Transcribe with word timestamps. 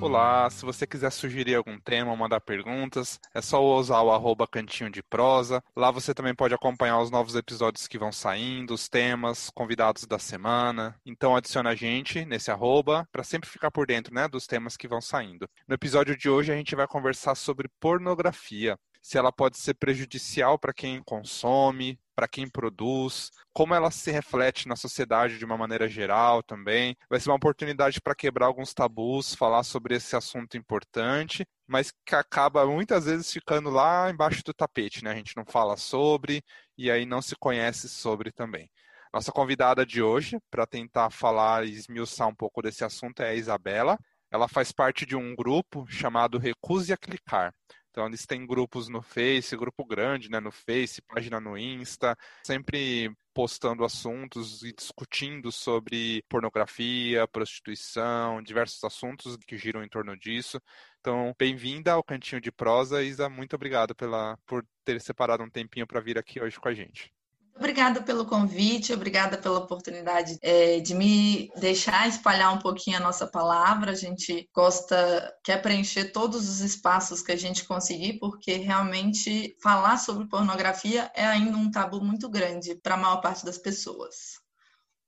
Olá, 0.00 0.48
se 0.48 0.64
você 0.64 0.86
quiser 0.86 1.10
sugerir 1.12 1.56
algum 1.56 1.78
tema 1.78 2.10
ou 2.10 2.16
mandar 2.16 2.40
perguntas, 2.40 3.20
é 3.34 3.42
só 3.42 3.62
usar 3.62 4.00
o 4.00 4.10
arroba 4.10 4.48
cantinho 4.48 4.88
de 4.88 5.02
prosa. 5.02 5.62
Lá 5.76 5.90
você 5.90 6.14
também 6.14 6.34
pode 6.34 6.54
acompanhar 6.54 6.98
os 7.00 7.10
novos 7.10 7.34
episódios 7.34 7.86
que 7.86 7.98
vão 7.98 8.10
saindo, 8.10 8.72
os 8.72 8.88
temas, 8.88 9.50
convidados 9.50 10.06
da 10.06 10.18
semana. 10.18 10.98
Então 11.04 11.36
adicione 11.36 11.68
a 11.68 11.74
gente 11.74 12.24
nesse 12.24 12.50
arroba 12.50 13.06
para 13.12 13.22
sempre 13.22 13.50
ficar 13.50 13.70
por 13.70 13.86
dentro 13.86 14.14
né, 14.14 14.26
dos 14.26 14.46
temas 14.46 14.74
que 14.74 14.88
vão 14.88 15.02
saindo. 15.02 15.46
No 15.68 15.74
episódio 15.74 16.16
de 16.16 16.30
hoje 16.30 16.50
a 16.50 16.56
gente 16.56 16.74
vai 16.74 16.86
conversar 16.86 17.34
sobre 17.34 17.68
pornografia 17.78 18.78
se 19.02 19.18
ela 19.18 19.32
pode 19.32 19.58
ser 19.58 19.74
prejudicial 19.74 20.58
para 20.58 20.72
quem 20.72 21.02
consome, 21.02 21.98
para 22.14 22.28
quem 22.28 22.46
produz, 22.46 23.30
como 23.52 23.74
ela 23.74 23.90
se 23.90 24.10
reflete 24.10 24.68
na 24.68 24.76
sociedade 24.76 25.38
de 25.38 25.44
uma 25.44 25.56
maneira 25.56 25.88
geral 25.88 26.42
também. 26.42 26.94
Vai 27.08 27.18
ser 27.18 27.30
uma 27.30 27.36
oportunidade 27.36 28.00
para 28.00 28.14
quebrar 28.14 28.46
alguns 28.46 28.74
tabus, 28.74 29.34
falar 29.34 29.62
sobre 29.62 29.94
esse 29.94 30.14
assunto 30.14 30.56
importante, 30.56 31.46
mas 31.66 31.90
que 32.04 32.14
acaba 32.14 32.66
muitas 32.66 33.06
vezes 33.06 33.32
ficando 33.32 33.70
lá 33.70 34.10
embaixo 34.10 34.42
do 34.44 34.52
tapete, 34.52 35.02
né? 35.02 35.12
A 35.12 35.16
gente 35.16 35.36
não 35.36 35.46
fala 35.46 35.76
sobre 35.78 36.42
e 36.76 36.90
aí 36.90 37.06
não 37.06 37.22
se 37.22 37.34
conhece 37.36 37.88
sobre 37.88 38.30
também. 38.30 38.70
Nossa 39.12 39.32
convidada 39.32 39.84
de 39.84 40.02
hoje, 40.02 40.38
para 40.50 40.66
tentar 40.66 41.10
falar 41.10 41.66
e 41.66 41.72
esmiuçar 41.72 42.28
um 42.28 42.34
pouco 42.34 42.62
desse 42.62 42.84
assunto, 42.84 43.22
é 43.22 43.30
a 43.30 43.34
Isabela. 43.34 43.98
Ela 44.30 44.46
faz 44.46 44.70
parte 44.70 45.04
de 45.04 45.16
um 45.16 45.34
grupo 45.34 45.84
chamado 45.88 46.38
Recuse 46.38 46.92
a 46.92 46.96
Clicar. 46.96 47.52
Então 47.90 48.06
eles 48.06 48.24
têm 48.24 48.46
grupos 48.46 48.88
no 48.88 49.02
Face, 49.02 49.56
grupo 49.56 49.84
grande, 49.84 50.30
né, 50.30 50.38
no 50.38 50.52
Face, 50.52 51.02
página 51.02 51.40
no 51.40 51.58
Insta, 51.58 52.16
sempre 52.44 53.12
postando 53.34 53.84
assuntos 53.84 54.62
e 54.62 54.72
discutindo 54.72 55.50
sobre 55.50 56.22
pornografia, 56.28 57.26
prostituição, 57.28 58.42
diversos 58.42 58.82
assuntos 58.84 59.36
que 59.46 59.56
giram 59.56 59.82
em 59.82 59.88
torno 59.88 60.16
disso. 60.16 60.60
Então, 61.00 61.34
bem-vinda 61.38 61.92
ao 61.92 62.04
Cantinho 62.04 62.40
de 62.40 62.52
Prosa, 62.52 63.02
Isa. 63.02 63.28
Muito 63.28 63.54
obrigado 63.56 63.94
pela, 63.94 64.36
por 64.46 64.64
ter 64.84 65.00
separado 65.00 65.42
um 65.42 65.50
tempinho 65.50 65.86
para 65.86 66.00
vir 66.00 66.18
aqui 66.18 66.40
hoje 66.40 66.60
com 66.60 66.68
a 66.68 66.74
gente. 66.74 67.12
Obrigada 67.60 68.00
pelo 68.00 68.24
convite, 68.24 68.90
obrigada 68.94 69.36
pela 69.36 69.58
oportunidade 69.58 70.38
é, 70.40 70.80
de 70.80 70.94
me 70.94 71.52
deixar 71.58 72.08
espalhar 72.08 72.54
um 72.54 72.58
pouquinho 72.58 72.96
a 72.96 73.00
nossa 73.00 73.26
palavra. 73.26 73.90
A 73.90 73.94
gente 73.94 74.48
gosta, 74.54 75.30
quer 75.44 75.60
preencher 75.60 76.06
todos 76.06 76.48
os 76.48 76.60
espaços 76.60 77.20
que 77.20 77.30
a 77.30 77.36
gente 77.36 77.66
conseguir, 77.66 78.18
porque 78.18 78.54
realmente 78.54 79.54
falar 79.62 79.98
sobre 79.98 80.26
pornografia 80.26 81.12
é 81.14 81.26
ainda 81.26 81.54
um 81.58 81.70
tabu 81.70 82.02
muito 82.02 82.30
grande 82.30 82.76
para 82.76 82.94
a 82.94 82.98
maior 82.98 83.20
parte 83.20 83.44
das 83.44 83.58
pessoas. 83.58 84.40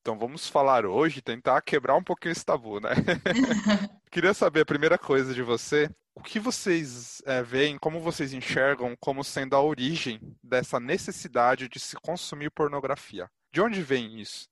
Então 0.03 0.19
vamos 0.19 0.47
falar 0.47 0.85
hoje, 0.85 1.23
tentar 1.23 1.63
quebrar 1.63 1.97
um 1.97 2.05
pouquinho 2.05 2.33
esse 2.33 2.45
tabu, 2.45 2.81
né? 2.81 2.91
Queria 4.13 4.35
saber 4.35 4.61
a 4.61 4.67
primeira 4.67 4.99
coisa 4.99 5.33
de 5.33 5.43
você, 5.43 5.89
o 6.15 6.23
que 6.23 6.39
vocês 6.39 7.23
é, 7.25 7.43
veem, 7.43 7.79
como 7.79 8.01
vocês 8.01 8.33
enxergam 8.33 8.95
como 9.01 9.25
sendo 9.25 9.57
a 9.57 9.63
origem 9.63 10.21
dessa 10.43 10.79
necessidade 10.79 11.69
de 11.69 11.81
se 11.81 11.97
consumir 11.97 12.51
pornografia? 12.51 13.31
De 13.53 13.61
onde 13.61 13.83
vem 13.83 14.21
isso? 14.21 14.49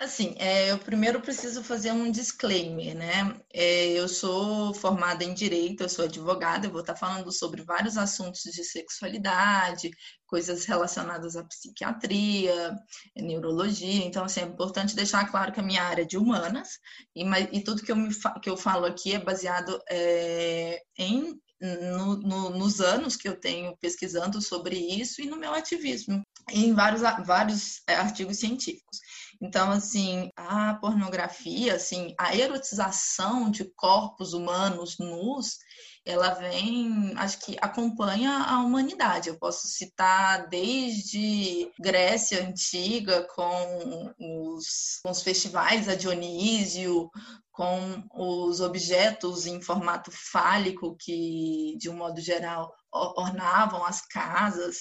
Assim, 0.00 0.36
é, 0.38 0.70
eu 0.70 0.78
primeiro 0.78 1.20
preciso 1.20 1.62
fazer 1.64 1.90
um 1.90 2.08
disclaimer, 2.08 2.96
né? 2.96 3.36
É, 3.52 3.88
eu 3.94 4.08
sou 4.08 4.72
formada 4.72 5.24
em 5.24 5.34
direito, 5.34 5.82
eu 5.82 5.88
sou 5.88 6.04
advogada, 6.04 6.66
eu 6.66 6.70
vou 6.70 6.82
estar 6.82 6.94
falando 6.94 7.32
sobre 7.32 7.64
vários 7.64 7.96
assuntos 7.96 8.42
de 8.42 8.62
sexualidade, 8.62 9.90
coisas 10.24 10.64
relacionadas 10.66 11.34
à 11.34 11.44
psiquiatria, 11.44 12.76
neurologia. 13.16 14.04
Então, 14.04 14.24
assim, 14.24 14.40
é 14.40 14.44
importante 14.44 14.94
deixar 14.94 15.28
claro 15.28 15.52
que 15.52 15.58
a 15.58 15.64
minha 15.64 15.82
área 15.82 16.02
é 16.02 16.06
de 16.06 16.16
humanas 16.16 16.78
e, 17.16 17.24
e 17.52 17.64
tudo 17.64 17.82
que 17.82 17.90
eu, 17.90 17.96
me, 17.96 18.14
que 18.40 18.48
eu 18.48 18.56
falo 18.56 18.86
aqui 18.86 19.14
é 19.14 19.18
baseado 19.18 19.80
é, 19.90 20.80
em 20.96 21.40
no, 21.60 22.16
no, 22.18 22.50
nos 22.50 22.80
anos 22.80 23.16
que 23.16 23.28
eu 23.28 23.34
tenho 23.34 23.76
pesquisando 23.78 24.40
sobre 24.40 24.76
isso 24.76 25.20
e 25.20 25.26
no 25.26 25.36
meu 25.36 25.52
ativismo 25.52 26.22
em 26.50 26.72
vários, 26.72 27.02
vários 27.26 27.82
é, 27.86 27.94
artigos 27.94 28.38
científicos. 28.38 28.98
Então, 29.40 29.70
assim, 29.70 30.30
a 30.36 30.74
pornografia, 30.74 31.76
assim, 31.76 32.14
a 32.18 32.34
erotização 32.34 33.50
de 33.50 33.64
corpos 33.76 34.32
humanos 34.32 34.98
nus, 34.98 35.58
ela 36.04 36.30
vem, 36.30 37.12
acho 37.16 37.38
que 37.40 37.56
acompanha 37.60 38.32
a 38.32 38.60
humanidade. 38.60 39.28
Eu 39.28 39.38
posso 39.38 39.68
citar 39.68 40.48
desde 40.48 41.70
Grécia 41.78 42.42
antiga, 42.42 43.28
com 43.34 44.14
os, 44.18 45.00
com 45.02 45.10
os 45.10 45.22
festivais 45.22 45.88
a 45.88 45.94
Dionísio, 45.94 47.10
com 47.52 48.04
os 48.14 48.60
objetos 48.60 49.46
em 49.46 49.60
formato 49.60 50.10
fálico 50.10 50.96
que, 50.98 51.76
de 51.78 51.90
um 51.90 51.96
modo 51.96 52.20
geral, 52.20 52.72
ornavam 52.92 53.84
as 53.84 54.00
casas. 54.00 54.78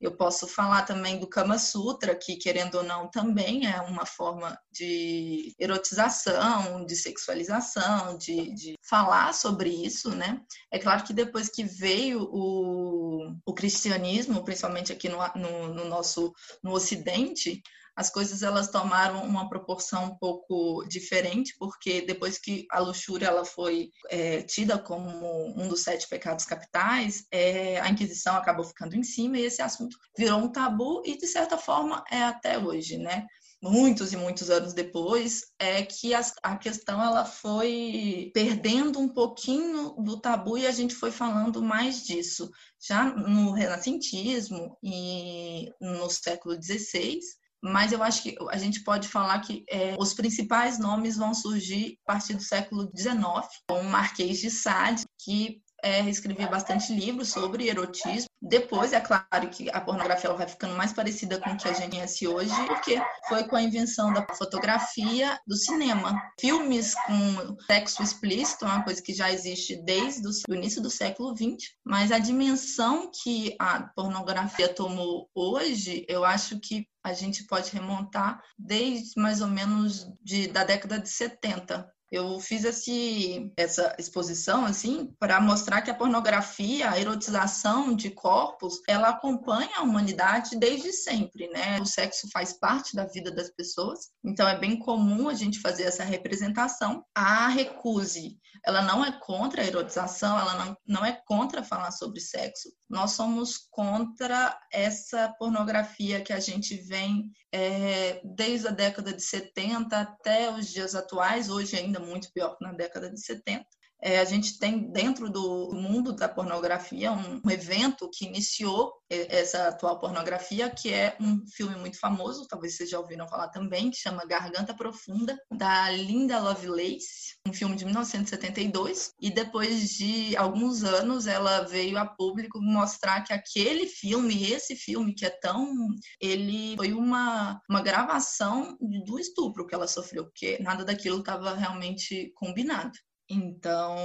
Eu 0.00 0.16
posso 0.16 0.48
falar 0.48 0.82
também 0.82 1.18
do 1.18 1.26
Kama 1.26 1.58
Sutra, 1.58 2.14
que, 2.14 2.36
querendo 2.36 2.76
ou 2.76 2.82
não, 2.82 3.10
também 3.10 3.66
é 3.66 3.80
uma 3.82 4.06
forma 4.06 4.58
de 4.72 5.54
erotização, 5.58 6.86
de 6.86 6.96
sexualização, 6.96 8.16
de, 8.16 8.54
de 8.54 8.78
falar 8.82 9.34
sobre 9.34 9.68
isso, 9.68 10.10
né? 10.10 10.40
É 10.70 10.78
claro 10.78 11.04
que 11.04 11.12
depois 11.12 11.50
que 11.50 11.64
veio 11.64 12.22
o, 12.32 13.36
o 13.44 13.52
cristianismo, 13.52 14.42
principalmente 14.42 14.90
aqui 14.90 15.08
no, 15.08 15.18
no, 15.36 15.74
no 15.74 15.84
nosso 15.84 16.32
no 16.62 16.72
Ocidente, 16.72 17.62
as 17.96 18.10
coisas 18.10 18.42
elas 18.42 18.68
tomaram 18.68 19.24
uma 19.24 19.48
proporção 19.48 20.06
um 20.06 20.16
pouco 20.16 20.84
diferente, 20.88 21.54
porque 21.58 22.02
depois 22.02 22.38
que 22.38 22.66
a 22.70 22.78
luxúria 22.78 23.26
ela 23.26 23.44
foi 23.44 23.90
é, 24.08 24.42
tida 24.42 24.78
como 24.78 25.60
um 25.60 25.68
dos 25.68 25.82
sete 25.82 26.08
pecados 26.08 26.44
capitais, 26.44 27.24
é, 27.30 27.80
a 27.80 27.88
Inquisição 27.88 28.36
acabou 28.36 28.64
ficando 28.64 28.96
em 28.96 29.02
cima 29.02 29.38
e 29.38 29.44
esse 29.44 29.62
assunto 29.62 29.96
virou 30.16 30.38
um 30.38 30.50
tabu 30.50 31.02
e, 31.04 31.16
de 31.16 31.26
certa 31.26 31.56
forma, 31.56 32.04
é 32.10 32.22
até 32.22 32.58
hoje, 32.58 32.98
né? 32.98 33.26
muitos 33.62 34.12
e 34.12 34.16
muitos 34.16 34.48
anos 34.48 34.72
depois, 34.72 35.52
é 35.58 35.82
que 35.82 36.14
a, 36.14 36.20
a, 36.42 36.56
questão 36.56 37.02
ela 37.02 37.24
foi 37.24 38.30
perdendo 38.32 38.98
um 38.98 39.08
pouquinho 39.08 39.90
do 39.98 40.18
tabu 40.18 40.56
e 40.56 40.66
a 40.66 40.70
gente 40.70 40.94
foi 40.94 41.10
falando 41.10 41.62
mais 41.62 42.02
disso. 42.04 42.50
Já 42.80 43.04
no 43.04 43.52
renascentismo 43.52 44.78
e 44.82 45.70
no 45.80 46.08
século 46.08 46.56
XVI, 46.60 47.20
mas 47.62 47.92
eu 47.92 48.02
acho 48.02 48.22
que 48.22 48.36
a 48.50 48.56
gente 48.56 48.82
pode 48.82 49.08
falar 49.08 49.38
que 49.40 49.64
é, 49.68 49.94
os 49.98 50.14
principais 50.14 50.78
nomes 50.78 51.16
vão 51.16 51.34
surgir 51.34 51.98
a 52.06 52.12
partir 52.12 52.34
do 52.34 52.42
século 52.42 52.90
XIX, 52.96 53.20
com 53.68 53.80
o 53.80 53.84
Marquês 53.84 54.38
de 54.38 54.50
Sade, 54.50 55.04
que 55.18 55.60
é, 55.82 56.46
bastante 56.48 56.92
livros 56.92 57.28
sobre 57.28 57.68
erotismo. 57.68 58.28
Depois, 58.42 58.92
é 58.92 59.00
claro 59.00 59.48
que 59.50 59.68
a 59.70 59.80
pornografia 59.80 60.32
vai 60.32 60.48
ficando 60.48 60.74
mais 60.74 60.92
parecida 60.92 61.38
com 61.38 61.50
o 61.50 61.56
que 61.56 61.68
a 61.68 61.72
gente 61.72 61.90
conhece 61.90 62.26
hoje, 62.26 62.54
porque 62.66 63.00
foi 63.28 63.44
com 63.44 63.56
a 63.56 63.62
invenção 63.62 64.12
da 64.12 64.26
fotografia 64.34 65.38
do 65.46 65.56
cinema. 65.56 66.14
Filmes 66.40 66.94
com 66.94 67.56
sexo 67.66 68.02
explícito 68.02 68.64
é 68.64 68.68
uma 68.68 68.82
coisa 68.82 69.02
que 69.02 69.12
já 69.12 69.30
existe 69.30 69.76
desde 69.84 70.26
o 70.48 70.54
início 70.54 70.82
do 70.82 70.90
século 70.90 71.36
XX, 71.36 71.70
mas 71.84 72.10
a 72.10 72.18
dimensão 72.18 73.10
que 73.22 73.54
a 73.58 73.82
pornografia 73.94 74.72
tomou 74.72 75.28
hoje, 75.34 76.04
eu 76.08 76.24
acho 76.24 76.58
que 76.60 76.86
a 77.04 77.12
gente 77.12 77.44
pode 77.44 77.70
remontar 77.70 78.42
desde 78.58 79.20
mais 79.20 79.40
ou 79.40 79.48
menos 79.48 80.06
de, 80.22 80.48
da 80.48 80.64
década 80.64 80.98
de 80.98 81.08
70, 81.08 81.90
eu 82.10 82.40
fiz 82.40 82.64
esse, 82.64 83.52
essa 83.56 83.94
exposição 83.98 84.64
assim 84.64 85.14
para 85.18 85.40
mostrar 85.40 85.80
que 85.82 85.90
a 85.90 85.94
pornografia, 85.94 86.90
a 86.90 86.98
erotização 86.98 87.94
de 87.94 88.10
corpos, 88.10 88.80
ela 88.88 89.10
acompanha 89.10 89.76
a 89.76 89.82
humanidade 89.82 90.56
desde 90.56 90.92
sempre, 90.92 91.48
né? 91.48 91.80
O 91.80 91.86
sexo 91.86 92.28
faz 92.32 92.52
parte 92.52 92.96
da 92.96 93.06
vida 93.06 93.30
das 93.30 93.50
pessoas, 93.50 94.10
então 94.24 94.48
é 94.48 94.58
bem 94.58 94.78
comum 94.78 95.28
a 95.28 95.34
gente 95.34 95.60
fazer 95.60 95.84
essa 95.84 96.02
representação. 96.02 97.04
A 97.14 97.48
recuse, 97.48 98.38
ela 98.64 98.82
não 98.82 99.04
é 99.04 99.12
contra 99.20 99.62
a 99.62 99.66
erotização, 99.66 100.38
ela 100.38 100.64
não, 100.64 100.76
não 100.86 101.04
é 101.04 101.12
contra 101.26 101.62
falar 101.62 101.92
sobre 101.92 102.20
sexo. 102.20 102.70
Nós 102.90 103.12
somos 103.12 103.56
contra 103.70 104.60
essa 104.72 105.32
pornografia 105.38 106.20
que 106.20 106.32
a 106.32 106.40
gente 106.40 106.74
vem 106.74 107.30
é, 107.52 108.20
desde 108.24 108.66
a 108.66 108.72
década 108.72 109.12
de 109.12 109.22
70 109.22 109.96
até 109.96 110.50
os 110.50 110.68
dias 110.68 110.96
atuais, 110.96 111.48
hoje 111.48 111.76
ainda 111.76 112.00
muito 112.00 112.32
pior 112.32 112.56
que 112.56 112.64
na 112.64 112.72
década 112.72 113.08
de 113.08 113.20
70. 113.20 113.64
É, 114.02 114.18
a 114.18 114.24
gente 114.24 114.58
tem 114.58 114.90
dentro 114.90 115.28
do 115.28 115.70
mundo 115.72 116.12
da 116.12 116.28
pornografia 116.28 117.12
um, 117.12 117.40
um, 117.44 117.50
evento 117.50 118.08
que 118.12 118.24
iniciou 118.24 118.92
essa 119.10 119.68
atual 119.68 119.98
pornografia, 119.98 120.70
que 120.70 120.92
é 120.92 121.16
um 121.20 121.44
filme 121.46 121.74
muito 121.76 121.98
famoso, 121.98 122.46
talvez 122.46 122.76
vocês 122.76 122.88
já 122.88 122.98
ouviram 122.98 123.28
falar 123.28 123.48
também, 123.48 123.90
que 123.90 123.96
chama 123.96 124.24
Garganta 124.24 124.72
Profunda, 124.72 125.36
da 125.50 125.90
Linda 125.90 126.38
Lovelace, 126.38 127.36
um 127.46 127.52
filme 127.52 127.76
de 127.76 127.84
1972. 127.84 129.12
E 129.20 129.30
depois 129.30 129.90
de 129.90 130.36
alguns 130.36 130.84
anos, 130.84 131.26
ela 131.26 131.62
veio 131.62 131.98
a 131.98 132.06
público 132.06 132.60
mostrar 132.60 133.22
que 133.22 133.32
aquele 133.32 133.86
filme, 133.86 134.50
esse 134.50 134.76
filme 134.76 135.14
que 135.14 135.26
é 135.26 135.30
tão. 135.30 135.74
Ele 136.20 136.76
foi 136.76 136.92
uma, 136.92 137.60
uma 137.68 137.82
gravação 137.82 138.76
do 138.80 139.18
estupro 139.18 139.66
que 139.66 139.74
ela 139.74 139.88
sofreu, 139.88 140.24
porque 140.24 140.58
nada 140.60 140.84
daquilo 140.84 141.18
estava 141.18 141.54
realmente 141.54 142.32
combinado. 142.34 142.92
Então, 143.32 143.96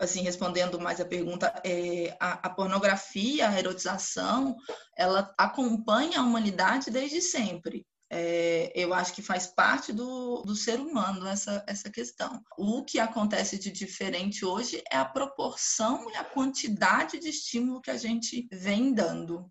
assim, 0.00 0.22
respondendo 0.22 0.80
mais 0.80 1.02
a 1.02 1.04
pergunta, 1.04 1.52
é, 1.62 2.16
a, 2.18 2.46
a, 2.46 2.50
pornografia, 2.50 3.50
a 3.50 3.58
erotização, 3.58 4.56
ela 4.96 5.34
acompanha 5.36 6.18
a 6.18 6.22
humanidade 6.22 6.90
desde 6.90 7.20
sempre. 7.20 7.86
É, 8.08 8.72
eu 8.74 8.94
acho 8.94 9.12
que 9.12 9.20
faz 9.20 9.46
parte 9.46 9.92
do, 9.92 10.42
do 10.42 10.56
ser 10.56 10.80
humano 10.80 11.26
essa, 11.26 11.62
essa 11.66 11.90
questão. 11.90 12.42
O 12.56 12.82
que 12.82 12.98
acontece 12.98 13.58
de 13.58 13.70
diferente 13.70 14.46
hoje 14.46 14.82
é 14.90 14.96
a 14.96 15.04
proporção 15.04 16.10
e 16.10 16.16
a 16.16 16.24
quantidade 16.24 17.20
de 17.20 17.28
estímulo 17.28 17.82
que 17.82 17.90
a 17.90 17.98
gente 17.98 18.48
vem 18.50 18.94
dando. 18.94 19.48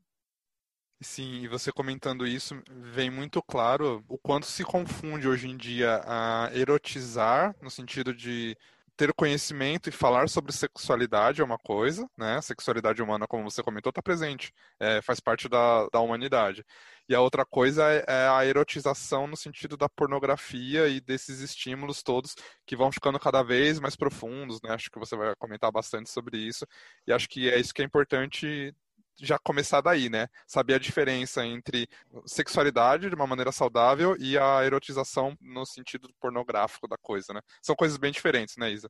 Sim, 1.01 1.43
e 1.43 1.47
você 1.47 1.71
comentando 1.71 2.27
isso, 2.27 2.61
vem 2.69 3.09
muito 3.09 3.41
claro 3.41 4.03
o 4.09 4.17
quanto 4.17 4.47
se 4.47 4.65
confunde 4.65 5.27
hoje 5.27 5.47
em 5.47 5.55
dia 5.55 6.01
a 6.03 6.49
erotizar, 6.53 7.55
no 7.61 7.69
sentido 7.69 8.13
de 8.13 8.57
ter 8.99 9.13
conhecimento 9.13 9.87
e 9.87 9.93
falar 9.93 10.27
sobre 10.27 10.51
sexualidade 10.51 11.39
é 11.39 11.43
uma 11.43 11.57
coisa, 11.57 12.05
né? 12.17 12.35
A 12.35 12.41
sexualidade 12.41 13.01
humana, 13.01 13.25
como 13.25 13.49
você 13.49 13.63
comentou, 13.63 13.91
está 13.91 14.01
presente, 14.01 14.51
é, 14.77 15.01
faz 15.01 15.21
parte 15.21 15.47
da, 15.47 15.87
da 15.87 16.01
humanidade. 16.01 16.65
E 17.07 17.15
a 17.15 17.21
outra 17.21 17.45
coisa 17.45 17.89
é, 17.89 18.03
é 18.05 18.27
a 18.27 18.45
erotização 18.45 19.25
no 19.25 19.37
sentido 19.37 19.77
da 19.77 19.87
pornografia 19.87 20.89
e 20.89 20.99
desses 20.99 21.39
estímulos 21.39 22.03
todos 22.03 22.35
que 22.65 22.75
vão 22.75 22.91
ficando 22.91 23.17
cada 23.17 23.41
vez 23.41 23.79
mais 23.79 23.95
profundos, 23.95 24.59
né? 24.61 24.73
Acho 24.73 24.91
que 24.91 24.99
você 24.99 25.15
vai 25.15 25.33
comentar 25.37 25.71
bastante 25.71 26.09
sobre 26.09 26.37
isso. 26.37 26.67
E 27.07 27.13
acho 27.13 27.29
que 27.29 27.49
é 27.49 27.57
isso 27.57 27.73
que 27.73 27.81
é 27.81 27.85
importante 27.85 28.75
já 29.21 29.37
começar 29.37 29.81
daí, 29.81 30.09
né? 30.09 30.27
Saber 30.47 30.75
a 30.75 30.79
diferença 30.79 31.45
entre 31.45 31.87
sexualidade 32.25 33.09
de 33.09 33.15
uma 33.15 33.27
maneira 33.27 33.51
saudável 33.51 34.15
e 34.19 34.37
a 34.37 34.63
erotização 34.65 35.37
no 35.41 35.65
sentido 35.65 36.09
pornográfico 36.19 36.87
da 36.87 36.97
coisa, 36.97 37.33
né? 37.33 37.41
São 37.61 37.75
coisas 37.75 37.97
bem 37.97 38.11
diferentes, 38.11 38.55
né, 38.57 38.71
Isa? 38.71 38.89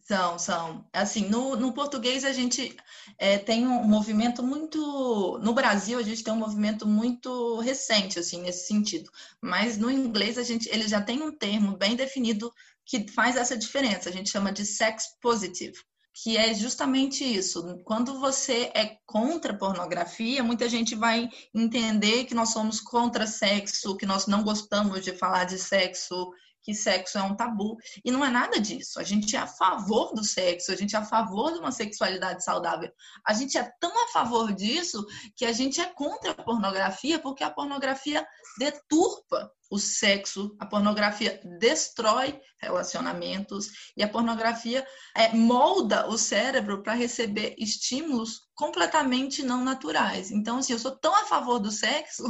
São, 0.00 0.38
são. 0.38 0.88
Assim, 0.92 1.28
no, 1.28 1.56
no 1.56 1.72
português 1.72 2.24
a 2.24 2.32
gente 2.32 2.76
é, 3.18 3.38
tem 3.38 3.66
um 3.66 3.82
movimento 3.82 4.40
muito. 4.40 5.38
No 5.42 5.52
Brasil 5.52 5.98
a 5.98 6.02
gente 6.02 6.22
tem 6.22 6.32
um 6.32 6.38
movimento 6.38 6.86
muito 6.86 7.58
recente, 7.58 8.18
assim, 8.18 8.40
nesse 8.40 8.68
sentido. 8.68 9.10
Mas 9.40 9.76
no 9.76 9.90
inglês 9.90 10.38
a 10.38 10.44
gente, 10.44 10.68
ele 10.68 10.86
já 10.86 11.02
tem 11.02 11.22
um 11.22 11.32
termo 11.36 11.76
bem 11.76 11.96
definido 11.96 12.52
que 12.84 13.10
faz 13.10 13.34
essa 13.34 13.56
diferença. 13.56 14.08
A 14.08 14.12
gente 14.12 14.30
chama 14.30 14.52
de 14.52 14.64
sex 14.64 15.06
positive 15.20 15.76
que 16.22 16.38
é 16.38 16.54
justamente 16.54 17.22
isso. 17.22 17.78
Quando 17.84 18.18
você 18.18 18.70
é 18.74 18.96
contra 19.04 19.52
a 19.52 19.56
pornografia, 19.56 20.42
muita 20.42 20.66
gente 20.66 20.94
vai 20.94 21.28
entender 21.54 22.24
que 22.24 22.34
nós 22.34 22.50
somos 22.52 22.80
contra 22.80 23.26
sexo, 23.26 23.96
que 23.98 24.06
nós 24.06 24.26
não 24.26 24.42
gostamos 24.42 25.04
de 25.04 25.12
falar 25.12 25.44
de 25.44 25.58
sexo, 25.58 26.32
que 26.66 26.74
sexo 26.74 27.16
é 27.16 27.22
um 27.22 27.36
tabu. 27.36 27.76
E 28.04 28.10
não 28.10 28.24
é 28.24 28.28
nada 28.28 28.58
disso. 28.58 28.98
A 28.98 29.04
gente 29.04 29.36
é 29.36 29.38
a 29.38 29.46
favor 29.46 30.12
do 30.12 30.24
sexo, 30.24 30.72
a 30.72 30.76
gente 30.76 30.96
é 30.96 30.98
a 30.98 31.04
favor 31.04 31.52
de 31.52 31.60
uma 31.60 31.70
sexualidade 31.70 32.42
saudável. 32.42 32.90
A 33.24 33.32
gente 33.32 33.56
é 33.56 33.70
tão 33.78 34.04
a 34.04 34.08
favor 34.08 34.52
disso 34.52 35.06
que 35.36 35.44
a 35.44 35.52
gente 35.52 35.80
é 35.80 35.86
contra 35.86 36.32
a 36.32 36.42
pornografia, 36.42 37.20
porque 37.20 37.44
a 37.44 37.50
pornografia 37.50 38.26
deturpa 38.58 39.48
o 39.70 39.78
sexo, 39.78 40.56
a 40.58 40.66
pornografia 40.66 41.40
destrói 41.60 42.40
relacionamentos 42.60 43.68
e 43.96 44.02
a 44.02 44.08
pornografia 44.08 44.84
é, 45.16 45.32
molda 45.34 46.08
o 46.08 46.18
cérebro 46.18 46.82
para 46.82 46.94
receber 46.94 47.54
estímulos 47.58 48.40
completamente 48.56 49.44
não 49.44 49.62
naturais. 49.62 50.32
Então, 50.32 50.58
assim, 50.58 50.72
eu 50.72 50.78
sou 50.80 50.96
tão 50.96 51.14
a 51.14 51.26
favor 51.26 51.60
do 51.60 51.70
sexo 51.70 52.24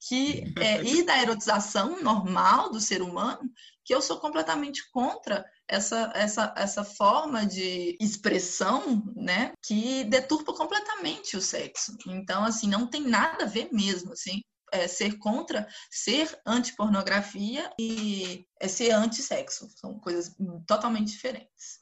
que 0.00 0.44
é, 0.58 0.82
e 0.82 1.02
da 1.02 1.20
erotização 1.20 2.02
normal 2.02 2.70
do 2.70 2.80
ser 2.80 3.02
humano 3.02 3.50
que 3.84 3.94
eu 3.94 4.00
sou 4.00 4.20
completamente 4.20 4.88
contra 4.92 5.44
essa, 5.66 6.12
essa, 6.14 6.54
essa 6.56 6.84
forma 6.84 7.44
de 7.44 7.96
expressão, 8.00 9.02
né, 9.16 9.52
que 9.64 10.04
deturpa 10.04 10.52
completamente 10.52 11.36
o 11.36 11.42
sexo. 11.42 11.96
Então, 12.06 12.44
assim, 12.44 12.68
não 12.68 12.86
tem 12.86 13.02
nada 13.02 13.44
a 13.44 13.48
ver 13.48 13.68
mesmo, 13.72 14.12
assim, 14.12 14.42
é 14.72 14.86
ser 14.86 15.18
contra 15.18 15.66
ser 15.90 16.40
anti-pornografia 16.46 17.68
e 17.80 18.46
é 18.60 18.68
ser 18.68 18.92
anti-sexo. 18.92 19.68
São 19.76 19.98
coisas 19.98 20.36
totalmente 20.66 21.10
diferentes. 21.10 21.79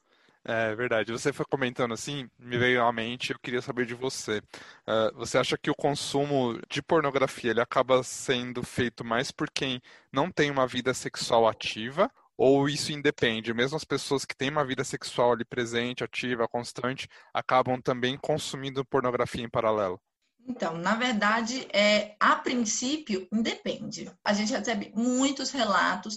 É 0.50 0.74
verdade. 0.74 1.12
Você 1.12 1.30
foi 1.30 1.44
comentando 1.44 1.92
assim, 1.92 2.26
me 2.38 2.56
veio 2.56 2.82
à 2.82 2.90
mente, 2.90 3.32
eu 3.32 3.38
queria 3.38 3.60
saber 3.60 3.84
de 3.84 3.92
você. 3.92 4.38
Uh, 4.38 5.14
você 5.14 5.36
acha 5.36 5.58
que 5.58 5.70
o 5.70 5.74
consumo 5.74 6.58
de 6.70 6.80
pornografia 6.80 7.50
ele 7.50 7.60
acaba 7.60 8.02
sendo 8.02 8.62
feito 8.62 9.04
mais 9.04 9.30
por 9.30 9.50
quem 9.50 9.78
não 10.10 10.30
tem 10.30 10.50
uma 10.50 10.66
vida 10.66 10.94
sexual 10.94 11.46
ativa? 11.46 12.10
Ou 12.34 12.66
isso 12.66 12.92
independe? 12.92 13.52
Mesmo 13.52 13.76
as 13.76 13.84
pessoas 13.84 14.24
que 14.24 14.34
têm 14.34 14.48
uma 14.48 14.64
vida 14.64 14.82
sexual 14.84 15.32
ali 15.32 15.44
presente, 15.44 16.02
ativa, 16.02 16.48
constante, 16.48 17.06
acabam 17.34 17.78
também 17.78 18.16
consumindo 18.16 18.82
pornografia 18.86 19.44
em 19.44 19.50
paralelo? 19.50 20.00
Então, 20.46 20.78
na 20.78 20.94
verdade, 20.94 21.68
é, 21.74 22.16
a 22.18 22.36
princípio, 22.36 23.28
independe. 23.30 24.10
A 24.24 24.32
gente 24.32 24.52
recebe 24.52 24.92
muitos 24.94 25.50
relatos 25.50 26.16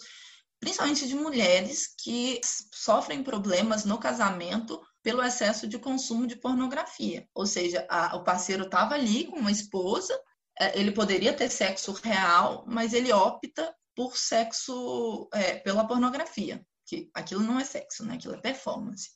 principalmente 0.62 1.08
de 1.08 1.16
mulheres 1.16 1.94
que 2.02 2.40
sofrem 2.72 3.24
problemas 3.24 3.84
no 3.84 3.98
casamento 3.98 4.80
pelo 5.04 5.24
excesso 5.24 5.68
de 5.68 5.80
consumo 5.80 6.28
de 6.28 6.36
pornografia. 6.36 7.28
Ou 7.34 7.48
seja, 7.48 7.86
a, 7.90 8.16
o 8.16 8.24
parceiro 8.24 8.66
estava 8.66 8.94
ali 8.94 9.26
com 9.26 9.38
uma 9.38 9.52
esposa, 9.52 10.18
é, 10.60 10.80
ele 10.80 10.92
poderia 10.92 11.34
ter 11.34 11.50
sexo 11.50 11.92
real, 11.94 12.64
mas 12.68 12.94
ele 12.94 13.12
opta 13.12 13.76
por 13.96 14.16
sexo 14.16 15.28
é, 15.34 15.56
pela 15.56 15.88
pornografia, 15.88 16.64
que 16.86 17.10
aquilo 17.14 17.42
não 17.42 17.60
é 17.60 17.66
sexo, 17.66 18.06
né? 18.06 18.14
Aquilo 18.14 18.36
é 18.36 18.38
performance. 18.38 19.10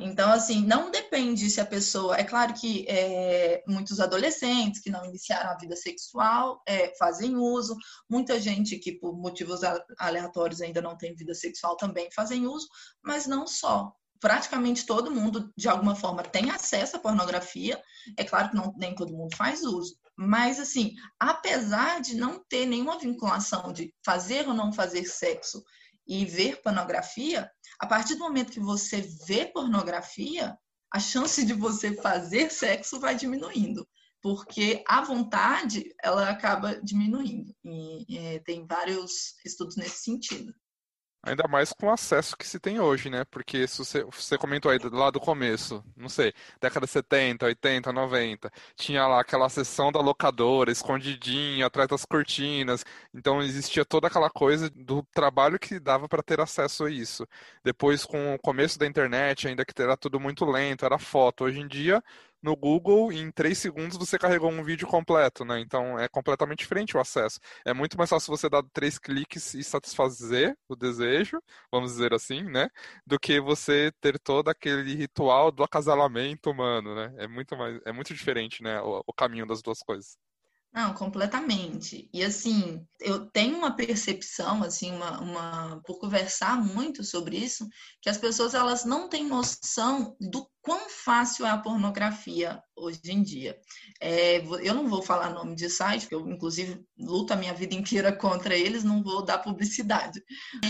Então, 0.00 0.32
assim, 0.32 0.64
não 0.64 0.90
depende 0.90 1.50
se 1.50 1.60
a 1.60 1.66
pessoa. 1.66 2.16
É 2.16 2.24
claro 2.24 2.54
que 2.54 2.86
é, 2.88 3.62
muitos 3.66 4.00
adolescentes 4.00 4.80
que 4.80 4.90
não 4.90 5.04
iniciaram 5.04 5.50
a 5.50 5.56
vida 5.56 5.76
sexual 5.76 6.62
é, 6.66 6.94
fazem 6.96 7.36
uso, 7.36 7.76
muita 8.08 8.40
gente 8.40 8.78
que, 8.78 8.92
por 8.92 9.16
motivos 9.16 9.60
aleatórios, 9.98 10.60
ainda 10.60 10.80
não 10.80 10.96
tem 10.96 11.14
vida 11.14 11.34
sexual 11.34 11.76
também 11.76 12.08
fazem 12.14 12.46
uso, 12.46 12.66
mas 13.02 13.26
não 13.26 13.46
só. 13.46 13.92
Praticamente 14.18 14.86
todo 14.86 15.10
mundo, 15.10 15.52
de 15.56 15.68
alguma 15.68 15.96
forma, 15.96 16.22
tem 16.22 16.50
acesso 16.50 16.96
à 16.96 17.00
pornografia. 17.00 17.82
É 18.16 18.24
claro 18.24 18.50
que 18.50 18.56
não, 18.56 18.72
nem 18.76 18.94
todo 18.94 19.12
mundo 19.12 19.36
faz 19.36 19.62
uso. 19.62 19.96
Mas, 20.16 20.60
assim, 20.60 20.94
apesar 21.18 22.00
de 22.00 22.14
não 22.14 22.42
ter 22.48 22.64
nenhuma 22.66 22.98
vinculação 22.98 23.72
de 23.72 23.92
fazer 24.04 24.46
ou 24.46 24.54
não 24.54 24.72
fazer 24.72 25.04
sexo 25.04 25.62
e 26.06 26.24
ver 26.24 26.60
pornografia, 26.62 27.50
a 27.78 27.86
partir 27.86 28.14
do 28.14 28.20
momento 28.20 28.52
que 28.52 28.60
você 28.60 29.00
vê 29.26 29.46
pornografia, 29.46 30.56
a 30.92 31.00
chance 31.00 31.44
de 31.44 31.54
você 31.54 31.94
fazer 31.96 32.50
sexo 32.50 33.00
vai 33.00 33.14
diminuindo, 33.14 33.88
porque 34.20 34.84
a 34.86 35.00
vontade 35.00 35.94
ela 36.02 36.28
acaba 36.28 36.80
diminuindo. 36.82 37.54
E 37.64 38.40
tem 38.44 38.66
vários 38.66 39.34
estudos 39.44 39.76
nesse 39.76 40.02
sentido. 40.02 40.54
Ainda 41.24 41.46
mais 41.46 41.72
com 41.72 41.86
o 41.86 41.90
acesso 41.92 42.36
que 42.36 42.44
se 42.46 42.58
tem 42.58 42.80
hoje, 42.80 43.08
né? 43.08 43.24
Porque 43.24 43.66
se 43.68 43.78
você, 43.78 44.02
você 44.02 44.36
comentou 44.36 44.72
aí 44.72 44.78
lá 44.90 45.08
do 45.08 45.20
começo, 45.20 45.84
não 45.96 46.08
sei, 46.08 46.34
década 46.60 46.84
de 46.84 46.90
70, 46.92 47.46
80, 47.46 47.92
90, 47.92 48.52
tinha 48.74 49.06
lá 49.06 49.20
aquela 49.20 49.48
sessão 49.48 49.92
da 49.92 50.00
locadora, 50.00 50.72
escondidinho, 50.72 51.64
atrás 51.64 51.88
das 51.88 52.04
cortinas. 52.04 52.84
Então 53.14 53.40
existia 53.40 53.84
toda 53.84 54.08
aquela 54.08 54.28
coisa 54.30 54.68
do 54.70 55.04
trabalho 55.14 55.60
que 55.60 55.78
dava 55.78 56.08
para 56.08 56.24
ter 56.24 56.40
acesso 56.40 56.84
a 56.86 56.90
isso. 56.90 57.24
Depois, 57.62 58.04
com 58.04 58.34
o 58.34 58.38
começo 58.38 58.76
da 58.76 58.86
internet, 58.86 59.46
ainda 59.46 59.64
que 59.64 59.80
era 59.80 59.96
tudo 59.96 60.18
muito 60.18 60.44
lento, 60.44 60.84
era 60.84 60.98
foto. 60.98 61.44
Hoje 61.44 61.60
em 61.60 61.68
dia, 61.68 62.02
no 62.42 62.56
Google, 62.56 63.12
em 63.12 63.30
três 63.30 63.58
segundos 63.58 63.96
você 63.96 64.18
carregou 64.18 64.50
um 64.50 64.64
vídeo 64.64 64.86
completo, 64.86 65.44
né? 65.44 65.60
Então 65.60 65.98
é 65.98 66.08
completamente 66.08 66.58
diferente 66.60 66.96
o 66.96 67.00
acesso. 67.00 67.38
É 67.64 67.72
muito 67.72 67.96
mais 67.96 68.10
fácil 68.10 68.36
você 68.36 68.48
dar 68.48 68.62
três 68.72 68.98
cliques 68.98 69.54
e 69.54 69.62
satisfazer 69.62 70.56
o 70.68 70.74
desejo, 70.76 71.40
vamos 71.70 71.92
dizer 71.92 72.12
assim, 72.14 72.42
né? 72.42 72.68
Do 73.06 73.18
que 73.18 73.40
você 73.40 73.92
ter 74.00 74.18
todo 74.18 74.48
aquele 74.48 74.94
ritual 74.94 75.50
do 75.52 75.62
acasalamento 75.62 76.50
humano, 76.50 76.94
né? 76.94 77.14
É 77.18 77.28
muito 77.28 77.56
mais, 77.56 77.80
é 77.84 77.92
muito 77.92 78.12
diferente, 78.14 78.62
né? 78.62 78.80
O, 78.80 79.02
o 79.06 79.12
caminho 79.12 79.46
das 79.46 79.62
duas 79.62 79.80
coisas. 79.80 80.16
Não, 80.72 80.94
completamente. 80.94 82.08
E 82.14 82.24
assim, 82.24 82.82
eu 82.98 83.26
tenho 83.26 83.58
uma 83.58 83.76
percepção, 83.76 84.62
assim, 84.62 84.90
uma, 84.90 85.20
uma, 85.20 85.82
por 85.84 85.98
conversar 85.98 86.56
muito 86.56 87.04
sobre 87.04 87.36
isso, 87.36 87.68
que 88.00 88.08
as 88.08 88.16
pessoas 88.16 88.54
elas 88.54 88.82
não 88.82 89.06
têm 89.06 89.26
noção 89.26 90.16
do 90.18 90.50
quão 90.62 90.88
fácil 90.88 91.44
é 91.44 91.50
a 91.50 91.58
pornografia 91.58 92.62
hoje 92.74 93.00
em 93.04 93.22
dia. 93.22 93.54
É, 94.00 94.38
eu 94.62 94.72
não 94.72 94.88
vou 94.88 95.02
falar 95.02 95.28
nome 95.28 95.54
de 95.54 95.68
site, 95.68 96.02
porque 96.02 96.14
eu, 96.14 96.26
inclusive, 96.26 96.82
luto 96.98 97.34
a 97.34 97.36
minha 97.36 97.52
vida 97.52 97.74
inteira 97.74 98.10
contra 98.16 98.56
eles, 98.56 98.82
não 98.82 99.02
vou 99.02 99.22
dar 99.22 99.38
publicidade. 99.38 100.22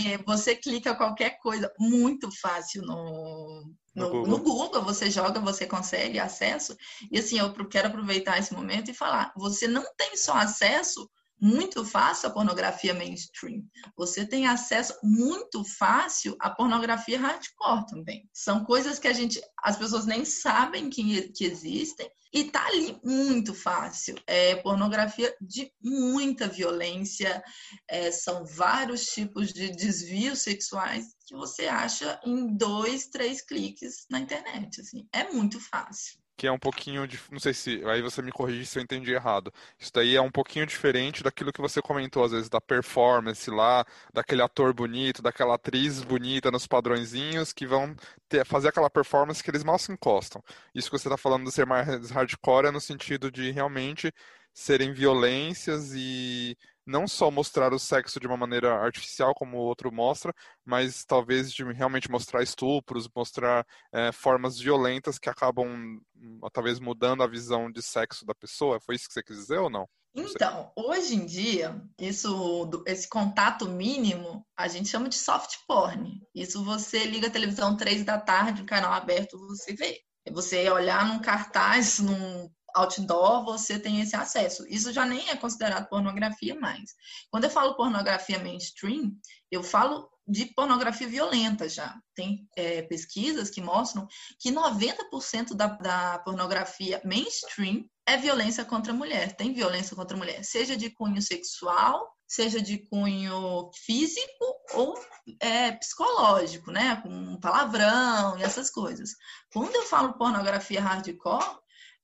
É, 0.05 0.17
você 0.17 0.53
clica 0.53 0.95
qualquer 0.95 1.39
coisa 1.39 1.71
muito 1.79 2.29
fácil 2.41 2.81
no, 2.81 3.71
no, 3.95 4.05
no, 4.05 4.11
Google. 4.11 4.27
no, 4.27 4.39
Google. 4.39 4.81
você 4.83 5.09
joga, 5.09 5.39
você 5.39 5.65
consegue 5.65 6.19
acesso. 6.19 6.75
E 7.11 7.19
assim, 7.19 7.37
eu 7.37 7.53
quero 7.67 7.87
aproveitar 7.87 8.37
esse 8.37 8.53
momento 8.53 8.89
e 8.89 8.93
falar: 8.93 9.33
você 9.35 9.67
não 9.67 9.85
tem 9.97 10.17
só 10.17 10.33
acesso 10.33 11.09
muito 11.39 11.83
fácil 11.83 12.29
à 12.29 12.31
pornografia 12.31 12.93
mainstream. 12.93 13.63
Você 13.97 14.25
tem 14.25 14.47
acesso 14.47 14.97
muito 15.03 15.63
fácil 15.77 16.37
à 16.39 16.49
pornografia 16.49 17.19
hardcore 17.19 17.85
também. 17.87 18.29
São 18.31 18.63
coisas 18.63 18.97
que 18.97 19.09
a 19.09 19.13
gente, 19.13 19.41
as 19.61 19.75
pessoas 19.75 20.05
nem 20.05 20.23
sabem 20.23 20.89
que, 20.89 21.23
que 21.33 21.43
existem 21.43 22.09
e 22.33 22.45
tá 22.45 22.65
ali 22.65 22.99
muito 23.03 23.53
fácil. 23.53 24.15
É 24.25 24.55
pornografia 24.55 25.35
de 25.39 25.71
muita 25.81 26.47
violência, 26.47 27.43
é, 27.87 28.11
são 28.11 28.43
vários 28.43 29.05
tipos 29.05 29.53
de 29.53 29.69
desvios 29.69 30.39
sexuais 30.41 31.15
que 31.27 31.35
você 31.35 31.67
acha 31.67 32.19
em 32.25 32.57
dois, 32.57 33.07
três 33.07 33.41
cliques 33.41 34.05
na 34.09 34.19
internet. 34.19 34.81
Assim, 34.81 35.07
é 35.13 35.31
muito 35.31 35.59
fácil 35.59 36.22
que 36.35 36.47
é 36.47 36.51
um 36.51 36.59
pouquinho 36.59 37.07
de, 37.07 37.19
não 37.31 37.39
sei 37.39 37.53
se, 37.53 37.83
aí 37.85 38.01
você 38.01 38.21
me 38.21 38.31
corrige 38.31 38.65
se 38.65 38.79
eu 38.79 38.83
entendi 38.83 39.11
errado. 39.11 39.53
Isso 39.79 39.91
daí 39.93 40.15
é 40.15 40.21
um 40.21 40.31
pouquinho 40.31 40.65
diferente 40.65 41.23
daquilo 41.23 41.53
que 41.53 41.61
você 41.61 41.81
comentou 41.81 42.23
às 42.23 42.31
vezes 42.31 42.49
da 42.49 42.59
performance 42.61 43.49
lá, 43.49 43.85
daquele 44.13 44.41
ator 44.41 44.73
bonito, 44.73 45.21
daquela 45.21 45.55
atriz 45.55 46.01
bonita 46.03 46.51
nos 46.51 46.67
padrõezinhos 46.67 47.53
que 47.53 47.65
vão 47.67 47.95
ter, 48.27 48.45
fazer 48.45 48.69
aquela 48.69 48.89
performance 48.89 49.43
que 49.43 49.49
eles 49.51 49.63
mal 49.63 49.77
se 49.79 49.91
encostam. 49.91 50.43
Isso 50.73 50.89
que 50.89 50.97
você 50.97 51.07
está 51.07 51.17
falando 51.17 51.45
de 51.45 51.51
ser 51.51 51.65
mais 51.65 52.09
hardcore 52.11 52.67
é 52.67 52.71
no 52.71 52.81
sentido 52.81 53.31
de 53.31 53.51
realmente 53.51 54.11
serem 54.53 54.93
violências 54.93 55.93
e 55.95 56.57
não 56.85 57.07
só 57.07 57.31
mostrar 57.31 57.73
o 57.73 57.79
sexo 57.79 58.19
de 58.19 58.27
uma 58.27 58.37
maneira 58.37 58.75
artificial, 58.75 59.33
como 59.33 59.57
o 59.57 59.61
outro 59.61 59.91
mostra, 59.91 60.33
mas 60.65 61.05
talvez 61.05 61.51
de 61.51 61.63
realmente 61.71 62.11
mostrar 62.11 62.43
estupros, 62.43 63.09
mostrar 63.15 63.65
é, 63.91 64.11
formas 64.11 64.59
violentas 64.59 65.17
que 65.17 65.29
acabam 65.29 65.99
hum, 66.15 66.39
talvez 66.51 66.79
mudando 66.79 67.23
a 67.23 67.27
visão 67.27 67.71
de 67.71 67.81
sexo 67.81 68.25
da 68.25 68.35
pessoa. 68.35 68.79
Foi 68.79 68.95
isso 68.95 69.07
que 69.07 69.13
você 69.13 69.23
quis 69.23 69.37
dizer 69.37 69.59
ou 69.59 69.69
não? 69.69 69.87
Então, 70.15 70.71
hoje 70.75 71.15
em 71.15 71.25
dia, 71.25 71.81
isso, 71.99 72.71
esse 72.85 73.09
contato 73.09 73.67
mínimo, 73.67 74.45
a 74.55 74.67
gente 74.67 74.87
chama 74.87 75.09
de 75.09 75.15
soft 75.15 75.57
porn. 75.67 76.21
Isso 76.35 76.63
você 76.63 77.05
liga 77.05 77.27
a 77.27 77.31
televisão 77.31 77.75
três 77.75 78.05
da 78.05 78.19
tarde, 78.19 78.61
um 78.61 78.65
canal 78.65 78.93
aberto, 78.93 79.39
você 79.39 79.73
vê. 79.73 80.01
É 80.25 80.31
você 80.31 80.69
olhar 80.69 81.07
num 81.07 81.19
cartaz, 81.19 81.99
num 81.99 82.49
outdoor, 82.75 83.43
você 83.45 83.79
tem 83.79 84.01
esse 84.01 84.15
acesso. 84.15 84.65
Isso 84.67 84.91
já 84.91 85.05
nem 85.05 85.29
é 85.29 85.35
considerado 85.35 85.89
pornografia 85.89 86.55
mais. 86.55 86.93
Quando 87.29 87.45
eu 87.45 87.49
falo 87.49 87.75
pornografia 87.75 88.39
mainstream, 88.39 89.11
eu 89.51 89.63
falo 89.63 90.09
de 90.27 90.45
pornografia 90.45 91.07
violenta 91.07 91.67
já. 91.67 91.99
Tem 92.15 92.47
é, 92.55 92.81
pesquisas 92.83 93.49
que 93.49 93.61
mostram 93.61 94.07
que 94.39 94.51
90% 94.51 95.53
da, 95.53 95.67
da 95.67 96.19
pornografia 96.19 97.01
mainstream 97.03 97.85
é 98.05 98.17
violência 98.17 98.65
contra 98.65 98.91
a 98.91 98.95
mulher. 98.95 99.35
Tem 99.35 99.53
violência 99.53 99.95
contra 99.95 100.15
a 100.15 100.19
mulher, 100.19 100.43
seja 100.43 100.75
de 100.75 100.89
cunho 100.89 101.21
sexual, 101.21 102.09
seja 102.27 102.61
de 102.61 102.79
cunho 102.89 103.69
físico 103.85 104.45
ou 104.73 104.95
é, 105.39 105.71
psicológico, 105.73 106.71
né? 106.71 106.95
Com 106.97 107.39
palavrão 107.39 108.37
e 108.37 108.43
essas 108.43 108.69
coisas. 108.69 109.11
Quando 109.51 109.75
eu 109.75 109.83
falo 109.83 110.17
pornografia 110.17 110.81
hardcore, 110.81 111.62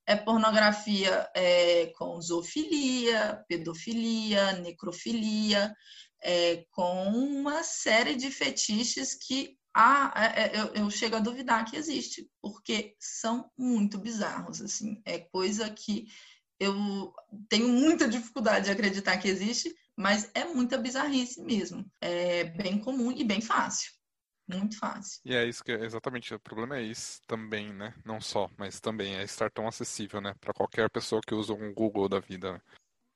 é 0.10 0.16
pornografia 0.16 1.30
é, 1.36 1.86
com 1.96 2.20
zoofilia, 2.20 3.46
pedofilia, 3.48 4.54
necrofilia, 4.54 5.72
é, 6.20 6.66
com 6.72 7.10
uma 7.10 7.62
série 7.62 8.16
de 8.16 8.32
fetiches 8.32 9.14
que 9.14 9.56
há, 9.72 10.12
é, 10.16 10.42
é, 10.42 10.60
eu, 10.60 10.66
eu, 10.74 10.90
chego 10.90 11.16
a 11.16 11.20
duvidar 11.20 11.64
que 11.64 11.78
existe, 11.78 12.28
porque 12.42 12.96
são 13.00 13.52
muito 13.56 14.00
bizarros, 14.00 14.62
assim, 14.62 15.00
é 15.06 15.20
coisa 15.20 15.70
que 15.70 16.08
eu 16.60 17.14
tenho 17.48 17.70
muita 17.70 18.08
dificuldade 18.08 18.66
de 18.66 18.72
acreditar 18.72 19.16
que 19.18 19.28
existe, 19.28 19.72
mas 19.96 20.28
é 20.34 20.44
muita 20.44 20.76
bizarrice 20.80 21.40
mesmo, 21.40 21.86
é 22.02 22.46
bem 22.46 22.80
comum 22.80 23.12
e 23.12 23.24
bem 23.24 23.42
fácil. 23.42 23.92
Muito 24.50 24.80
fácil. 24.80 25.22
E 25.24 25.36
é 25.36 25.46
isso 25.46 25.64
que 25.64 25.72
exatamente 25.72 26.34
o 26.34 26.40
problema 26.40 26.78
é 26.78 26.82
isso 26.82 27.22
também, 27.28 27.72
né? 27.72 27.94
Não 28.04 28.20
só, 28.20 28.50
mas 28.58 28.80
também 28.80 29.16
é 29.16 29.24
estar 29.24 29.52
tão 29.52 29.68
acessível, 29.68 30.20
né, 30.20 30.34
para 30.42 30.54
qualquer 30.54 30.90
pessoa 30.90 31.22
que 31.26 31.36
usa 31.36 31.54
um 31.54 31.72
Google 31.74 32.10
da 32.10 32.20
vida. 32.20 32.54
Né? 32.54 32.62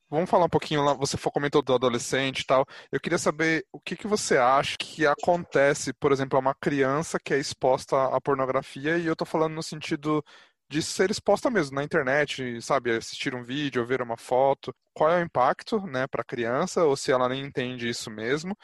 Vamos 0.09 0.29
falar 0.29 0.45
um 0.45 0.49
pouquinho 0.49 0.83
lá, 0.83 0.93
você 0.93 1.17
comentou 1.17 1.63
do 1.63 1.73
adolescente 1.73 2.41
e 2.41 2.45
tal. 2.45 2.67
Eu 2.91 2.99
queria 2.99 3.17
saber 3.17 3.65
o 3.71 3.79
que, 3.79 3.95
que 3.95 4.05
você 4.05 4.37
acha 4.37 4.77
que 4.77 5.07
acontece, 5.07 5.91
por 5.93 6.11
exemplo, 6.11 6.37
a 6.37 6.39
uma 6.39 6.53
criança 6.53 7.17
que 7.19 7.33
é 7.33 7.39
exposta 7.39 8.15
à 8.15 8.21
pornografia, 8.21 8.99
e 8.99 9.07
eu 9.07 9.15
tô 9.15 9.25
falando 9.25 9.55
no 9.55 9.63
sentido 9.63 10.23
de 10.69 10.83
ser 10.83 11.09
exposta 11.09 11.49
mesmo 11.49 11.75
na 11.75 11.83
internet, 11.83 12.61
sabe, 12.61 12.95
assistir 12.95 13.33
um 13.33 13.43
vídeo 13.43 13.85
ver 13.85 14.03
uma 14.03 14.17
foto. 14.17 14.73
Qual 14.93 15.09
é 15.09 15.19
o 15.19 15.25
impacto, 15.25 15.81
né, 15.87 16.05
para 16.05 16.21
a 16.21 16.25
criança, 16.25 16.83
ou 16.83 16.95
se 16.95 17.11
ela 17.11 17.27
nem 17.27 17.43
entende 17.43 17.89
isso 17.89 18.11
mesmo? 18.11 18.55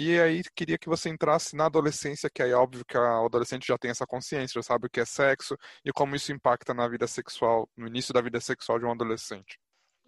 E 0.00 0.16
aí 0.20 0.44
queria 0.54 0.78
que 0.78 0.88
você 0.88 1.08
entrasse 1.08 1.56
na 1.56 1.66
adolescência, 1.66 2.30
que 2.32 2.40
aí 2.40 2.52
é 2.52 2.54
óbvio 2.54 2.84
que 2.84 2.96
a 2.96 3.18
adolescente 3.18 3.66
já 3.66 3.76
tem 3.76 3.90
essa 3.90 4.06
consciência, 4.06 4.60
já 4.60 4.62
sabe 4.62 4.86
o 4.86 4.88
que 4.88 5.00
é 5.00 5.04
sexo 5.04 5.56
e 5.84 5.90
como 5.90 6.14
isso 6.14 6.30
impacta 6.30 6.72
na 6.72 6.86
vida 6.86 7.08
sexual, 7.08 7.68
no 7.76 7.88
início 7.88 8.14
da 8.14 8.20
vida 8.20 8.40
sexual 8.40 8.78
de 8.78 8.84
um 8.84 8.92
adolescente. 8.92 9.58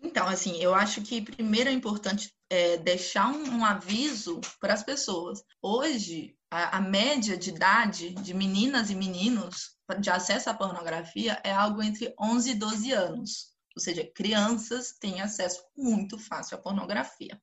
Então, 0.00 0.28
assim, 0.28 0.62
eu 0.62 0.76
acho 0.76 1.02
que 1.02 1.20
primeiro 1.20 1.68
é 1.68 1.73
importante 1.73 2.32
é, 2.49 2.76
deixar 2.76 3.32
um, 3.32 3.56
um 3.56 3.64
aviso 3.64 4.40
para 4.61 4.75
as 4.75 4.85
pessoas. 4.85 5.42
Hoje, 5.61 6.37
a, 6.52 6.76
a, 6.76 6.80
média 6.80 7.37
de 7.37 7.50
idade 7.50 8.11
de 8.14 8.32
meninas 8.32 8.90
e 8.90 8.94
meninos 8.94 9.76
de 9.99 10.09
acesso 10.09 10.49
à 10.49 10.54
pornografia 10.54 11.40
é 11.42 11.50
algo 11.50 11.82
entre 11.82 12.14
11 12.16 12.50
e 12.50 12.54
12 12.54 12.92
anos. 12.92 13.50
Ou 13.76 13.82
seja, 13.82 14.09
crianças 14.14 14.92
têm 14.92 15.20
acesso 15.20 15.64
muito 15.76 16.16
fácil 16.16 16.56
à 16.56 16.61
pornografia. 16.61 17.40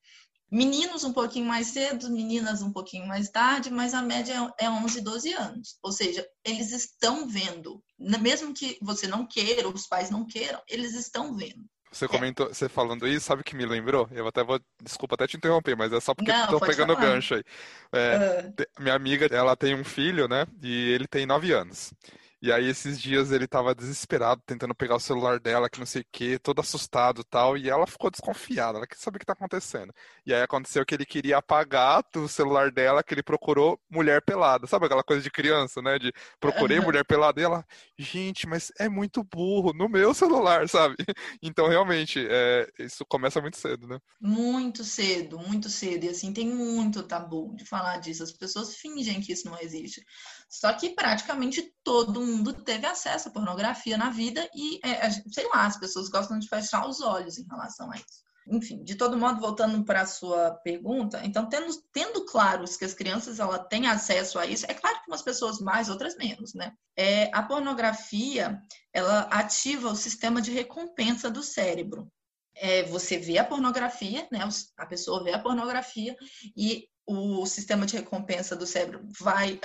Meninos 0.50 1.04
um 1.04 1.12
pouquinho 1.12 1.46
mais 1.46 1.68
cedo, 1.68 2.10
meninas 2.10 2.62
um 2.62 2.72
pouquinho 2.72 3.06
mais 3.06 3.28
tarde, 3.28 3.70
mas 3.70 3.92
a 3.92 4.00
média 4.00 4.52
é 4.58 4.70
11, 4.70 5.00
12 5.02 5.32
anos. 5.34 5.78
Ou 5.82 5.92
seja, 5.92 6.26
eles 6.44 6.72
estão 6.72 7.28
vendo. 7.28 7.82
Mesmo 7.98 8.54
que 8.54 8.78
você 8.80 9.06
não 9.06 9.26
queira, 9.26 9.68
os 9.68 9.86
pais 9.86 10.10
não 10.10 10.26
queiram, 10.26 10.60
eles 10.66 10.94
estão 10.94 11.36
vendo. 11.36 11.64
Você 11.90 12.04
é. 12.04 12.08
comentou, 12.08 12.46
é. 12.46 12.54
você 12.54 12.68
falando 12.68 13.06
isso, 13.06 13.26
sabe 13.26 13.42
o 13.42 13.44
que 13.44 13.56
me 13.56 13.66
lembrou? 13.66 14.08
Eu 14.10 14.26
até 14.26 14.42
vou, 14.44 14.60
desculpa 14.82 15.14
até 15.14 15.26
te 15.26 15.36
interromper, 15.36 15.76
mas 15.76 15.92
é 15.92 16.00
só 16.00 16.14
porque 16.14 16.30
estou 16.30 16.60
pegando 16.60 16.92
o 16.92 16.96
gancho 16.96 17.34
aí. 17.34 17.44
É, 17.92 18.46
uh... 18.48 18.82
Minha 18.82 18.94
amiga, 18.94 19.26
ela 19.30 19.56
tem 19.56 19.74
um 19.74 19.84
filho, 19.84 20.28
né? 20.28 20.46
E 20.62 20.90
ele 20.90 21.06
tem 21.06 21.26
9 21.26 21.52
anos. 21.52 21.92
E 22.40 22.52
aí 22.52 22.66
esses 22.68 23.00
dias 23.00 23.32
ele 23.32 23.48
tava 23.48 23.74
desesperado, 23.74 24.40
tentando 24.46 24.72
pegar 24.72 24.94
o 24.94 25.00
celular 25.00 25.40
dela, 25.40 25.68
que 25.68 25.80
não 25.80 25.86
sei 25.86 26.02
o 26.02 26.06
que, 26.12 26.38
todo 26.38 26.60
assustado 26.60 27.24
tal, 27.24 27.56
e 27.56 27.68
ela 27.68 27.84
ficou 27.84 28.10
desconfiada, 28.10 28.78
ela 28.78 28.86
quer 28.86 28.96
saber 28.96 29.16
o 29.16 29.18
que 29.20 29.26
tá 29.26 29.32
acontecendo. 29.32 29.92
E 30.24 30.32
aí 30.32 30.40
aconteceu 30.40 30.86
que 30.86 30.94
ele 30.94 31.04
queria 31.04 31.38
apagar 31.38 32.04
do 32.12 32.28
celular 32.28 32.70
dela, 32.70 33.02
que 33.02 33.12
ele 33.12 33.24
procurou 33.24 33.80
mulher 33.90 34.22
pelada. 34.22 34.68
Sabe 34.68 34.86
aquela 34.86 35.02
coisa 35.02 35.20
de 35.20 35.30
criança, 35.32 35.82
né? 35.82 35.98
De 35.98 36.12
procurei 36.38 36.78
mulher 36.78 37.04
pelada, 37.04 37.40
e 37.40 37.44
ela, 37.44 37.66
gente, 37.98 38.46
mas 38.46 38.70
é 38.78 38.88
muito 38.88 39.24
burro, 39.24 39.72
no 39.72 39.88
meu 39.88 40.14
celular, 40.14 40.68
sabe? 40.70 40.94
Então 41.42 41.68
realmente, 41.68 42.24
é, 42.30 42.68
isso 42.78 43.04
começa 43.08 43.40
muito 43.40 43.56
cedo, 43.56 43.88
né? 43.88 43.98
Muito 44.20 44.84
cedo, 44.84 45.40
muito 45.40 45.68
cedo. 45.68 46.04
E 46.04 46.08
assim, 46.08 46.32
tem 46.32 46.46
muito 46.46 47.02
tabu 47.02 47.56
de 47.56 47.64
falar 47.64 47.96
disso. 47.96 48.22
As 48.22 48.30
pessoas 48.30 48.76
fingem 48.76 49.20
que 49.20 49.32
isso 49.32 49.50
não 49.50 49.58
existe. 49.60 50.04
Só 50.48 50.72
que 50.72 50.90
praticamente 50.90 51.74
todo 51.82 52.20
mundo 52.20 52.27
teve 52.64 52.86
acesso 52.86 53.28
à 53.28 53.32
pornografia 53.32 53.96
na 53.96 54.10
vida 54.10 54.48
e, 54.54 54.80
é, 54.84 55.10
sei 55.10 55.48
lá, 55.48 55.66
as 55.66 55.78
pessoas 55.78 56.08
gostam 56.08 56.38
de 56.38 56.48
fechar 56.48 56.86
os 56.86 57.00
olhos 57.00 57.38
em 57.38 57.46
relação 57.46 57.90
a 57.90 57.96
isso. 57.96 58.28
Enfim, 58.50 58.82
de 58.82 58.94
todo 58.94 59.18
modo, 59.18 59.40
voltando 59.40 59.84
para 59.84 60.02
a 60.02 60.06
sua 60.06 60.52
pergunta, 60.64 61.20
então, 61.22 61.48
tendo, 61.48 61.70
tendo 61.92 62.24
claros 62.24 62.76
que 62.76 62.84
as 62.84 62.94
crianças 62.94 63.38
ela 63.38 63.58
têm 63.58 63.86
acesso 63.86 64.38
a 64.38 64.46
isso, 64.46 64.64
é 64.66 64.72
claro 64.72 64.96
que 65.02 65.10
umas 65.10 65.20
pessoas 65.20 65.60
mais, 65.60 65.90
outras 65.90 66.16
menos, 66.16 66.54
né? 66.54 66.72
É, 66.96 67.30
a 67.34 67.42
pornografia, 67.42 68.58
ela 68.92 69.20
ativa 69.30 69.90
o 69.90 69.96
sistema 69.96 70.40
de 70.40 70.50
recompensa 70.50 71.30
do 71.30 71.42
cérebro. 71.42 72.10
É, 72.54 72.84
você 72.84 73.18
vê 73.18 73.38
a 73.38 73.44
pornografia, 73.44 74.26
né? 74.32 74.40
A 74.78 74.86
pessoa 74.86 75.22
vê 75.22 75.32
a 75.32 75.38
pornografia 75.38 76.16
e 76.56 76.88
o 77.08 77.46
sistema 77.46 77.86
de 77.86 77.96
recompensa 77.96 78.54
do 78.54 78.66
cérebro 78.66 79.00
vai, 79.18 79.58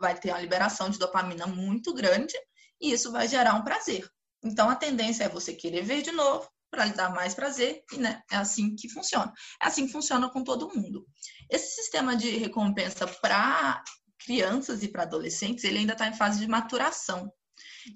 vai 0.00 0.14
ter 0.16 0.30
uma 0.30 0.40
liberação 0.40 0.88
de 0.88 0.98
dopamina 0.98 1.44
muito 1.44 1.92
grande 1.92 2.34
e 2.80 2.92
isso 2.92 3.10
vai 3.10 3.26
gerar 3.26 3.54
um 3.54 3.64
prazer. 3.64 4.08
Então, 4.44 4.70
a 4.70 4.76
tendência 4.76 5.24
é 5.24 5.28
você 5.28 5.52
querer 5.54 5.82
ver 5.82 6.02
de 6.02 6.12
novo 6.12 6.48
para 6.70 6.84
lhe 6.84 6.92
dar 6.92 7.10
mais 7.10 7.34
prazer 7.34 7.82
e 7.92 7.98
né, 7.98 8.22
é 8.30 8.36
assim 8.36 8.76
que 8.76 8.88
funciona. 8.88 9.32
É 9.60 9.66
assim 9.66 9.86
que 9.86 9.92
funciona 9.92 10.30
com 10.30 10.44
todo 10.44 10.72
mundo. 10.72 11.04
Esse 11.50 11.74
sistema 11.74 12.16
de 12.16 12.30
recompensa 12.36 13.08
para 13.20 13.82
crianças 14.24 14.84
e 14.84 14.88
para 14.88 15.02
adolescentes, 15.02 15.64
ele 15.64 15.78
ainda 15.78 15.94
está 15.94 16.06
em 16.06 16.14
fase 16.14 16.38
de 16.38 16.46
maturação. 16.46 17.32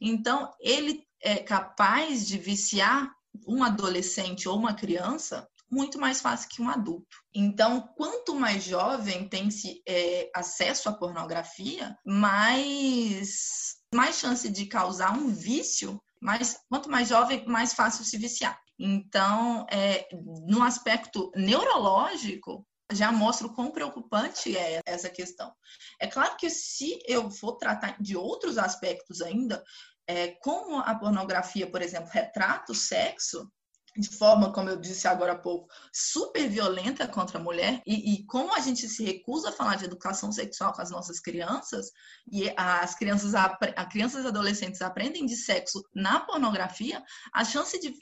Então, 0.00 0.50
ele 0.60 1.04
é 1.22 1.36
capaz 1.36 2.26
de 2.26 2.36
viciar 2.36 3.12
um 3.46 3.62
adolescente 3.62 4.48
ou 4.48 4.58
uma 4.58 4.74
criança 4.74 5.48
muito 5.70 5.98
mais 5.98 6.20
fácil 6.20 6.48
que 6.48 6.62
um 6.62 6.68
adulto. 6.68 7.16
Então, 7.34 7.80
quanto 7.96 8.34
mais 8.34 8.64
jovem 8.64 9.28
tem 9.28 9.50
se 9.50 9.82
é, 9.86 10.30
acesso 10.34 10.88
à 10.88 10.92
pornografia, 10.92 11.96
mais 12.04 13.76
mais 13.94 14.18
chance 14.18 14.48
de 14.50 14.66
causar 14.66 15.16
um 15.16 15.32
vício, 15.32 16.02
mas 16.20 16.58
quanto 16.68 16.90
mais 16.90 17.08
jovem, 17.08 17.46
mais 17.46 17.72
fácil 17.72 18.04
se 18.04 18.18
viciar. 18.18 18.58
Então, 18.78 19.66
é, 19.70 20.06
no 20.46 20.62
aspecto 20.62 21.30
neurológico, 21.34 22.66
já 22.92 23.12
mostra 23.12 23.46
o 23.46 23.54
quão 23.54 23.70
preocupante 23.70 24.56
é 24.56 24.80
essa 24.86 25.10
questão. 25.10 25.52
É 26.00 26.06
claro 26.06 26.36
que 26.36 26.48
se 26.48 26.98
eu 27.06 27.30
for 27.30 27.56
tratar 27.56 28.00
de 28.00 28.16
outros 28.16 28.56
aspectos 28.56 29.20
ainda, 29.20 29.62
é, 30.06 30.28
como 30.42 30.78
a 30.78 30.94
pornografia, 30.94 31.70
por 31.70 31.82
exemplo, 31.82 32.08
retrata 32.10 32.72
o 32.72 32.74
sexo, 32.74 33.50
de 33.98 34.08
forma, 34.10 34.52
como 34.52 34.70
eu 34.70 34.76
disse 34.76 35.08
agora 35.08 35.32
há 35.32 35.38
pouco, 35.38 35.68
super 35.92 36.48
violenta 36.48 37.08
contra 37.08 37.38
a 37.38 37.42
mulher, 37.42 37.82
e, 37.84 38.14
e, 38.14 38.26
como 38.26 38.54
a 38.54 38.60
gente 38.60 38.88
se 38.88 39.04
recusa 39.04 39.48
a 39.48 39.52
falar 39.52 39.74
de 39.74 39.84
educação 39.84 40.30
sexual 40.30 40.72
com 40.72 40.80
as 40.80 40.90
nossas 40.90 41.18
crianças, 41.18 41.90
e 42.30 42.52
as 42.56 42.94
crianças, 42.94 43.34
a, 43.34 43.48
crianças 43.86 44.24
e 44.24 44.28
adolescentes 44.28 44.80
aprendem 44.82 45.26
de 45.26 45.34
sexo 45.34 45.84
na 45.92 46.20
pornografia, 46.20 47.02
a 47.32 47.44
chance 47.44 47.78
de, 47.80 47.92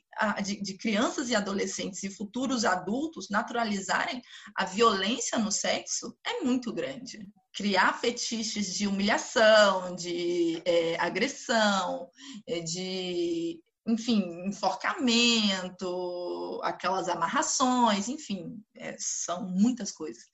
de, 0.43 0.61
de 0.61 0.76
crianças 0.76 1.31
e 1.31 1.35
adolescentes 1.35 2.03
e 2.03 2.11
futuros 2.11 2.67
adultos 2.67 3.31
naturalizarem 3.31 4.21
a 4.55 4.67
violência 4.67 5.38
no 5.38 5.50
sexo 5.50 6.15
é 6.26 6.43
muito 6.43 6.75
grande. 6.75 7.26
Criar 7.55 7.99
fetiches 7.99 8.75
de 8.75 8.87
humilhação, 8.87 9.97
de 9.97 10.61
é, 10.67 11.00
agressão, 11.00 12.11
é, 12.47 12.61
de 12.61 13.62
enfim, 13.87 14.47
enforcamento, 14.47 16.61
aquelas 16.62 17.09
amarrações, 17.09 18.09
enfim, 18.09 18.62
é, 18.75 18.97
são 18.99 19.49
muitas 19.49 19.93
coisas. 19.93 20.25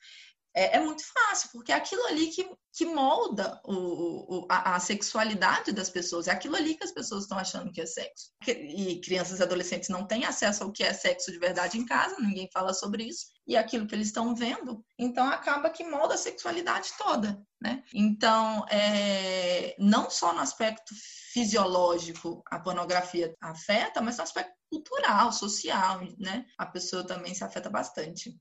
É, 0.54 0.76
é, 0.76 0.80
muito 0.80 1.02
fácil, 1.04 1.49
porque 1.52 1.73
é 1.73 1.75
aquilo 1.75 2.04
ali 2.06 2.26
que, 2.26 2.49
que 2.75 2.85
molda 2.85 3.59
o, 3.64 4.40
o, 4.40 4.47
a, 4.50 4.75
a, 4.76 4.80
sexualidade 4.80 5.73
das 5.73 5.88
pessoas, 5.88 6.28
é 6.28 6.30
aquilo 6.30 6.56
ali 6.56 6.75
que 6.75 6.85
as 6.85 6.92
pessoas 6.92 7.23
estão 7.23 7.38
achando 7.38 7.73
que 7.73 7.80
é 7.80 7.87
sexo. 7.87 8.30
E 8.47 9.00
crianças 9.00 9.40
e 9.40 9.42
adolescentes 9.42 9.88
não 9.88 10.06
têm 10.06 10.25
acesso 10.26 10.64
ao 10.64 10.73
que 10.73 10.85
é 10.85 10.92
sexo 10.92 11.32
de 11.32 11.38
verdade 11.38 11.78
em 11.78 11.87
casa, 11.87 12.21
ninguém 12.21 12.50
fala 12.52 12.75
sobre 12.75 13.04
isso, 13.04 13.26
e 13.47 13.56
aquilo 13.56 13.87
que 13.87 13.94
eles 13.94 14.09
estão 14.09 14.35
vendo, 14.35 14.85
então 14.99 15.26
acaba 15.26 15.71
que 15.71 15.85
molda 15.85 16.14
a 16.14 16.18
sexualidade 16.18 16.90
toda. 16.99 17.42
Né? 17.61 17.82
Então, 17.94 18.66
é, 18.68 19.76
não 19.78 20.11
só 20.11 20.35
no 20.35 20.40
aspecto 20.40 20.92
fisiológico 21.32 22.42
a 22.50 22.59
pornografia 22.59 23.35
afeta, 23.40 24.00
mas 24.00 24.16
no 24.16 24.25
aspecto 24.25 24.52
cultural, 24.68 25.30
social, 25.32 26.00
né? 26.18 26.47
A 26.56 26.64
pessoa 26.64 27.06
também 27.06 27.35
se 27.35 27.44
afeta 27.44 27.68
bastante. 27.68 28.35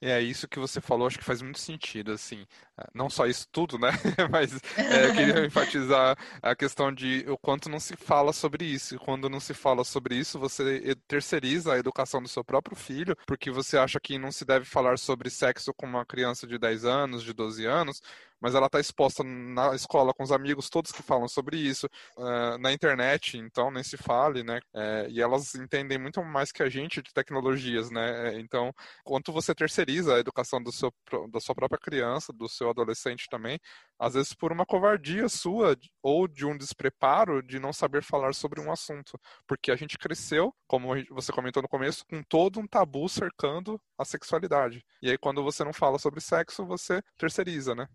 É 0.00 0.20
isso 0.20 0.46
que 0.46 0.60
você 0.60 0.80
falou, 0.80 1.08
acho 1.08 1.18
que 1.18 1.24
faz 1.24 1.42
muito 1.42 1.58
sentido, 1.58 2.12
assim, 2.12 2.46
ah, 2.76 2.88
não 2.94 3.10
só 3.10 3.26
isso 3.26 3.48
tudo, 3.50 3.76
né, 3.76 3.90
mas 4.30 4.54
é, 4.76 5.06
eu 5.06 5.12
queria 5.12 5.42
enfatizar 5.46 6.16
a 6.40 6.54
questão 6.54 6.92
de 6.92 7.24
o 7.28 7.36
quanto 7.36 7.68
não 7.68 7.80
se 7.80 7.96
fala 7.96 8.32
sobre 8.32 8.64
isso, 8.64 8.94
e 8.94 8.98
quando 8.98 9.28
não 9.28 9.40
se 9.40 9.52
fala 9.52 9.82
sobre 9.82 10.14
isso, 10.14 10.38
você 10.38 10.94
terceiriza 11.08 11.72
a 11.72 11.78
educação 11.78 12.22
do 12.22 12.28
seu 12.28 12.44
próprio 12.44 12.76
filho, 12.76 13.16
porque 13.26 13.50
você 13.50 13.76
acha 13.76 13.98
que 13.98 14.18
não 14.18 14.30
se 14.30 14.44
deve 14.44 14.64
falar 14.64 14.98
sobre 14.98 15.30
sexo 15.30 15.74
com 15.74 15.86
uma 15.86 16.06
criança 16.06 16.46
de 16.46 16.58
10 16.58 16.84
anos, 16.84 17.24
de 17.24 17.32
12 17.32 17.66
anos, 17.66 18.00
mas 18.40 18.54
ela 18.54 18.66
está 18.66 18.80
exposta 18.80 19.22
na 19.24 19.74
escola 19.74 20.12
com 20.14 20.22
os 20.22 20.32
amigos, 20.32 20.70
todos 20.70 20.92
que 20.92 21.02
falam 21.02 21.28
sobre 21.28 21.56
isso, 21.56 21.86
uh, 22.16 22.58
na 22.58 22.72
internet, 22.72 23.36
então 23.36 23.70
nem 23.70 23.82
se 23.82 23.96
fale, 23.96 24.42
né? 24.42 24.60
É, 24.74 25.08
e 25.10 25.20
elas 25.20 25.54
entendem 25.54 25.98
muito 25.98 26.22
mais 26.22 26.52
que 26.52 26.62
a 26.62 26.68
gente 26.68 27.02
de 27.02 27.12
tecnologias, 27.12 27.90
né? 27.90 28.34
É, 28.34 28.40
então, 28.40 28.72
quanto 29.04 29.32
você 29.32 29.54
terceiriza 29.54 30.14
a 30.14 30.18
educação 30.18 30.62
do 30.62 30.72
seu, 30.72 30.92
da 31.30 31.40
sua 31.40 31.54
própria 31.54 31.78
criança, 31.78 32.32
do 32.32 32.48
seu 32.48 32.70
adolescente 32.70 33.26
também, 33.30 33.58
às 33.98 34.14
vezes 34.14 34.34
por 34.34 34.52
uma 34.52 34.66
covardia 34.66 35.28
sua 35.28 35.76
ou 36.02 36.28
de 36.28 36.46
um 36.46 36.56
despreparo 36.56 37.42
de 37.42 37.58
não 37.58 37.72
saber 37.72 38.02
falar 38.02 38.34
sobre 38.34 38.60
um 38.60 38.70
assunto, 38.72 39.18
porque 39.46 39.70
a 39.70 39.76
gente 39.76 39.98
cresceu, 39.98 40.54
como 40.66 40.88
você 41.10 41.32
comentou 41.32 41.62
no 41.62 41.68
começo, 41.68 42.04
com 42.08 42.22
todo 42.22 42.60
um 42.60 42.66
tabu 42.66 43.08
cercando 43.08 43.80
a 43.98 44.04
sexualidade. 44.04 44.84
E 45.02 45.10
aí 45.10 45.18
quando 45.18 45.42
você 45.42 45.64
não 45.64 45.72
fala 45.72 45.98
sobre 45.98 46.20
sexo, 46.20 46.64
você 46.66 47.02
terceiriza, 47.16 47.74
né? 47.74 47.88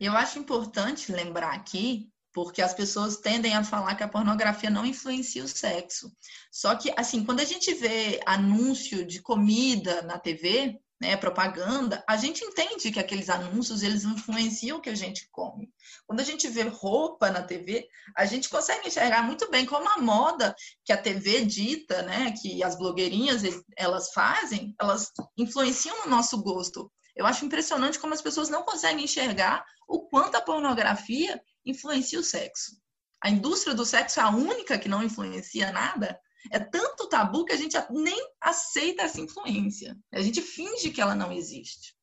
Eu 0.00 0.12
acho 0.12 0.38
importante 0.38 1.12
lembrar 1.12 1.52
aqui, 1.52 2.08
porque 2.32 2.62
as 2.62 2.72
pessoas 2.72 3.16
tendem 3.16 3.54
a 3.54 3.64
falar 3.64 3.96
que 3.96 4.04
a 4.04 4.08
pornografia 4.08 4.70
não 4.70 4.86
influencia 4.86 5.42
o 5.42 5.48
sexo. 5.48 6.12
Só 6.52 6.76
que, 6.76 6.92
assim, 6.96 7.24
quando 7.24 7.40
a 7.40 7.44
gente 7.44 7.74
vê 7.74 8.20
anúncio 8.24 9.04
de 9.04 9.20
comida 9.20 10.02
na 10.02 10.18
TV, 10.18 10.78
né, 11.00 11.16
propaganda, 11.16 12.04
a 12.08 12.16
gente 12.16 12.44
entende 12.44 12.90
que 12.90 12.98
aqueles 12.98 13.28
anúncios 13.28 13.82
eles 13.82 14.04
influenciam 14.04 14.78
o 14.78 14.80
que 14.80 14.90
a 14.90 14.94
gente 14.94 15.28
come. 15.30 15.70
Quando 16.06 16.20
a 16.20 16.24
gente 16.24 16.48
vê 16.48 16.62
roupa 16.62 17.30
na 17.30 17.42
TV, 17.42 17.88
a 18.16 18.24
gente 18.24 18.48
consegue 18.48 18.88
enxergar 18.88 19.22
muito 19.22 19.48
bem 19.50 19.64
como 19.64 19.88
a 19.88 19.98
moda 19.98 20.54
que 20.84 20.92
a 20.92 21.00
TV 21.00 21.44
dita, 21.44 22.02
né, 22.02 22.32
que 22.40 22.62
as 22.62 22.76
blogueirinhas 22.76 23.42
elas 23.76 24.12
fazem, 24.12 24.74
elas 24.80 25.12
influenciam 25.36 26.04
no 26.04 26.10
nosso 26.10 26.42
gosto. 26.42 26.90
Eu 27.18 27.26
acho 27.26 27.44
impressionante 27.44 27.98
como 27.98 28.14
as 28.14 28.22
pessoas 28.22 28.48
não 28.48 28.62
conseguem 28.62 29.04
enxergar 29.04 29.66
o 29.88 30.08
quanto 30.08 30.36
a 30.36 30.40
pornografia 30.40 31.42
influencia 31.66 32.20
o 32.20 32.22
sexo. 32.22 32.80
A 33.20 33.28
indústria 33.28 33.74
do 33.74 33.84
sexo 33.84 34.20
é 34.20 34.22
a 34.22 34.30
única 34.30 34.78
que 34.78 34.88
não 34.88 35.02
influencia 35.02 35.72
nada. 35.72 36.16
É 36.52 36.60
tanto 36.60 37.08
tabu 37.08 37.44
que 37.44 37.52
a 37.52 37.56
gente 37.56 37.76
nem 37.90 38.16
aceita 38.40 39.02
essa 39.02 39.20
influência. 39.20 39.98
A 40.12 40.20
gente 40.20 40.40
finge 40.40 40.90
que 40.90 41.00
ela 41.00 41.16
não 41.16 41.32
existe. 41.32 41.98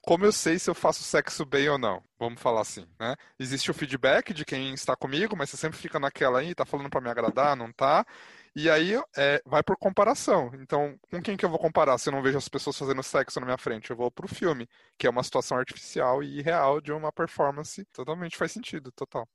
Como 0.00 0.24
eu 0.24 0.32
sei 0.32 0.58
se 0.58 0.70
eu 0.70 0.74
faço 0.74 1.04
sexo 1.04 1.44
bem 1.44 1.68
ou 1.68 1.76
não? 1.78 2.02
Vamos 2.18 2.40
falar 2.40 2.62
assim, 2.62 2.86
né? 2.98 3.14
Existe 3.38 3.70
o 3.70 3.74
feedback 3.74 4.32
de 4.32 4.46
quem 4.46 4.72
está 4.72 4.96
comigo, 4.96 5.36
mas 5.36 5.50
você 5.50 5.58
sempre 5.58 5.76
fica 5.76 6.00
naquela 6.00 6.38
aí, 6.38 6.54
tá 6.54 6.64
falando 6.64 6.88
para 6.88 7.02
me 7.02 7.10
agradar, 7.10 7.54
não 7.54 7.70
tá? 7.70 8.06
E 8.54 8.68
aí 8.68 8.94
é, 9.16 9.40
vai 9.46 9.62
por 9.62 9.76
comparação. 9.76 10.50
Então, 10.54 10.98
com 11.10 11.22
quem 11.22 11.36
que 11.36 11.44
eu 11.44 11.50
vou 11.50 11.58
comparar 11.58 11.96
se 11.98 12.08
eu 12.08 12.12
não 12.12 12.22
vejo 12.22 12.38
as 12.38 12.48
pessoas 12.48 12.76
fazendo 12.76 13.02
sexo 13.02 13.38
na 13.38 13.46
minha 13.46 13.58
frente? 13.58 13.90
Eu 13.90 13.96
vou 13.96 14.10
pro 14.10 14.28
filme, 14.28 14.68
que 14.98 15.06
é 15.06 15.10
uma 15.10 15.22
situação 15.22 15.56
artificial 15.56 16.22
e 16.22 16.42
real 16.42 16.80
de 16.80 16.92
uma 16.92 17.12
performance. 17.12 17.84
Totalmente 17.92 18.36
faz 18.36 18.52
sentido, 18.52 18.90
total. 18.92 19.28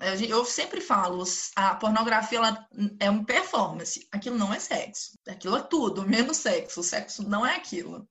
É, 0.00 0.14
eu 0.28 0.44
sempre 0.44 0.80
falo, 0.80 1.24
a 1.56 1.74
pornografia 1.74 2.38
ela 2.38 2.68
é 3.00 3.10
uma 3.10 3.24
performance. 3.24 4.06
Aquilo 4.12 4.36
não 4.36 4.52
é 4.52 4.58
sexo. 4.58 5.18
Aquilo 5.26 5.56
é 5.56 5.62
tudo, 5.62 6.06
menos 6.06 6.36
sexo. 6.36 6.80
O 6.80 6.84
sexo 6.84 7.28
não 7.28 7.46
é 7.46 7.56
aquilo. 7.56 8.06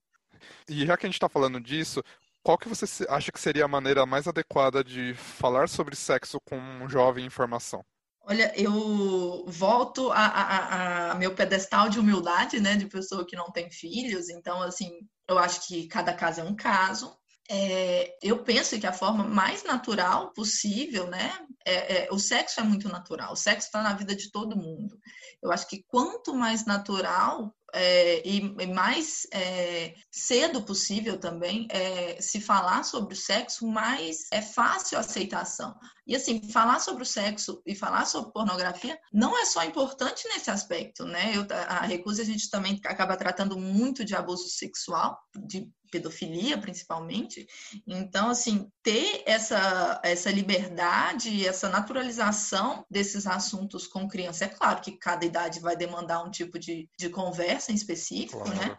E 0.68 0.86
já 0.86 0.98
que 0.98 1.06
a 1.06 1.10
gente 1.10 1.16
está 1.16 1.30
falando 1.30 1.62
disso, 1.62 2.04
qual 2.44 2.58
que 2.58 2.68
você 2.68 3.06
acha 3.08 3.32
que 3.32 3.40
seria 3.40 3.66
a 3.66 3.68
maneira 3.68 4.06
mais 4.06 4.28
adequada 4.28 4.84
de 4.84 5.14
falar 5.14 5.70
sobre 5.70 5.96
sexo 5.96 6.40
com 6.42 6.58
um 6.58 6.90
jovem 6.90 7.26
em 7.26 7.30
formação? 7.30 7.86
Olha, 8.24 8.54
eu 8.56 9.44
volto 9.48 10.12
a, 10.12 10.26
a, 10.26 11.12
a, 11.12 11.16
meu 11.16 11.34
pedestal 11.34 11.90
de 11.90 12.00
humildade, 12.00 12.60
né, 12.60 12.76
de 12.76 12.86
pessoa 12.86 13.26
que 13.26 13.36
não 13.36 13.52
tem 13.52 13.70
filhos. 13.72 14.30
Então, 14.30 14.62
assim, 14.62 14.92
eu 15.28 15.40
acho 15.40 15.68
que 15.68 15.88
cada 15.88 16.14
caso 16.14 16.42
é 16.42 16.44
um 16.44 16.56
caso. 16.56 17.16
É, 17.54 18.18
eu 18.24 18.46
penso 18.46 18.80
que 18.80 18.88
a 18.88 18.94
forma 18.94 19.26
mais 19.26 19.62
natural 19.66 20.32
possível, 20.32 21.08
né, 21.08 21.38
é, 21.66 22.06
é, 22.06 22.08
o 22.10 22.18
sexo 22.18 22.62
é 22.62 22.64
muito 22.64 22.88
natural. 22.88 23.34
O 23.34 23.36
sexo 23.36 23.68
está 23.68 23.82
na 23.82 23.94
vida 23.94 24.16
de 24.16 24.32
todo 24.32 24.56
mundo. 24.56 24.98
Eu 25.44 25.52
acho 25.52 25.68
que 25.68 25.84
quanto 25.84 26.34
mais 26.34 26.66
natural 26.66 27.54
é, 27.74 28.26
e, 28.26 28.38
e, 28.58 28.68
mais 28.68 29.28
é, 29.34 29.96
cedo 30.10 30.62
possível 30.62 31.18
também 31.18 31.68
é, 31.70 32.22
se 32.22 32.40
falar 32.40 32.84
sobre 32.84 33.16
o 33.16 33.18
sexo, 33.18 33.68
mais 33.68 34.28
é 34.32 34.42
fácil 34.42 34.98
a 34.98 35.02
aceitação. 35.02 35.76
E 36.08 36.16
assim, 36.16 36.42
falar 36.52 36.80
sobre 36.80 37.04
o 37.04 37.06
sexo 37.06 37.62
e 37.66 37.76
falar 37.76 38.06
sobre 38.06 38.32
pornografia 38.32 38.98
não 39.12 39.38
é 39.38 39.44
só 39.46 39.64
importante 39.66 40.26
nesse 40.30 40.50
aspecto, 40.50 41.04
né? 41.04 41.34
Eu, 41.36 41.46
a 41.68 41.82
Recusa 41.82 42.22
a 42.22 42.26
gente 42.26 42.50
também 42.50 42.80
acaba 42.86 43.18
tratando 43.18 43.58
muito 43.58 44.06
de 44.06 44.16
abuso 44.16 44.48
sexual, 44.48 45.20
de 45.36 45.70
pedofilia 45.92 46.58
principalmente. 46.58 47.48
Então, 47.86 48.30
assim, 48.30 48.72
ter 48.82 49.24
essa, 49.26 50.00
essa 50.04 50.32
liberdade, 50.32 51.46
essa 51.46 51.70
naturalização 51.70 52.86
desses 52.90 53.28
assuntos 53.28 53.86
com 53.86 54.08
criança, 54.08 54.46
é 54.46 54.48
claro 54.48 54.82
que 54.82 54.94
cada 54.94 55.26
idade 55.26 55.60
vai 55.60 55.76
demandar 55.76 56.24
um 56.24 56.32
tipo 56.32 56.58
de, 56.58 56.90
de 56.98 57.10
conversa 57.10 57.72
em 57.72 57.76
específico, 57.76 58.42
claro. 58.42 58.58
né? 58.58 58.76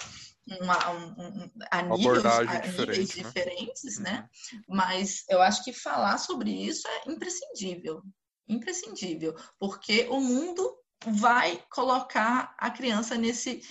Uma, 0.61 0.91
um, 0.91 1.05
um, 1.21 1.51
a, 1.71 1.83
níveis, 1.83 2.25
a 2.25 2.67
níveis 2.67 3.09
diferente, 3.09 3.23
né? 3.23 3.23
diferentes, 3.23 3.99
né? 3.99 4.11
né? 4.11 4.29
Mas 4.69 5.25
eu 5.29 5.41
acho 5.41 5.63
que 5.63 5.73
falar 5.73 6.19
sobre 6.19 6.51
isso 6.51 6.89
é 6.89 7.13
imprescindível, 7.13 8.03
imprescindível, 8.49 9.37
porque 9.61 10.09
o 10.11 10.21
mundo 10.21 10.82
vai 11.07 11.63
colocar 11.71 12.55
a 12.59 12.71
criança 12.71 13.17
nesse 13.17 13.63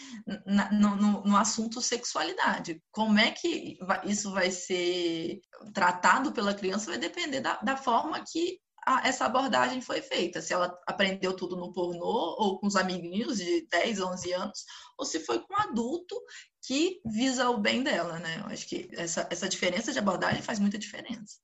na, 0.45 0.71
no, 0.71 1.23
no, 1.23 1.37
assunto 1.37 1.81
sexualidade. 1.81 2.81
Como 2.91 3.17
é 3.19 3.31
que 3.31 3.77
isso 4.05 4.31
vai 4.31 4.51
ser 4.51 5.41
tratado 5.73 6.31
pela 6.31 6.53
criança 6.53 6.91
vai 6.91 6.99
depender 6.99 7.41
da, 7.41 7.57
da 7.61 7.77
forma 7.77 8.23
que 8.29 8.59
a, 8.85 9.07
essa 9.07 9.25
abordagem 9.25 9.81
foi 9.81 10.01
feita. 10.01 10.41
Se 10.41 10.53
ela 10.53 10.77
aprendeu 10.87 11.35
tudo 11.35 11.55
no 11.55 11.71
pornô 11.71 12.35
ou 12.37 12.59
com 12.59 12.67
os 12.67 12.75
amiguinhos 12.75 13.37
de 13.37 13.67
10, 13.67 14.01
11 14.01 14.33
anos, 14.33 14.65
ou 14.97 15.05
se 15.05 15.19
foi 15.19 15.39
com 15.39 15.53
um 15.53 15.57
adulto 15.57 16.19
que 16.63 16.99
visa 17.05 17.49
o 17.49 17.57
bem 17.57 17.83
dela, 17.83 18.19
né? 18.19 18.41
Eu 18.41 18.47
acho 18.47 18.67
que 18.67 18.89
essa, 18.93 19.27
essa 19.31 19.49
diferença 19.49 19.91
de 19.91 19.99
abordagem 19.99 20.41
faz 20.41 20.59
muita 20.59 20.77
diferença. 20.77 21.37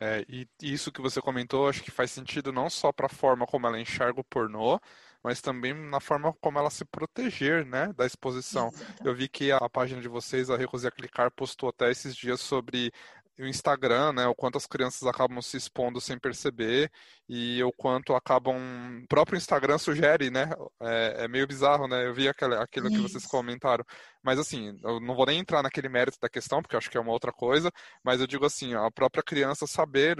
É, 0.00 0.24
e 0.28 0.48
isso 0.60 0.90
que 0.90 1.00
você 1.00 1.20
comentou, 1.20 1.68
acho 1.68 1.82
que 1.82 1.90
faz 1.90 2.10
sentido 2.10 2.52
não 2.52 2.68
só 2.68 2.92
para 2.92 3.06
a 3.06 3.14
forma 3.14 3.46
como 3.46 3.66
ela 3.66 3.78
enxerga 3.78 4.20
o 4.20 4.24
pornô, 4.24 4.80
mas 5.24 5.40
também 5.40 5.72
na 5.72 6.00
forma 6.00 6.34
como 6.34 6.58
ela 6.58 6.68
se 6.68 6.84
proteger, 6.84 7.64
né, 7.64 7.90
da 7.96 8.04
exposição. 8.04 8.68
Exatamente. 8.68 9.06
Eu 9.06 9.14
vi 9.14 9.26
que 9.26 9.50
a 9.50 9.68
página 9.70 10.00
de 10.02 10.08
vocês, 10.08 10.50
a 10.50 10.56
Recosia 10.56 10.90
Clicar, 10.90 11.30
postou 11.30 11.70
até 11.70 11.90
esses 11.90 12.14
dias 12.14 12.40
sobre 12.40 12.92
o 13.38 13.46
Instagram, 13.46 14.12
né, 14.12 14.26
o 14.26 14.34
quanto 14.34 14.58
as 14.58 14.66
crianças 14.66 15.02
acabam 15.08 15.40
se 15.42 15.56
expondo 15.56 16.00
sem 16.00 16.18
perceber 16.18 16.90
e 17.28 17.62
o 17.64 17.72
quanto 17.72 18.14
acabam. 18.14 18.56
O 19.02 19.08
próprio 19.08 19.36
Instagram 19.36 19.78
sugere, 19.78 20.30
né? 20.30 20.50
É, 20.80 21.24
é 21.24 21.28
meio 21.28 21.46
bizarro, 21.46 21.88
né? 21.88 22.06
Eu 22.06 22.14
vi 22.14 22.28
aquele, 22.28 22.54
aquilo 22.54 22.86
Isso. 22.88 22.96
que 22.96 23.02
vocês 23.02 23.26
comentaram. 23.26 23.84
Mas 24.24 24.38
assim, 24.38 24.78
eu 24.82 25.00
não 25.00 25.14
vou 25.14 25.26
nem 25.26 25.38
entrar 25.38 25.62
naquele 25.62 25.88
mérito 25.88 26.18
da 26.18 26.30
questão, 26.30 26.62
porque 26.62 26.74
eu 26.74 26.78
acho 26.78 26.90
que 26.90 26.96
é 26.96 27.00
uma 27.00 27.12
outra 27.12 27.30
coisa, 27.30 27.70
mas 28.02 28.20
eu 28.20 28.26
digo 28.26 28.46
assim, 28.46 28.74
a 28.74 28.90
própria 28.90 29.22
criança 29.22 29.66
saber 29.66 30.16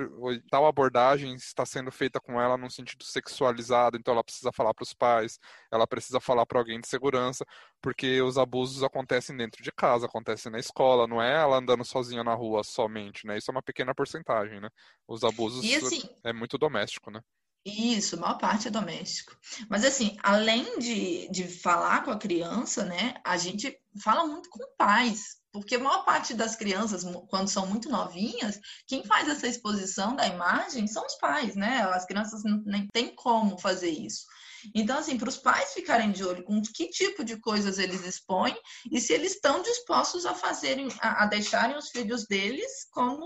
tal 0.51 0.67
abordagem 0.67 1.35
está 1.35 1.65
sendo 1.65 1.91
feita 1.91 2.21
com 2.21 2.39
ela 2.41 2.59
num 2.59 2.69
sentido 2.69 3.03
sexualizado, 3.03 3.97
então 3.97 4.13
ela 4.13 4.23
precisa 4.23 4.53
falar 4.53 4.75
para 4.75 4.83
os 4.83 4.93
pais, 4.93 5.39
ela 5.73 5.87
precisa 5.87 6.21
falar 6.21 6.45
para 6.45 6.59
alguém 6.59 6.79
de 6.79 6.87
segurança, 6.87 7.47
porque 7.81 8.21
os 8.21 8.37
abusos 8.37 8.83
acontecem 8.83 9.35
dentro 9.35 9.63
de 9.63 9.73
casa, 9.73 10.05
acontecem 10.05 10.53
na 10.53 10.59
escola, 10.59 11.07
não 11.07 11.23
é 11.23 11.33
ela 11.41 11.57
andando 11.57 11.85
sozinha 11.85 12.23
na 12.23 12.35
rua 12.35 12.63
somente, 12.63 13.27
né? 13.27 13.39
Isso 13.39 13.51
é 13.51 13.53
uma 13.53 13.63
pequena 13.63 13.95
porcentagem, 13.95 14.61
né? 14.61 14.69
Os 15.09 15.25
abusos 15.25 15.65
assim, 15.83 16.03
é 16.23 16.33
muito 16.33 16.59
doméstico, 16.59 17.11
né? 17.11 17.21
Isso, 17.65 18.21
maior 18.21 18.37
parte 18.37 18.69
é 18.69 18.71
doméstico. 18.71 19.35
Mas 19.71 19.85
assim, 19.85 20.17
além 20.23 20.79
de, 20.79 21.29
de 21.31 21.49
falar 21.49 22.05
com 22.05 22.11
a 22.11 22.19
criança, 22.19 22.85
né, 22.85 23.15
a 23.25 23.39
gente 23.39 23.75
fala 24.03 24.27
muito 24.27 24.51
com 24.51 24.77
pais, 24.77 25.39
porque 25.51 25.77
a 25.77 25.79
maior 25.79 26.05
parte 26.05 26.35
das 26.35 26.57
crianças, 26.57 27.05
quando 27.29 27.49
são 27.49 27.67
muito 27.67 27.89
novinhas, 27.89 28.61
quem 28.87 29.05
faz 29.05 29.29
essa 29.29 29.47
exposição 29.47 30.15
da 30.15 30.27
imagem 30.27 30.87
são 30.87 31.07
os 31.07 31.15
pais, 31.15 31.55
né? 31.55 31.83
As 31.93 32.05
crianças 32.05 32.43
nem 32.67 32.87
têm 32.89 33.15
como 33.15 33.57
fazer 33.57 33.91
isso. 33.91 34.25
Então, 34.75 34.99
assim, 34.99 35.17
para 35.17 35.29
os 35.29 35.37
pais 35.37 35.73
ficarem 35.73 36.11
de 36.11 36.25
olho 36.25 36.45
com 36.45 36.61
que 36.61 36.89
tipo 36.89 37.25
de 37.25 37.39
coisas 37.39 37.79
eles 37.79 38.05
expõem 38.05 38.57
e 38.91 39.01
se 39.01 39.13
eles 39.13 39.35
estão 39.35 39.63
dispostos 39.63 40.27
a 40.27 40.35
fazerem, 40.35 40.89
a, 41.01 41.25
a 41.25 41.27
deixarem 41.27 41.77
os 41.77 41.89
filhos 41.91 42.27
deles 42.27 42.87
como 42.91 43.25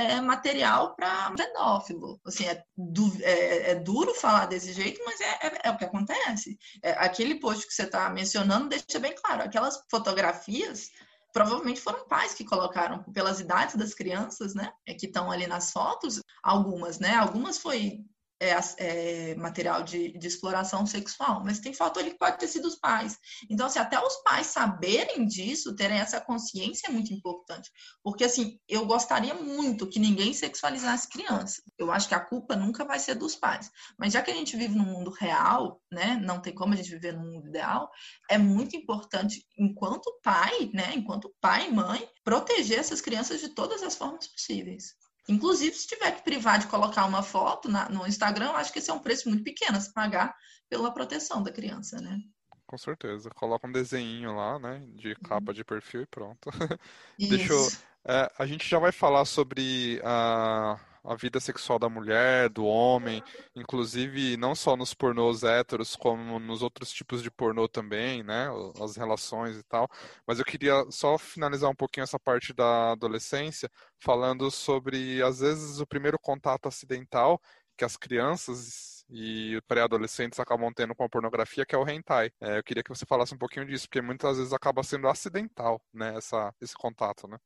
é, 0.00 0.20
material 0.20 0.94
para 0.94 1.32
pedófilo. 1.32 2.20
Assim, 2.24 2.46
é, 2.46 2.62
du 2.76 3.12
é, 3.22 3.72
é, 3.72 3.74
duro 3.74 4.14
falar 4.14 4.46
desse 4.46 4.72
jeito, 4.72 5.00
mas 5.04 5.20
é, 5.20 5.46
é, 5.46 5.60
é 5.64 5.70
o 5.70 5.76
que 5.76 5.84
acontece. 5.84 6.58
É, 6.82 6.92
aquele 6.92 7.36
post 7.40 7.66
que 7.66 7.72
você 7.72 7.84
está 7.84 8.08
mencionando 8.10 8.68
deixa 8.68 8.98
bem 8.98 9.14
claro, 9.14 9.42
aquelas 9.42 9.82
fotografias 9.90 10.90
provavelmente 11.32 11.80
foram 11.80 12.08
pais 12.08 12.34
que 12.34 12.44
colocaram 12.44 13.04
pelas 13.12 13.38
idades 13.38 13.76
das 13.76 13.94
crianças, 13.94 14.52
né? 14.52 14.72
que 14.98 15.06
estão 15.06 15.30
ali 15.30 15.46
nas 15.46 15.70
fotos, 15.70 16.20
algumas, 16.42 16.98
né? 16.98 17.14
Algumas 17.14 17.58
foi 17.58 18.00
é, 18.40 18.58
é, 18.78 19.34
material 19.34 19.82
de, 19.82 20.16
de, 20.16 20.26
exploração 20.26 20.86
sexual, 20.86 21.42
mas 21.44 21.60
tem 21.60 21.74
fator 21.74 22.02
que 22.02 22.16
pode 22.16 22.38
ter 22.38 22.48
sido 22.48 22.66
os 22.66 22.76
pais. 22.76 23.18
Então, 23.50 23.66
assim, 23.66 23.78
até 23.78 24.00
os 24.00 24.16
pais 24.22 24.46
saberem 24.46 25.26
disso, 25.26 25.76
terem 25.76 25.98
essa 25.98 26.20
consciência 26.20 26.88
é 26.88 26.90
muito 26.90 27.12
importante. 27.12 27.70
Porque, 28.02 28.24
assim, 28.24 28.58
eu 28.66 28.86
gostaria 28.86 29.34
muito 29.34 29.86
que 29.86 29.98
ninguém 29.98 30.32
sexualizasse 30.32 31.08
criança. 31.08 31.62
Eu 31.78 31.92
acho 31.92 32.08
que 32.08 32.14
a 32.14 32.20
culpa 32.20 32.56
nunca 32.56 32.82
vai 32.82 32.98
ser 32.98 33.14
dos 33.14 33.36
pais. 33.36 33.70
Mas 33.98 34.14
já 34.14 34.22
que 34.22 34.30
a 34.30 34.34
gente 34.34 34.56
vive 34.56 34.74
num 34.74 34.84
mundo 34.84 35.10
real, 35.10 35.78
né, 35.92 36.18
não 36.24 36.40
tem 36.40 36.54
como 36.54 36.72
a 36.72 36.76
gente 36.76 36.90
viver 36.90 37.12
num 37.12 37.30
mundo 37.30 37.48
ideal, 37.48 37.90
é 38.30 38.38
muito 38.38 38.74
importante, 38.74 39.44
enquanto 39.58 40.18
pai, 40.22 40.70
né, 40.72 40.94
enquanto 40.94 41.34
pai 41.40 41.68
e 41.68 41.72
mãe, 41.72 42.08
proteger 42.24 42.78
essas 42.78 43.02
crianças 43.02 43.40
de 43.40 43.50
todas 43.50 43.82
as 43.82 43.96
formas 43.96 44.26
possíveis. 44.28 44.94
Inclusive, 45.30 45.74
se 45.76 45.86
tiver 45.86 46.10
que 46.16 46.22
privar 46.22 46.58
de 46.58 46.66
colocar 46.66 47.04
uma 47.06 47.22
foto 47.22 47.68
na, 47.68 47.88
no 47.88 48.06
Instagram, 48.06 48.50
acho 48.50 48.72
que 48.72 48.80
esse 48.80 48.90
é 48.90 48.94
um 48.94 48.98
preço 48.98 49.28
muito 49.28 49.44
pequeno 49.44 49.80
se 49.80 49.92
pagar 49.92 50.34
pela 50.68 50.92
proteção 50.92 51.42
da 51.42 51.52
criança, 51.52 52.00
né? 52.00 52.18
Com 52.66 52.76
certeza. 52.76 53.30
Coloca 53.30 53.66
um 53.66 53.72
desenho 53.72 54.34
lá, 54.34 54.58
né? 54.58 54.84
De 54.94 55.14
capa 55.16 55.50
uhum. 55.50 55.54
de 55.54 55.64
perfil 55.64 56.02
e 56.02 56.06
pronto. 56.06 56.50
Deixa 57.18 57.52
eu. 57.52 57.68
É, 58.04 58.32
a 58.38 58.46
gente 58.46 58.68
já 58.68 58.78
vai 58.78 58.90
falar 58.90 59.24
sobre 59.24 60.00
a 60.04 60.78
a 61.04 61.14
vida 61.14 61.40
sexual 61.40 61.78
da 61.78 61.88
mulher, 61.88 62.48
do 62.48 62.64
homem, 62.64 63.22
inclusive 63.54 64.36
não 64.36 64.54
só 64.54 64.76
nos 64.76 64.94
pornôs 64.94 65.42
héteros, 65.42 65.96
como 65.96 66.38
nos 66.38 66.62
outros 66.62 66.92
tipos 66.92 67.22
de 67.22 67.30
pornô 67.30 67.68
também, 67.68 68.22
né? 68.22 68.48
As 68.82 68.96
relações 68.96 69.56
e 69.56 69.62
tal. 69.64 69.88
Mas 70.26 70.38
eu 70.38 70.44
queria 70.44 70.84
só 70.90 71.18
finalizar 71.18 71.70
um 71.70 71.74
pouquinho 71.74 72.04
essa 72.04 72.18
parte 72.18 72.52
da 72.52 72.92
adolescência, 72.92 73.70
falando 73.98 74.50
sobre, 74.50 75.22
às 75.22 75.40
vezes, 75.40 75.80
o 75.80 75.86
primeiro 75.86 76.18
contato 76.18 76.66
acidental 76.68 77.40
que 77.76 77.84
as 77.84 77.96
crianças 77.96 79.04
e 79.10 79.60
pré-adolescentes 79.66 80.38
acabam 80.38 80.72
tendo 80.72 80.94
com 80.94 81.04
a 81.04 81.08
pornografia, 81.08 81.66
que 81.66 81.74
é 81.74 81.78
o 81.78 81.88
hentai. 81.88 82.30
É, 82.40 82.58
eu 82.58 82.62
queria 82.62 82.82
que 82.82 82.90
você 82.90 83.04
falasse 83.06 83.34
um 83.34 83.38
pouquinho 83.38 83.66
disso, 83.66 83.88
porque 83.88 84.00
muitas 84.02 84.36
vezes 84.38 84.52
acaba 84.52 84.82
sendo 84.82 85.08
acidental, 85.08 85.80
né, 85.92 86.16
essa, 86.16 86.54
esse 86.60 86.74
contato, 86.74 87.26
né? 87.26 87.38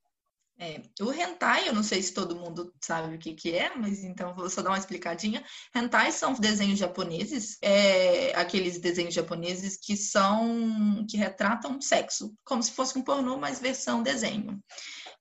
É, 0.56 0.80
o 1.00 1.12
hentai, 1.12 1.68
eu 1.68 1.74
não 1.74 1.82
sei 1.82 2.00
se 2.00 2.14
todo 2.14 2.36
mundo 2.36 2.72
sabe 2.80 3.16
o 3.16 3.18
que, 3.18 3.34
que 3.34 3.56
é, 3.56 3.74
mas 3.74 4.04
então 4.04 4.34
vou 4.36 4.48
só 4.48 4.62
dar 4.62 4.70
uma 4.70 4.78
explicadinha. 4.78 5.44
Hentai 5.74 6.12
são 6.12 6.32
desenhos 6.34 6.78
japoneses, 6.78 7.58
é, 7.60 8.32
aqueles 8.36 8.78
desenhos 8.78 9.14
japoneses 9.14 9.76
que 9.76 9.96
são 9.96 11.04
que 11.10 11.16
retratam 11.16 11.80
sexo, 11.80 12.32
como 12.44 12.62
se 12.62 12.70
fosse 12.70 12.96
um 12.96 13.02
pornô, 13.02 13.36
mas 13.36 13.58
versão 13.58 14.02
desenho. 14.02 14.62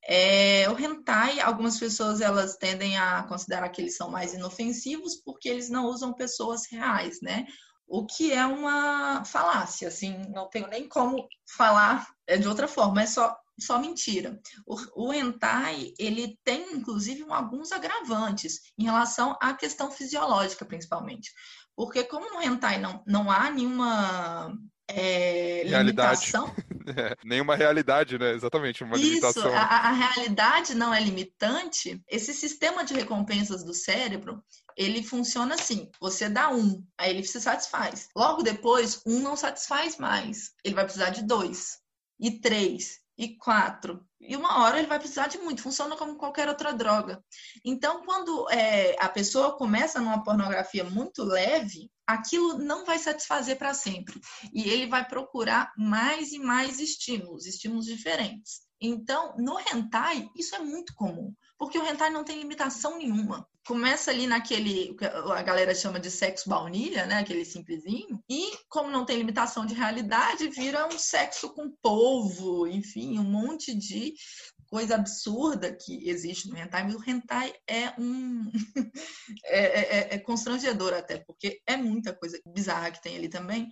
É, 0.05 0.69
o 0.69 0.77
hentai, 0.77 1.39
algumas 1.39 1.79
pessoas 1.79 2.21
elas 2.21 2.55
tendem 2.57 2.97
a 2.97 3.23
considerar 3.23 3.69
que 3.69 3.81
eles 3.81 3.97
são 3.97 4.11
mais 4.11 4.33
inofensivos 4.33 5.15
porque 5.15 5.49
eles 5.49 5.69
não 5.69 5.85
usam 5.87 6.13
pessoas 6.13 6.67
reais, 6.69 7.19
né? 7.21 7.47
O 7.87 8.05
que 8.05 8.31
é 8.31 8.45
uma 8.45 9.25
falácia, 9.25 9.87
assim, 9.87 10.17
não 10.29 10.47
tenho 10.49 10.67
nem 10.67 10.87
como 10.87 11.27
falar 11.57 12.07
é, 12.27 12.37
de 12.37 12.47
outra 12.47 12.67
forma, 12.67 13.01
é 13.01 13.05
só 13.05 13.35
só 13.59 13.79
mentira. 13.79 14.39
O, 14.65 15.07
o 15.07 15.13
hentai, 15.13 15.93
ele 15.97 16.37
tem, 16.43 16.73
inclusive, 16.73 17.25
alguns 17.29 17.71
agravantes 17.71 18.59
em 18.77 18.83
relação 18.83 19.37
à 19.41 19.53
questão 19.53 19.91
fisiológica, 19.91 20.65
principalmente. 20.65 21.31
Porque 21.75 22.03
como 22.03 22.29
no 22.29 22.41
hentai 22.41 22.79
não, 22.79 23.03
não 23.05 23.31
há 23.31 23.49
nenhuma 23.49 24.55
é, 24.87 25.63
limitação... 25.63 26.53
É, 26.85 27.15
nenhuma 27.23 27.55
realidade, 27.55 28.19
né? 28.19 28.33
Exatamente, 28.33 28.83
uma 28.83 28.97
Isso, 28.97 29.05
limitação. 29.05 29.53
A, 29.53 29.61
a 29.61 29.91
realidade 29.93 30.75
não 30.75 30.93
é 30.93 30.99
limitante. 30.99 32.03
Esse 32.09 32.33
sistema 32.33 32.83
de 32.83 32.93
recompensas 32.93 33.63
do 33.63 33.73
cérebro, 33.73 34.43
ele 34.75 35.01
funciona 35.01 35.55
assim: 35.55 35.89
você 35.97 36.27
dá 36.27 36.49
um, 36.49 36.85
aí 36.97 37.11
ele 37.11 37.23
se 37.23 37.39
satisfaz. 37.39 38.09
Logo 38.13 38.43
depois, 38.43 39.01
um 39.05 39.19
não 39.19 39.37
satisfaz 39.37 39.97
mais. 39.97 40.51
Ele 40.61 40.75
vai 40.75 40.83
precisar 40.83 41.11
de 41.11 41.23
dois 41.23 41.77
e 42.19 42.41
três 42.41 43.02
e 43.17 43.37
quatro. 43.37 44.05
E 44.19 44.35
uma 44.35 44.63
hora 44.63 44.77
ele 44.77 44.87
vai 44.87 44.99
precisar 44.99 45.27
de 45.27 45.37
muito, 45.37 45.61
funciona 45.61 45.95
como 45.95 46.15
qualquer 46.15 46.47
outra 46.47 46.73
droga. 46.73 47.23
Então, 47.63 48.03
quando 48.05 48.49
é, 48.49 48.95
a 48.99 49.09
pessoa 49.09 49.57
começa 49.57 49.99
numa 49.99 50.23
pornografia 50.23 50.83
muito 50.83 51.23
leve, 51.23 51.91
aquilo 52.07 52.57
não 52.57 52.85
vai 52.85 52.97
satisfazer 52.97 53.57
para 53.57 53.73
sempre. 53.73 54.19
E 54.53 54.69
ele 54.69 54.87
vai 54.87 55.07
procurar 55.07 55.71
mais 55.77 56.31
e 56.31 56.39
mais 56.39 56.79
estímulos, 56.79 57.45
estímulos 57.45 57.85
diferentes. 57.85 58.61
Então, 58.79 59.35
no 59.37 59.57
hentai, 59.59 60.29
isso 60.35 60.55
é 60.55 60.59
muito 60.59 60.93
comum, 60.95 61.33
porque 61.57 61.77
o 61.77 61.85
hentai 61.85 62.09
não 62.09 62.23
tem 62.23 62.37
limitação 62.37 62.97
nenhuma. 62.97 63.47
Começa 63.65 64.11
ali 64.11 64.27
naquele, 64.27 64.95
a 65.35 65.41
galera 65.41 65.73
chama 65.73 65.99
de 65.99 66.11
sexo 66.11 66.49
baunilha, 66.49 67.05
né? 67.05 67.19
Aquele 67.19 67.45
simplesinho. 67.45 68.21
E, 68.29 68.51
como 68.67 68.91
não 68.91 69.05
tem 69.05 69.17
limitação 69.17 69.65
de 69.65 69.73
realidade, 69.73 70.49
vira 70.49 70.85
um 70.87 70.99
sexo 70.99 71.53
com 71.53 71.71
polvo, 71.81 72.67
enfim, 72.67 73.17
um 73.17 73.23
monte 73.23 73.73
de 73.73 74.13
coisa 74.73 74.95
absurda 74.95 75.71
que 75.71 76.09
existe 76.09 76.49
no 76.49 76.57
hentai, 76.57 76.83
mas 76.83 76.95
o 76.95 77.03
hentai 77.07 77.53
é 77.67 77.93
um 77.99 78.51
é, 79.45 79.59
é, 79.59 79.97
é, 79.99 80.15
é, 80.15 80.17
constrangedor 80.17 80.93
até, 80.93 81.19
porque 81.19 81.61
é 81.67 81.77
muita 81.77 82.11
coisa 82.11 82.41
bizarra 82.47 82.89
que 82.89 82.99
tem 82.99 83.15
ali 83.15 83.29
também. 83.29 83.69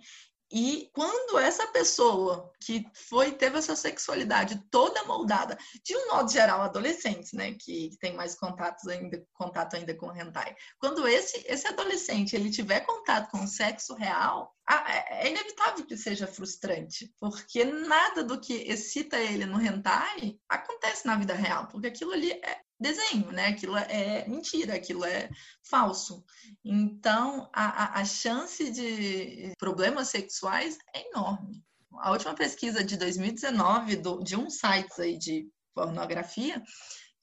E 0.52 0.90
quando 0.92 1.38
essa 1.38 1.66
pessoa 1.68 2.52
que 2.60 2.84
foi 2.92 3.32
teve 3.32 3.56
essa 3.56 3.74
sexualidade 3.74 4.62
toda 4.70 5.02
moldada, 5.04 5.56
de 5.82 5.96
um 5.96 6.08
modo 6.08 6.30
geral, 6.30 6.60
adolescentes, 6.60 7.32
né, 7.32 7.54
que, 7.58 7.90
tem 7.98 8.14
mais 8.14 8.34
contatos 8.34 8.86
ainda, 8.86 9.24
contato 9.32 9.76
ainda 9.76 9.94
com 9.94 10.08
o 10.08 10.14
hentai. 10.14 10.54
Quando 10.78 11.08
esse 11.08 11.42
esse 11.46 11.66
adolescente 11.66 12.36
ele 12.36 12.50
tiver 12.50 12.80
contato 12.80 13.30
com 13.30 13.42
o 13.42 13.48
sexo 13.48 13.94
real, 13.94 14.54
é, 14.68 15.26
é 15.26 15.30
inevitável 15.30 15.86
que 15.86 15.96
seja 15.96 16.26
frustrante, 16.26 17.10
porque 17.18 17.64
nada 17.64 18.22
do 18.22 18.38
que 18.38 18.52
excita 18.52 19.18
ele 19.18 19.46
no 19.46 19.60
hentai 19.60 20.36
acontece 20.48 21.06
na 21.06 21.16
vida 21.16 21.32
real, 21.32 21.66
porque 21.68 21.86
aquilo 21.86 22.12
ali 22.12 22.30
é 22.30 22.60
desenho, 22.82 23.32
né? 23.32 23.48
Aquilo 23.48 23.76
é 23.76 24.26
mentira, 24.28 24.74
aquilo 24.74 25.04
é 25.04 25.30
falso. 25.62 26.24
Então, 26.64 27.48
a, 27.52 28.00
a 28.00 28.04
chance 28.04 28.70
de 28.70 29.52
problemas 29.58 30.08
sexuais 30.08 30.76
é 30.94 31.08
enorme. 31.08 31.62
A 31.98 32.10
última 32.10 32.34
pesquisa 32.34 32.82
de 32.82 32.96
2019 32.96 33.96
do, 33.96 34.22
de 34.22 34.36
um 34.36 34.50
site 34.50 35.00
aí 35.00 35.16
de 35.16 35.48
pornografia 35.74 36.62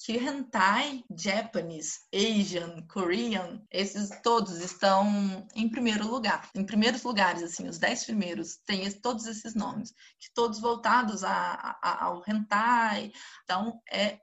que 0.02 0.17
hentai, 0.17 1.04
Japanese, 1.13 2.00
Asian, 2.13 2.82
Korean, 2.88 3.62
esses 3.69 4.10
todos 4.24 4.60
estão 4.62 5.45
em 5.54 5.69
primeiro 5.69 6.08
lugar. 6.08 6.50
Em 6.56 6.65
primeiros 6.65 7.04
lugares, 7.04 7.43
assim, 7.43 7.67
os 7.67 7.78
dez 7.78 8.06
primeiros 8.06 8.58
têm 8.65 8.89
todos 9.02 9.26
esses 9.26 9.54
nomes, 9.54 9.91
que 10.17 10.34
todos 10.34 10.62
voltados 10.62 11.24
a, 11.24 11.78
a, 11.82 12.06
ao 12.06 12.24
hentai. 12.26 13.12
Então, 13.43 13.82
é 13.91 14.19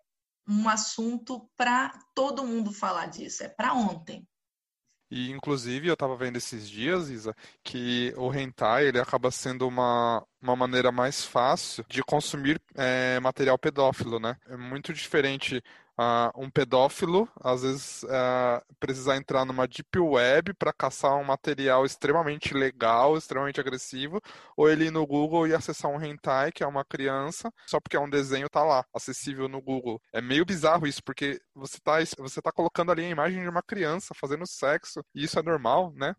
um 0.49 0.69
assunto 0.69 1.49
para 1.57 1.93
todo 2.15 2.45
mundo 2.45 2.73
falar 2.73 3.07
disso, 3.07 3.43
é 3.43 3.49
para 3.49 3.75
ontem. 3.75 4.27
E, 5.09 5.31
inclusive, 5.31 5.87
eu 5.87 5.95
estava 5.95 6.17
vendo 6.17 6.37
esses 6.37 6.69
dias, 6.69 7.09
Isa, 7.09 7.35
que 7.63 8.13
o 8.17 8.35
hentai 8.35 8.89
ele 8.89 8.99
acaba 8.99 9.31
sendo 9.31 9.67
uma, 9.69 10.25
uma 10.43 10.57
maneira 10.57 10.91
mais 10.91 11.25
fácil 11.25 11.85
de 11.89 12.03
consumir 12.03 12.61
é, 12.75 13.21
material 13.21 13.57
pedófilo, 13.57 14.19
né? 14.19 14.37
É 14.49 14.57
muito 14.57 14.93
diferente 14.93 15.63
uh, 15.99 16.31
um 16.37 16.51
pedófilo, 16.51 17.29
às 17.43 17.63
vezes, 17.63 18.03
uh, 18.05 18.63
precisar 18.79 19.17
entrar 19.17 19.45
numa 19.45 19.67
deep 19.67 19.99
web 19.99 20.55
para 20.55 20.73
caçar 20.73 21.17
um 21.17 21.25
material 21.25 21.85
extremamente 21.85 22.55
legal, 22.55 23.17
extremamente 23.17 23.61
agressivo, 23.61 24.21
ou 24.57 24.69
ele 24.69 24.87
ir 24.87 24.91
no 24.91 25.07
Google 25.07 25.47
e 25.47 25.55
acessar 25.55 25.91
um 25.91 26.03
hentai, 26.03 26.53
que 26.53 26.63
é 26.63 26.67
uma 26.67 26.85
criança, 26.85 27.51
só 27.67 27.81
porque 27.81 27.97
é 27.97 28.01
um 28.01 28.11
desenho 28.11 28.49
tá 28.49 28.63
lá, 28.63 28.85
acessível 28.95 29.49
no 29.49 29.61
Google. 29.61 30.01
É 30.13 30.21
meio 30.21 30.45
bizarro 30.45 30.87
isso, 30.87 31.03
porque 31.05 31.41
você 31.55 31.79
tá, 31.81 31.97
você 32.19 32.41
tá 32.41 32.53
colocando 32.53 32.93
ali 32.93 33.05
a 33.05 33.09
imagem 33.11 33.43
de 33.43 33.49
uma 33.49 33.63
criança 33.63 34.15
fazendo 34.15 34.47
sexo, 34.47 35.03
e 35.15 35.25
isso 35.25 35.39
é 35.39 35.43
normal, 35.43 35.93
né? 35.95 36.15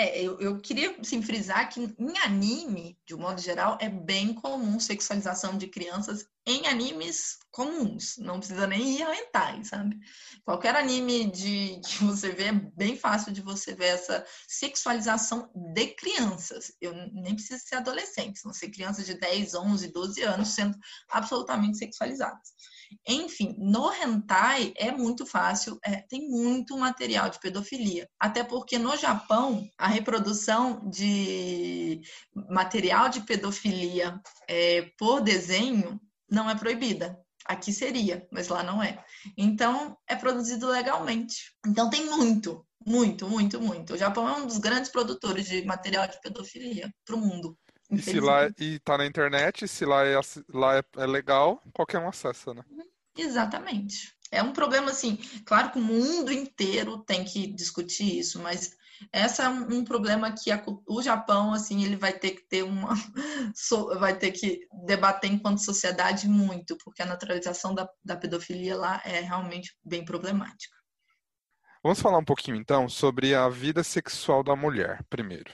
É, 0.00 0.22
eu, 0.22 0.38
eu 0.38 0.60
queria 0.60 0.96
assim, 1.00 1.20
frisar 1.20 1.68
que 1.68 1.80
em 1.80 2.18
anime, 2.18 2.96
de 3.04 3.16
um 3.16 3.18
modo 3.18 3.40
geral, 3.40 3.76
é 3.80 3.88
bem 3.88 4.32
comum 4.32 4.78
sexualização 4.78 5.58
de 5.58 5.66
crianças 5.66 6.24
em 6.46 6.68
animes 6.68 7.36
comuns. 7.50 8.16
Não 8.16 8.38
precisa 8.38 8.64
nem 8.68 8.96
ir 8.96 9.02
a 9.02 9.12
hentai, 9.12 9.64
sabe? 9.64 9.98
Qualquer 10.44 10.76
anime 10.76 11.28
de, 11.32 11.80
que 11.84 12.04
você 12.04 12.30
vê 12.30 12.44
é 12.44 12.52
bem 12.52 12.96
fácil 12.96 13.32
de 13.32 13.42
você 13.42 13.74
ver 13.74 13.86
essa 13.86 14.24
sexualização 14.46 15.50
de 15.52 15.88
crianças. 15.88 16.70
Eu 16.80 16.94
nem 17.12 17.34
preciso 17.34 17.64
ser 17.66 17.74
adolescente, 17.74 18.38
são 18.38 18.52
ser 18.52 18.70
crianças 18.70 19.04
de 19.04 19.14
10, 19.14 19.56
11, 19.56 19.88
12 19.88 20.22
anos 20.22 20.48
sendo 20.50 20.78
absolutamente 21.10 21.76
sexualizadas. 21.76 22.54
Enfim, 23.06 23.54
no 23.58 23.92
hentai 23.92 24.72
é 24.76 24.90
muito 24.90 25.26
fácil, 25.26 25.78
é, 25.84 26.02
tem 26.08 26.28
muito 26.28 26.76
material 26.76 27.30
de 27.30 27.40
pedofilia. 27.40 28.08
Até 28.18 28.44
porque 28.44 28.78
no 28.78 28.96
Japão, 28.96 29.68
a 29.78 29.88
reprodução 29.88 30.88
de 30.88 32.00
material 32.50 33.08
de 33.08 33.20
pedofilia 33.20 34.20
é, 34.48 34.90
por 34.98 35.20
desenho 35.20 36.00
não 36.30 36.48
é 36.48 36.54
proibida. 36.54 37.18
Aqui 37.44 37.72
seria, 37.72 38.26
mas 38.30 38.48
lá 38.48 38.62
não 38.62 38.82
é. 38.82 39.02
Então, 39.36 39.96
é 40.06 40.14
produzido 40.14 40.68
legalmente. 40.68 41.54
Então, 41.66 41.88
tem 41.88 42.04
muito, 42.04 42.66
muito, 42.86 43.26
muito, 43.26 43.60
muito. 43.60 43.94
O 43.94 43.96
Japão 43.96 44.28
é 44.28 44.32
um 44.32 44.46
dos 44.46 44.58
grandes 44.58 44.90
produtores 44.90 45.46
de 45.46 45.64
material 45.64 46.06
de 46.06 46.20
pedofilia 46.20 46.90
para 47.06 47.16
o 47.16 47.18
mundo. 47.18 47.56
E 47.90 48.02
se 48.02 48.20
lá 48.20 48.50
e 48.58 48.78
tá 48.80 48.98
na 48.98 49.06
internet, 49.06 49.66
se 49.66 49.84
lá 49.84 50.04
é, 50.04 50.20
lá 50.52 50.76
é, 50.76 50.82
é 50.98 51.06
legal, 51.06 51.62
qualquer 51.72 51.98
um 51.98 52.08
acessa, 52.08 52.52
né? 52.52 52.62
Exatamente. 53.16 54.14
É 54.30 54.42
um 54.42 54.52
problema 54.52 54.90
assim, 54.90 55.16
claro 55.46 55.70
que 55.70 55.78
o 55.78 55.82
mundo 55.82 56.30
inteiro 56.30 56.98
tem 56.98 57.24
que 57.24 57.46
discutir 57.46 58.18
isso, 58.18 58.38
mas 58.40 58.76
essa 59.12 59.44
é 59.44 59.48
um, 59.48 59.84
problema 59.84 60.32
que 60.32 60.50
a, 60.50 60.62
o 60.86 61.00
Japão 61.00 61.52
assim 61.52 61.84
ele 61.84 61.96
vai 61.96 62.12
ter 62.12 62.32
que 62.32 62.42
ter 62.42 62.62
uma 62.62 62.94
vai 63.98 64.18
ter 64.18 64.32
que 64.32 64.66
debater 64.84 65.30
enquanto 65.30 65.64
sociedade 65.64 66.28
muito, 66.28 66.76
porque 66.84 67.02
a 67.02 67.06
naturalização 67.06 67.74
da, 67.74 67.88
da 68.04 68.16
pedofilia 68.16 68.76
lá 68.76 69.00
é 69.04 69.20
realmente 69.20 69.74
bem 69.84 70.04
problemática. 70.04 70.76
Vamos 71.82 72.00
falar 72.00 72.18
um 72.18 72.24
pouquinho 72.24 72.56
então 72.56 72.88
sobre 72.88 73.34
a 73.34 73.48
vida 73.48 73.84
sexual 73.84 74.42
da 74.42 74.56
mulher, 74.56 75.02
primeiro. 75.08 75.52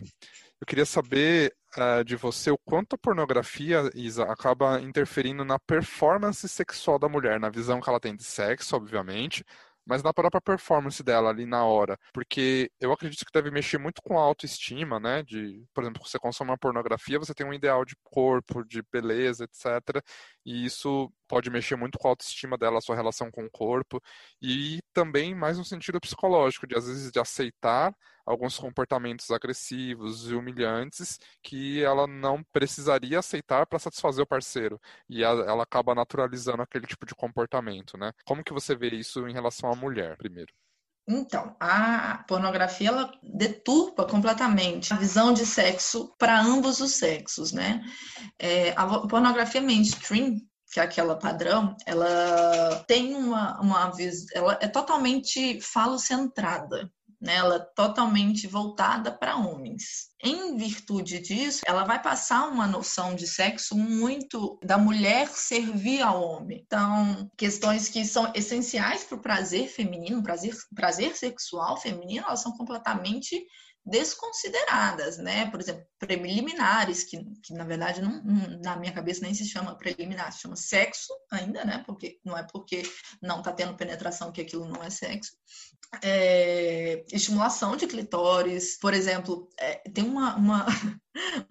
Eu 0.60 0.66
queria 0.66 0.86
saber 0.86 1.54
uh, 1.76 2.04
de 2.04 2.16
você 2.16 2.50
o 2.50 2.58
quanto 2.58 2.94
a 2.94 2.98
pornografia, 2.98 3.90
Isa, 3.94 4.24
acaba 4.24 4.80
interferindo 4.80 5.44
na 5.44 5.58
performance 5.58 6.48
sexual 6.48 6.98
da 6.98 7.08
mulher, 7.08 7.38
na 7.40 7.50
visão 7.50 7.80
que 7.80 7.88
ela 7.88 8.00
tem 8.00 8.14
de 8.16 8.24
sexo, 8.24 8.76
obviamente, 8.76 9.44
mas 9.87 10.02
na 10.02 10.12
própria 10.12 10.40
performance 10.40 11.02
dela 11.02 11.30
ali 11.30 11.44
na 11.46 11.64
hora. 11.64 11.98
Porque 12.12 12.70
eu 12.80 12.92
acredito 12.92 13.24
que 13.24 13.32
deve 13.32 13.50
mexer 13.50 13.78
muito 13.78 14.00
com 14.02 14.18
a 14.18 14.22
autoestima, 14.22 14.98
né? 14.98 15.22
De, 15.22 15.62
por 15.74 15.84
exemplo, 15.84 16.02
você 16.06 16.18
consome 16.18 16.50
uma 16.50 16.58
pornografia, 16.58 17.18
você 17.18 17.34
tem 17.34 17.46
um 17.46 17.52
ideal 17.52 17.84
de 17.84 17.94
corpo, 18.02 18.64
de 18.64 18.82
beleza, 18.90 19.44
etc. 19.44 20.02
E 20.44 20.64
isso 20.64 21.12
pode 21.26 21.50
mexer 21.50 21.76
muito 21.76 21.98
com 21.98 22.09
a 22.09 22.11
autoestima 22.12 22.57
dela, 22.59 22.78
a 22.78 22.80
sua 22.80 22.96
relação 22.96 23.30
com 23.30 23.44
o 23.44 23.50
corpo. 23.50 24.00
E 24.40 24.80
também 24.92 25.35
mais 25.35 25.59
no 25.59 25.64
sentido 25.64 26.00
psicológico, 26.00 26.66
de 26.66 26.76
às 26.76 26.87
vezes 26.87 27.11
de 27.11 27.18
aceitar 27.18 27.94
alguns 28.26 28.59
comportamentos 28.59 29.30
agressivos 29.30 30.30
e 30.30 30.35
humilhantes 30.35 31.18
que 31.42 31.83
ela 31.83 32.07
não 32.07 32.42
precisaria 32.52 33.18
aceitar 33.18 33.66
para 33.66 33.78
satisfazer 33.78 34.24
o 34.24 34.26
parceiro 34.26 34.80
e 35.09 35.22
ela 35.22 35.62
acaba 35.62 35.94
naturalizando 35.94 36.62
aquele 36.62 36.87
tipo 36.87 37.04
de 37.07 37.14
comportamento, 37.14 37.96
né? 37.98 38.12
Como 38.24 38.42
que 38.44 38.52
você 38.52 38.74
vê 38.74 38.88
isso 38.88 39.28
em 39.28 39.33
relação 39.33 39.70
à 39.70 39.76
mulher, 39.76 40.16
primeiro? 40.16 40.52
Então, 41.06 41.54
a 41.60 42.24
pornografia 42.26 42.88
ela 42.88 43.12
deturpa 43.22 44.06
completamente 44.06 44.94
a 44.94 44.96
visão 44.96 45.34
de 45.34 45.44
sexo 45.44 46.14
para 46.18 46.40
ambos 46.40 46.80
os 46.80 46.92
sexos, 46.92 47.52
né? 47.52 47.82
É, 48.38 48.70
a 48.70 48.86
pornografia 49.06 49.60
mainstream 49.60 50.38
que 50.72 50.80
é 50.80 50.82
aquela 50.82 51.16
padrão, 51.16 51.76
ela 51.86 52.84
tem 52.88 53.14
uma, 53.14 53.60
uma 53.60 53.92
ela 54.34 54.58
é 54.60 54.66
totalmente 54.66 55.60
falocentrada 55.60 56.90
né? 57.24 57.37
ela 57.37 57.58
totalmente 57.58 58.46
voltada 58.46 59.10
para 59.10 59.37
homens. 59.37 60.10
Em 60.22 60.56
virtude 60.56 61.18
disso, 61.20 61.62
ela 61.66 61.84
vai 61.84 62.00
passar 62.00 62.46
uma 62.48 62.66
noção 62.66 63.14
de 63.14 63.26
sexo 63.26 63.76
muito 63.76 64.58
da 64.62 64.76
mulher 64.76 65.28
servir 65.28 66.02
ao 66.02 66.22
homem. 66.22 66.62
Então, 66.64 67.30
questões 67.37 67.88
que 67.88 68.04
são 68.04 68.30
essenciais 68.34 69.04
para 69.04 69.16
o 69.16 69.22
prazer 69.22 69.68
feminino, 69.68 70.22
prazer, 70.22 70.54
prazer 70.74 71.16
sexual 71.16 71.78
feminino, 71.78 72.26
elas 72.26 72.42
são 72.42 72.52
completamente 72.52 73.44
desconsideradas, 73.86 75.18
né? 75.18 75.50
Por 75.50 75.60
exemplo, 75.60 75.84
preliminares, 75.98 77.04
que, 77.04 77.22
que 77.42 77.52
na 77.52 77.64
verdade 77.64 78.00
não, 78.00 78.22
na 78.62 78.76
minha 78.76 78.92
cabeça 78.92 79.20
nem 79.22 79.34
se 79.34 79.46
chama 79.46 79.76
preliminar, 79.76 80.32
se 80.32 80.40
chama 80.40 80.56
sexo 80.56 81.12
ainda, 81.30 81.64
né? 81.64 81.82
Porque 81.86 82.18
não 82.24 82.36
é 82.36 82.42
porque 82.42 82.82
não 83.20 83.38
está 83.38 83.52
tendo 83.52 83.76
penetração 83.76 84.32
que 84.32 84.40
aquilo 84.40 84.66
não 84.66 84.82
é 84.82 84.90
sexo. 84.90 85.32
É, 86.02 87.04
estimulação 87.12 87.76
de 87.76 87.86
clitóris, 87.86 88.78
por 88.78 88.94
exemplo, 88.94 89.48
é, 89.58 89.74
tem 89.90 90.04
uma, 90.04 90.34
uma, 90.36 90.66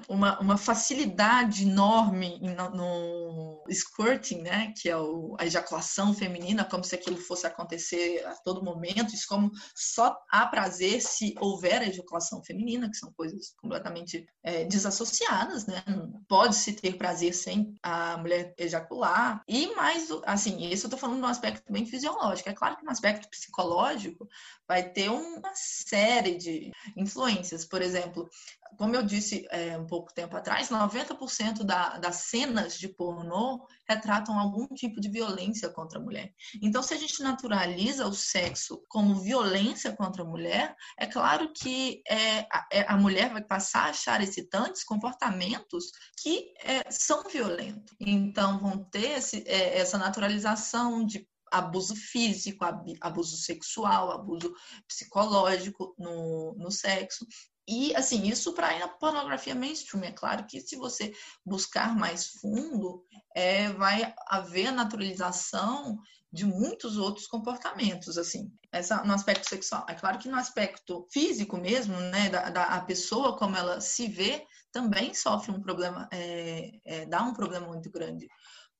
uma, 0.08 0.39
uma, 0.39 0.58
facilidade 0.58 1.63
enorme 1.63 2.39
no, 2.39 2.69
no, 2.69 3.63
squirting, 3.71 4.41
né? 4.41 4.73
Que 4.78 4.89
é 4.89 4.97
o, 4.97 5.36
a 5.39 5.45
ejaculação 5.45 6.13
feminina, 6.13 6.65
como 6.65 6.84
se 6.84 6.95
aquilo 6.95 7.17
fosse 7.17 7.47
acontecer 7.47 8.26
a 8.26 8.36
todo 8.43 8.63
momento, 8.63 9.13
isso 9.13 9.28
como 9.28 9.52
só 9.76 10.17
há 10.30 10.45
prazer 10.45 11.02
se 11.02 11.34
houver 11.39 11.82
a 11.82 11.88
ejaculação 11.88 12.43
feminina, 12.43 12.89
que 12.89 12.97
são 12.97 13.12
coisas 13.13 13.54
completamente 13.58 14.26
é, 14.43 14.65
desassociadas, 14.65 15.65
né? 15.65 15.82
Pode-se 16.28 16.73
ter 16.73 16.97
prazer 16.97 17.34
sem 17.34 17.73
a 17.82 18.17
mulher 18.17 18.54
ejacular. 18.58 19.41
E 19.47 19.67
mais, 19.76 20.10
assim, 20.26 20.67
isso 20.69 20.88
eu 20.88 20.91
tô 20.91 20.97
falando 20.97 21.19
de 21.19 21.26
um 21.26 21.30
aspecto 21.30 21.71
bem 21.71 21.86
fisiológico. 21.86 22.49
É 22.49 22.54
claro 22.54 22.78
que 22.78 22.84
no 22.84 22.91
aspecto 22.91 23.30
psicológico 23.30 24.28
vai 24.67 24.89
ter 24.89 25.10
uma 25.10 25.52
série 25.54 26.36
de 26.36 26.71
influências. 26.97 27.65
Por 27.65 27.82
exemplo, 27.82 28.30
como 28.78 28.95
eu 28.95 29.04
disse 29.04 29.45
é, 29.53 29.77
um 29.77 29.85
pouco 29.85 30.11
tempo 30.11 30.35
atrás, 30.35 30.69
90% 30.69 31.63
da, 31.63 31.99
das 31.99 32.15
cenas 32.15 32.75
de 32.77 32.89
pornô 32.89 33.67
retratam 33.87 34.39
algum 34.39 34.67
tipo 34.67 34.99
de 34.99 35.09
violência 35.09 35.69
contra 35.69 35.99
a 35.99 36.01
mulher. 36.01 36.33
Então, 36.59 36.81
se 36.81 36.95
a 36.95 36.97
gente 36.97 37.21
naturaliza 37.21 38.07
o 38.07 38.13
sexo 38.13 38.83
como 38.89 39.21
violência 39.21 39.95
contra 39.95 40.23
a 40.23 40.25
mulher, 40.25 40.75
é 40.97 41.05
claro 41.05 41.53
que 41.53 42.01
é, 42.07 42.39
a, 42.51 42.67
é, 42.71 42.85
a 42.87 42.97
mulher 42.97 43.31
vai 43.31 43.43
passar 43.43 43.85
a 43.85 43.89
achar 43.91 44.21
excitantes 44.21 44.83
comportamentos 44.83 45.91
que 46.19 46.51
é, 46.63 46.89
são 46.89 47.23
violentos. 47.29 47.95
Então, 47.99 48.57
vão 48.57 48.83
ter 48.85 49.19
esse, 49.19 49.43
é, 49.47 49.77
essa 49.77 49.99
naturalização 49.99 51.05
de 51.05 51.27
abuso 51.51 51.95
físico, 51.95 52.65
abuso 52.99 53.37
sexual, 53.37 54.11
abuso 54.11 54.51
psicológico 54.87 55.93
no, 55.99 56.55
no 56.57 56.71
sexo. 56.71 57.27
E, 57.67 57.95
assim, 57.95 58.28
isso 58.28 58.54
para 58.54 58.84
a 58.84 58.88
pornografia 58.88 59.56
mainstream. 59.56 60.04
É 60.04 60.12
claro 60.12 60.45
que 60.45 60.60
se 60.60 60.76
você 60.76 61.13
buscar 61.45 61.95
mais 61.95 62.28
fundo, 62.41 63.04
é, 63.36 63.69
vai 63.69 64.13
haver 64.28 64.67
a 64.67 64.71
naturalização 64.71 65.97
de 66.32 66.45
muitos 66.45 66.97
outros 66.97 67.28
comportamentos, 67.28 68.17
assim, 68.17 68.52
essa, 68.71 69.04
no 69.04 69.13
aspecto 69.13 69.47
sexual. 69.47 69.86
É 69.88 69.93
claro 69.93 70.17
que 70.17 70.28
no 70.28 70.36
aspecto 70.36 71.08
físico 71.12 71.58
mesmo, 71.58 71.95
né, 71.95 72.30
da, 72.30 72.49
da 72.49 72.63
a 72.63 72.82
pessoa 72.82 73.38
como 73.38 73.56
ela 73.56 73.80
se 73.80 74.08
vê, 74.08 74.43
também 74.71 75.13
sofre 75.13 75.52
um 75.52 75.62
problema, 75.62 76.10
é, 76.12 76.71
é, 76.84 77.06
dá 77.06 77.21
um 77.21 77.34
problema 77.34 77.67
muito 77.67 77.91
grande 77.91 78.28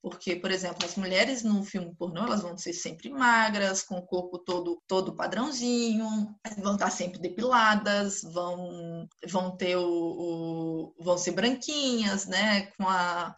Porque, 0.04 0.36
por 0.36 0.52
exemplo, 0.52 0.86
as 0.86 0.98
mulheres 0.98 1.44
no 1.44 1.64
filme 1.64 1.96
pornô, 1.96 2.26
elas 2.26 2.42
vão 2.42 2.58
ser 2.58 2.74
sempre 2.74 3.10
magras, 3.10 3.82
com 3.82 3.96
o 3.96 4.06
corpo 4.06 4.38
todo 4.38 4.84
todo 4.86 5.16
padrãozinho, 5.16 6.06
vão 6.58 6.74
estar 6.74 6.90
sempre 6.90 7.20
depiladas, 7.20 8.22
vão 8.22 9.08
vão 9.26 9.56
ter 9.56 9.78
o, 9.78 9.86
o 9.88 10.94
vão 11.02 11.18
ser 11.18 11.32
branquinhas, 11.32 12.26
né, 12.26 12.64
com 12.78 12.86
a 12.86 13.34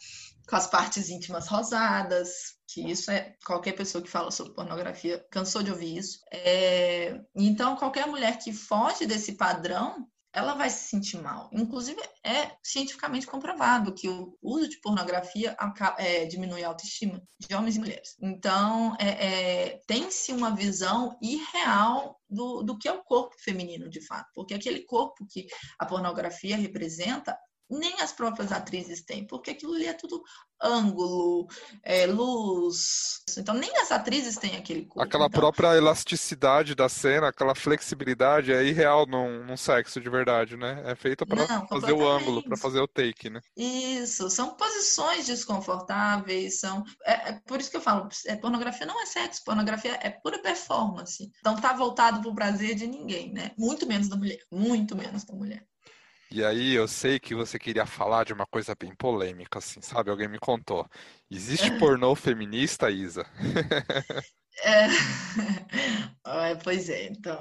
com 0.49 0.55
as 0.55 0.65
partes 0.65 1.09
íntimas 1.09 1.47
rosadas, 1.47 2.55
que 2.67 2.81
isso 2.81 3.11
é 3.11 3.35
qualquer 3.45 3.73
pessoa 3.73 4.03
que 4.03 4.09
fala 4.09 4.31
sobre 4.31 4.53
pornografia 4.53 5.23
cansou 5.31 5.61
de 5.61 5.71
ouvir 5.71 5.97
isso. 5.97 6.19
É, 6.31 7.19
então, 7.35 7.75
qualquer 7.75 8.07
mulher 8.07 8.37
que 8.39 8.51
foge 8.51 9.05
desse 9.05 9.33
padrão, 9.33 10.07
ela 10.35 10.53
vai 10.53 10.69
se 10.69 10.89
sentir 10.89 11.17
mal. 11.21 11.49
Inclusive, 11.53 12.01
é 12.21 12.51
cientificamente 12.61 13.25
comprovado 13.25 13.93
que 13.93 14.09
o 14.09 14.37
uso 14.41 14.67
de 14.67 14.81
pornografia 14.81 15.55
é, 15.97 16.25
diminui 16.25 16.61
a 16.61 16.67
autoestima 16.67 17.23
de 17.39 17.55
homens 17.55 17.77
e 17.77 17.79
mulheres. 17.79 18.17
Então, 18.21 18.97
é, 18.99 19.07
é, 19.07 19.81
tem-se 19.87 20.33
uma 20.33 20.53
visão 20.53 21.17
irreal 21.21 22.19
do, 22.29 22.63
do 22.63 22.77
que 22.77 22.87
é 22.87 22.91
o 22.91 23.01
corpo 23.01 23.33
feminino, 23.39 23.89
de 23.89 24.05
fato, 24.05 24.29
porque 24.35 24.53
aquele 24.53 24.81
corpo 24.81 25.25
que 25.25 25.47
a 25.79 25.85
pornografia 25.85 26.57
representa 26.57 27.37
nem 27.69 28.01
as 28.01 28.11
próprias 28.11 28.51
atrizes 28.51 29.01
têm, 29.01 29.25
porque 29.25 29.51
aquilo 29.51 29.73
ali 29.73 29.87
é 29.87 29.93
tudo 29.93 30.23
ângulo, 30.61 31.47
é, 31.83 32.05
luz. 32.05 33.21
Então, 33.37 33.53
nem 33.53 33.75
as 33.77 33.91
atrizes 33.91 34.37
têm 34.37 34.55
aquele 34.55 34.85
corpo. 34.85 35.01
Aquela 35.01 35.27
então... 35.27 35.39
própria 35.39 35.75
elasticidade 35.75 36.75
da 36.75 36.87
cena, 36.87 37.27
aquela 37.27 37.53
flexibilidade 37.53 38.53
é 38.53 38.63
irreal 38.63 39.05
num, 39.05 39.45
num 39.45 39.57
sexo 39.57 39.99
de 39.99 40.09
verdade, 40.09 40.55
né? 40.55 40.81
É 40.85 40.95
feita 40.95 41.25
para 41.25 41.45
fazer 41.67 41.91
o 41.91 42.07
ângulo, 42.07 42.43
para 42.43 42.57
fazer 42.57 42.79
o 42.79 42.87
take, 42.87 43.29
né? 43.29 43.41
Isso, 43.55 44.29
são 44.29 44.55
posições 44.55 45.25
desconfortáveis, 45.25 46.59
são. 46.59 46.83
É, 47.05 47.29
é 47.29 47.41
por 47.45 47.59
isso 47.59 47.69
que 47.69 47.77
eu 47.77 47.81
falo, 47.81 48.07
é, 48.25 48.35
pornografia 48.35 48.85
não 48.85 49.01
é 49.01 49.05
sexo, 49.05 49.43
pornografia 49.43 49.99
é 50.01 50.09
pura 50.09 50.41
performance. 50.41 51.29
Então, 51.39 51.55
tá 51.55 51.73
voltado 51.73 52.21
para 52.21 52.29
o 52.29 52.35
prazer 52.35 52.75
de 52.75 52.87
ninguém, 52.87 53.33
né? 53.33 53.51
Muito 53.57 53.85
menos 53.85 54.07
da 54.07 54.15
mulher, 54.15 54.39
muito 54.51 54.95
menos 54.95 55.23
da 55.25 55.33
mulher. 55.33 55.65
E 56.29 56.43
aí 56.43 56.73
eu 56.73 56.87
sei 56.87 57.19
que 57.19 57.35
você 57.35 57.57
queria 57.59 57.85
falar 57.85 58.25
de 58.25 58.33
uma 58.33 58.45
coisa 58.45 58.75
bem 58.75 58.93
polêmica, 58.95 59.59
assim, 59.59 59.81
sabe? 59.81 60.09
Alguém 60.09 60.27
me 60.27 60.39
contou. 60.39 60.87
Existe 61.29 61.71
pornô 61.71 62.15
feminista, 62.15 62.89
Isa? 62.91 63.25
É... 64.63 64.87
pois 66.63 66.89
é, 66.89 67.05
então, 67.05 67.39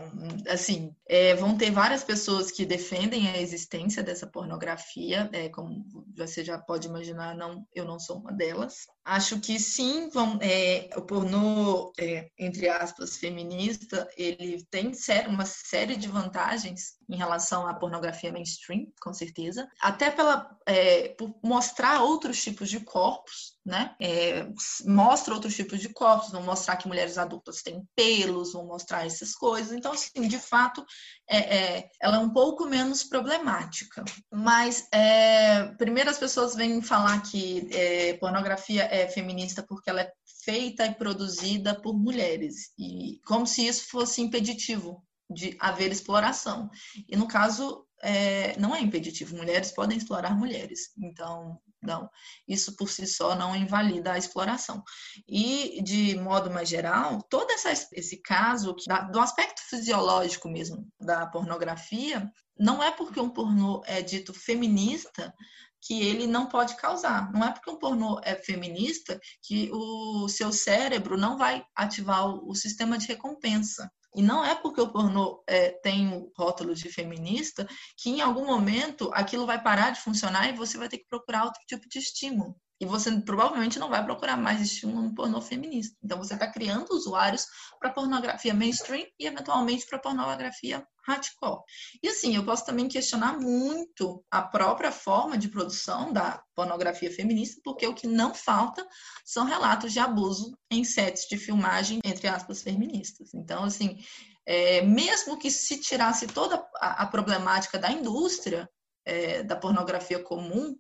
assim, 0.49 0.95
é, 1.09 1.35
vão 1.35 1.57
ter 1.57 1.71
várias 1.71 2.05
pessoas 2.05 2.51
que 2.51 2.67
defendem 2.67 3.29
a 3.29 3.41
existência 3.41 4.03
dessa 4.03 4.27
pornografia, 4.27 5.29
é, 5.33 5.49
como 5.49 5.85
você 6.17 6.45
já 6.45 6.59
pode 6.59 6.89
imaginar, 6.89 7.35
não, 7.35 7.67
eu 7.75 7.85
não 7.85 7.99
sou 7.99 8.19
uma 8.19 8.33
delas. 8.33 8.87
Acho 9.05 9.41
que 9.41 9.59
sim, 9.59 10.09
vão, 10.11 10.39
é, 10.43 10.91
o 10.97 11.03
pornô, 11.03 11.93
é, 11.99 12.29
entre 12.39 12.69
aspas, 12.69 13.17
feminista, 13.17 14.09
ele 14.17 14.65
tem 14.71 14.93
uma 15.29 15.47
série 15.47 15.97
de 15.97 16.09
vantagens 16.09 16.95
em 17.09 17.17
relação 17.17 17.67
à 17.67 17.75
pornografia 17.75 18.33
mainstream, 18.33 18.87
com 19.01 19.13
certeza, 19.13 19.69
até 19.81 20.11
pela, 20.11 20.59
é, 20.67 21.09
por 21.11 21.35
mostrar 21.43 22.03
outros 22.03 22.43
tipos 22.43 22.69
de 22.69 22.81
corpos, 22.81 23.54
né? 23.65 23.95
É, 23.99 24.47
mostra 24.85 25.33
outros 25.33 25.55
tipos 25.55 25.81
de 25.81 25.89
corpos, 25.89 26.31
vão 26.31 26.43
mostrar 26.43 26.77
que 26.77 26.87
mulheres 26.87 27.17
adultas 27.17 27.63
têm 27.63 27.83
pelos, 27.97 28.53
vão 28.53 28.67
mostrar 28.67 29.07
essas 29.07 29.35
coisas. 29.35 29.73
Então, 29.73 29.93
assim, 29.93 30.29
de 30.29 30.39
fato, 30.39 30.85
é, 31.29 31.39
é, 31.39 31.91
ela 32.01 32.17
é 32.17 32.21
um 32.21 32.31
pouco 32.31 32.67
menos 32.67 33.03
problemática. 33.03 34.05
Mas, 34.31 34.87
é, 34.93 35.65
primeiro 35.79 36.11
as 36.11 36.19
pessoas 36.19 36.55
vêm 36.55 36.83
falar 36.83 37.23
que 37.23 37.69
é, 37.73 38.15
pornografia 38.15 38.85
é 38.85 39.09
feminista 39.09 39.63
porque 39.63 39.89
ela 39.89 40.03
é 40.03 40.13
feita 40.45 40.85
e 40.85 40.95
produzida 40.95 41.75
por 41.75 41.99
mulheres, 41.99 42.73
e 42.79 43.19
como 43.25 43.47
se 43.47 43.67
isso 43.67 43.89
fosse 43.89 44.21
impeditivo 44.21 45.03
de 45.31 45.57
haver 45.59 45.91
exploração. 45.91 46.69
E 47.09 47.17
no 47.17 47.27
caso, 47.27 47.87
é, 48.03 48.59
não 48.59 48.75
é 48.75 48.81
impeditivo, 48.81 49.37
mulheres 49.37 49.73
podem 49.73 49.97
explorar 49.97 50.37
mulheres. 50.37 50.91
Então, 50.99 51.59
não, 51.85 52.09
isso 52.49 52.75
por 52.77 52.89
si 52.89 53.07
só 53.07 53.35
não 53.35 53.55
invalida 53.55 54.13
a 54.13 54.19
exploração. 54.19 54.83
E, 55.29 55.83
de 55.83 56.17
modo 56.17 56.51
mais 56.51 56.69
geral, 56.69 57.23
todo 57.29 57.51
essa, 57.51 57.71
esse 57.93 58.21
caso 58.23 58.75
da, 58.87 59.03
do 59.03 59.21
aspecto 59.21 59.61
fisiológico 59.69 60.49
mesmo 60.49 60.87
da 61.01 61.27
pornografia, 61.27 62.31
não 62.59 62.83
é 62.83 62.91
porque 62.91 63.21
um 63.21 63.31
pornô 63.31 63.83
é 63.87 64.01
dito 64.01 64.33
feminista 64.33 65.33
que 65.81 66.03
ele 66.03 66.27
não 66.27 66.47
pode 66.47 66.77
causar. 66.77 67.31
Não 67.33 67.47
é 67.47 67.53
porque 67.53 67.71
um 67.71 67.79
pornô 67.79 68.19
é 68.23 68.35
feminista 68.35 69.21
que 69.43 69.71
o 69.73 70.27
seu 70.29 70.51
cérebro 70.51 71.19
não 71.19 71.37
vai 71.37 71.63
ativar 71.77 72.27
o, 72.27 72.51
o 72.51 72.55
sistema 72.55 72.97
de 72.97 73.07
recompensa. 73.07 73.91
E 74.15 74.23
não 74.23 74.45
é 74.45 74.55
porque 74.55 74.81
o 74.81 74.93
pornô 74.93 75.43
é, 75.47 75.71
tem 75.71 76.15
o 76.15 76.33
rótulo 76.37 76.75
de 76.75 76.89
feminista 76.89 77.67
que 77.97 78.11
em 78.11 78.21
algum 78.21 78.47
momento 78.47 79.11
aquilo 79.13 79.47
vai 79.47 79.61
parar 79.61 79.91
de 79.91 80.01
funcionar 80.01 80.49
e 80.49 80.57
você 80.57 80.79
vai 80.79 80.89
ter 80.89 80.99
que 80.99 81.07
procurar 81.07 81.45
outro 81.45 81.61
tipo 81.67 81.89
de 81.89 81.99
estímulo. 81.99 82.55
E 82.85 82.87
você 82.87 83.11
provavelmente 83.23 83.79
não 83.79 83.89
vai 83.89 84.05
procurar 84.05 84.37
mais 84.37 84.61
estímulo 84.61 85.01
no 85.01 85.15
pornô 85.15 85.41
feminista. 85.41 85.97
Então 86.05 86.19
você 86.19 86.35
está 86.35 86.47
criando 86.47 86.93
usuários 86.93 87.47
para 87.81 87.89
pornografia 87.89 88.53
mainstream 88.53 89.07
e 89.19 89.27
eventualmente 89.27 89.87
para 89.87 89.99
pornografia 89.99 90.87
hardcore. 91.07 91.63
E 92.03 92.09
assim, 92.09 92.37
eu 92.37 92.45
posso 92.45 92.67
também 92.67 92.87
questionar 92.87 93.39
muito 93.39 94.23
a 94.31 94.43
própria 94.43 94.93
forma 94.93 95.39
de 95.39 95.49
produção 95.49 96.13
da 96.13 96.43
pornografia 96.55 97.11
feminista, 97.11 97.59
porque 97.65 97.87
o 97.87 97.95
que 97.95 98.07
não 98.07 98.35
falta 98.35 98.87
são 99.25 99.47
relatos 99.47 99.91
de 99.91 99.99
abuso 99.99 100.55
em 100.71 100.85
sets 100.85 101.27
de 101.27 101.39
filmagem, 101.39 102.01
entre 102.05 102.29
aspas, 102.29 102.63
feministas. 102.63 103.33
Então, 103.33 103.65
assim, 103.65 103.97
é, 104.45 104.83
mesmo 104.83 105.39
que 105.39 105.51
se 105.51 105.81
tirasse 105.81 106.27
toda 106.27 106.57
a, 106.77 107.05
a 107.05 107.07
problemática 107.07 107.79
da 107.79 107.91
indústria 107.91 108.69
é, 109.07 109.43
da 109.43 109.57
pornografia 109.57 110.23
comum, 110.23 110.77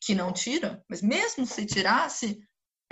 que 0.00 0.14
não 0.14 0.32
tira, 0.32 0.82
mas 0.88 1.02
mesmo 1.02 1.46
se 1.46 1.66
tirasse, 1.66 2.40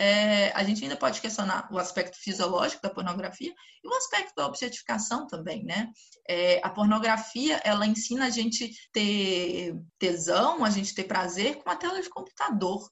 é, 0.01 0.53
a 0.53 0.63
gente 0.63 0.83
ainda 0.85 0.97
pode 0.97 1.21
questionar 1.21 1.69
o 1.73 1.79
aspecto 1.79 2.17
fisiológico 2.17 2.81
da 2.81 2.91
pornografia 2.91 3.53
e 3.83 3.89
o 3.89 3.95
aspecto 3.95 4.33
da 4.37 4.47
objetificação 4.47 5.27
também, 5.27 5.65
né? 5.65 5.91
É, 6.29 6.61
a 6.63 6.71
pornografia, 6.71 7.61
ela 7.65 7.85
ensina 7.85 8.27
a 8.27 8.31
gente 8.31 8.71
ter 8.93 9.75
tesão, 9.99 10.65
a 10.65 10.71
gente 10.71 10.95
ter 10.95 11.05
prazer 11.05 11.57
com 11.57 11.69
a 11.69 11.77
tela 11.77 12.01
de 12.01 12.09
computador 12.09 12.89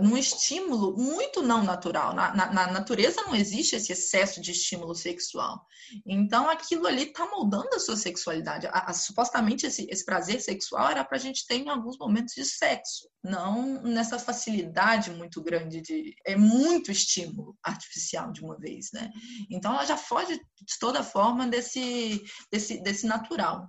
num 0.00 0.16
estímulo 0.16 0.96
muito 0.96 1.42
não 1.42 1.62
natural. 1.62 2.14
Na, 2.14 2.34
na, 2.34 2.52
na, 2.52 2.66
natureza 2.72 3.22
não 3.22 3.34
existe 3.34 3.76
esse 3.76 3.92
excesso 3.92 4.40
de 4.40 4.50
estímulo 4.50 4.94
sexual. 4.94 5.66
Então, 6.06 6.48
aquilo 6.48 6.86
ali 6.86 7.04
está 7.04 7.26
moldando 7.26 7.74
a 7.74 7.80
sua 7.80 7.96
sexualidade. 7.96 8.66
A, 8.66 8.90
a, 8.90 8.92
supostamente, 8.92 9.66
esse, 9.66 9.86
esse, 9.90 10.04
prazer 10.04 10.40
sexual 10.40 10.90
era 10.90 11.04
para 11.04 11.16
a 11.16 11.20
gente 11.20 11.46
ter 11.46 11.56
em 11.56 11.68
alguns 11.68 11.98
momentos 11.98 12.34
de 12.34 12.44
sexo, 12.44 13.08
não 13.22 13.82
nessa 13.82 14.18
facilidade 14.18 15.10
muito 15.10 15.42
grande 15.42 15.80
de. 15.80 16.14
É 16.26 16.36
muito 16.36 16.90
estímulo 16.90 17.56
artificial 17.62 18.32
de 18.32 18.42
uma 18.42 18.56
vez, 18.58 18.90
né? 18.92 19.10
Então, 19.50 19.72
ela 19.72 19.84
já 19.84 19.96
foge 19.96 20.36
de 20.36 20.78
toda 20.78 21.02
forma 21.02 21.46
desse, 21.46 22.22
desse, 22.50 22.82
desse 22.82 23.06
natural. 23.06 23.68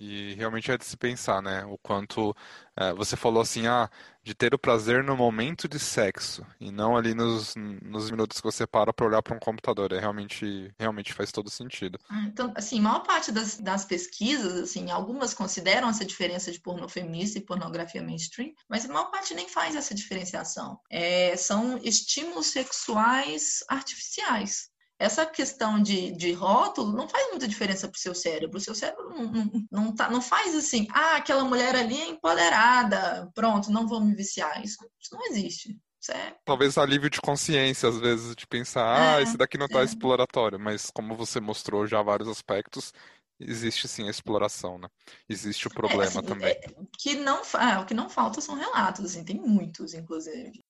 E 0.00 0.32
realmente 0.34 0.72
é 0.72 0.78
de 0.78 0.84
se 0.86 0.96
pensar, 0.96 1.42
né? 1.42 1.62
O 1.66 1.76
quanto 1.76 2.34
é, 2.74 2.90
você 2.94 3.18
falou 3.18 3.42
assim, 3.42 3.66
ah, 3.66 3.90
de 4.22 4.34
ter 4.34 4.54
o 4.54 4.58
prazer 4.58 5.04
no 5.04 5.14
momento 5.14 5.68
de 5.68 5.78
sexo 5.78 6.42
e 6.58 6.70
não 6.70 6.96
ali 6.96 7.14
nos, 7.14 7.54
nos 7.54 8.10
minutos 8.10 8.38
que 8.38 8.46
você 8.46 8.66
para 8.66 8.94
para 8.94 9.06
olhar 9.06 9.22
para 9.22 9.36
um 9.36 9.38
computador. 9.38 9.92
É 9.92 10.00
realmente, 10.00 10.72
realmente 10.78 11.12
faz 11.12 11.30
todo 11.30 11.50
sentido. 11.50 11.98
Ah, 12.08 12.24
então, 12.26 12.50
assim, 12.56 12.80
maior 12.80 13.00
parte 13.00 13.30
das, 13.30 13.58
das 13.58 13.84
pesquisas, 13.84 14.54
assim, 14.54 14.90
algumas 14.90 15.34
consideram 15.34 15.90
essa 15.90 16.04
diferença 16.04 16.50
de 16.50 16.60
porno 16.60 16.88
feminista 16.88 17.38
e 17.38 17.44
pornografia 17.44 18.02
mainstream, 18.02 18.52
mas 18.70 18.86
a 18.86 18.88
maior 18.88 19.10
parte 19.10 19.34
nem 19.34 19.50
faz 19.50 19.76
essa 19.76 19.94
diferenciação. 19.94 20.80
É, 20.90 21.36
são 21.36 21.78
estímulos 21.82 22.46
sexuais 22.46 23.62
artificiais 23.68 24.70
essa 25.00 25.24
questão 25.24 25.82
de, 25.82 26.12
de 26.12 26.30
rótulo 26.32 26.92
não 26.92 27.08
faz 27.08 27.30
muita 27.30 27.48
diferença 27.48 27.88
para 27.88 27.96
o 27.96 28.00
seu 28.00 28.14
cérebro. 28.14 28.58
O 28.58 28.60
seu 28.60 28.74
cérebro 28.74 29.08
não, 29.08 29.32
não, 29.32 29.66
não, 29.72 29.94
tá, 29.94 30.10
não 30.10 30.20
faz 30.20 30.54
assim, 30.54 30.86
ah, 30.90 31.16
aquela 31.16 31.42
mulher 31.42 31.74
ali 31.74 31.98
é 31.98 32.08
empoderada, 32.08 33.26
pronto, 33.34 33.72
não 33.72 33.88
vou 33.88 33.98
me 33.98 34.14
viciar. 34.14 34.62
Isso, 34.62 34.76
isso 35.00 35.14
não 35.14 35.26
existe. 35.28 35.74
É... 36.10 36.34
Talvez 36.44 36.76
alívio 36.76 37.08
de 37.08 37.18
consciência, 37.18 37.88
às 37.88 37.98
vezes, 37.98 38.36
de 38.36 38.46
pensar, 38.46 39.16
ah, 39.16 39.22
esse 39.22 39.38
daqui 39.38 39.56
não 39.56 39.66
está 39.66 39.80
é. 39.80 39.84
exploratório, 39.84 40.60
mas 40.60 40.90
como 40.90 41.16
você 41.16 41.40
mostrou 41.40 41.86
já 41.86 42.02
vários 42.02 42.28
aspectos, 42.28 42.92
existe 43.38 43.88
sim 43.88 44.06
a 44.06 44.10
exploração, 44.10 44.78
né? 44.78 44.88
Existe 45.26 45.66
o 45.66 45.70
problema 45.70 46.04
é, 46.04 46.08
assim, 46.08 46.22
também. 46.22 46.54
que 46.98 47.14
não, 47.14 47.40
ah, 47.54 47.80
o 47.80 47.86
que 47.86 47.94
não 47.94 48.10
falta 48.10 48.42
são 48.42 48.54
relatos, 48.54 49.06
assim, 49.06 49.24
tem 49.24 49.40
muitos, 49.40 49.94
inclusive. 49.94 50.62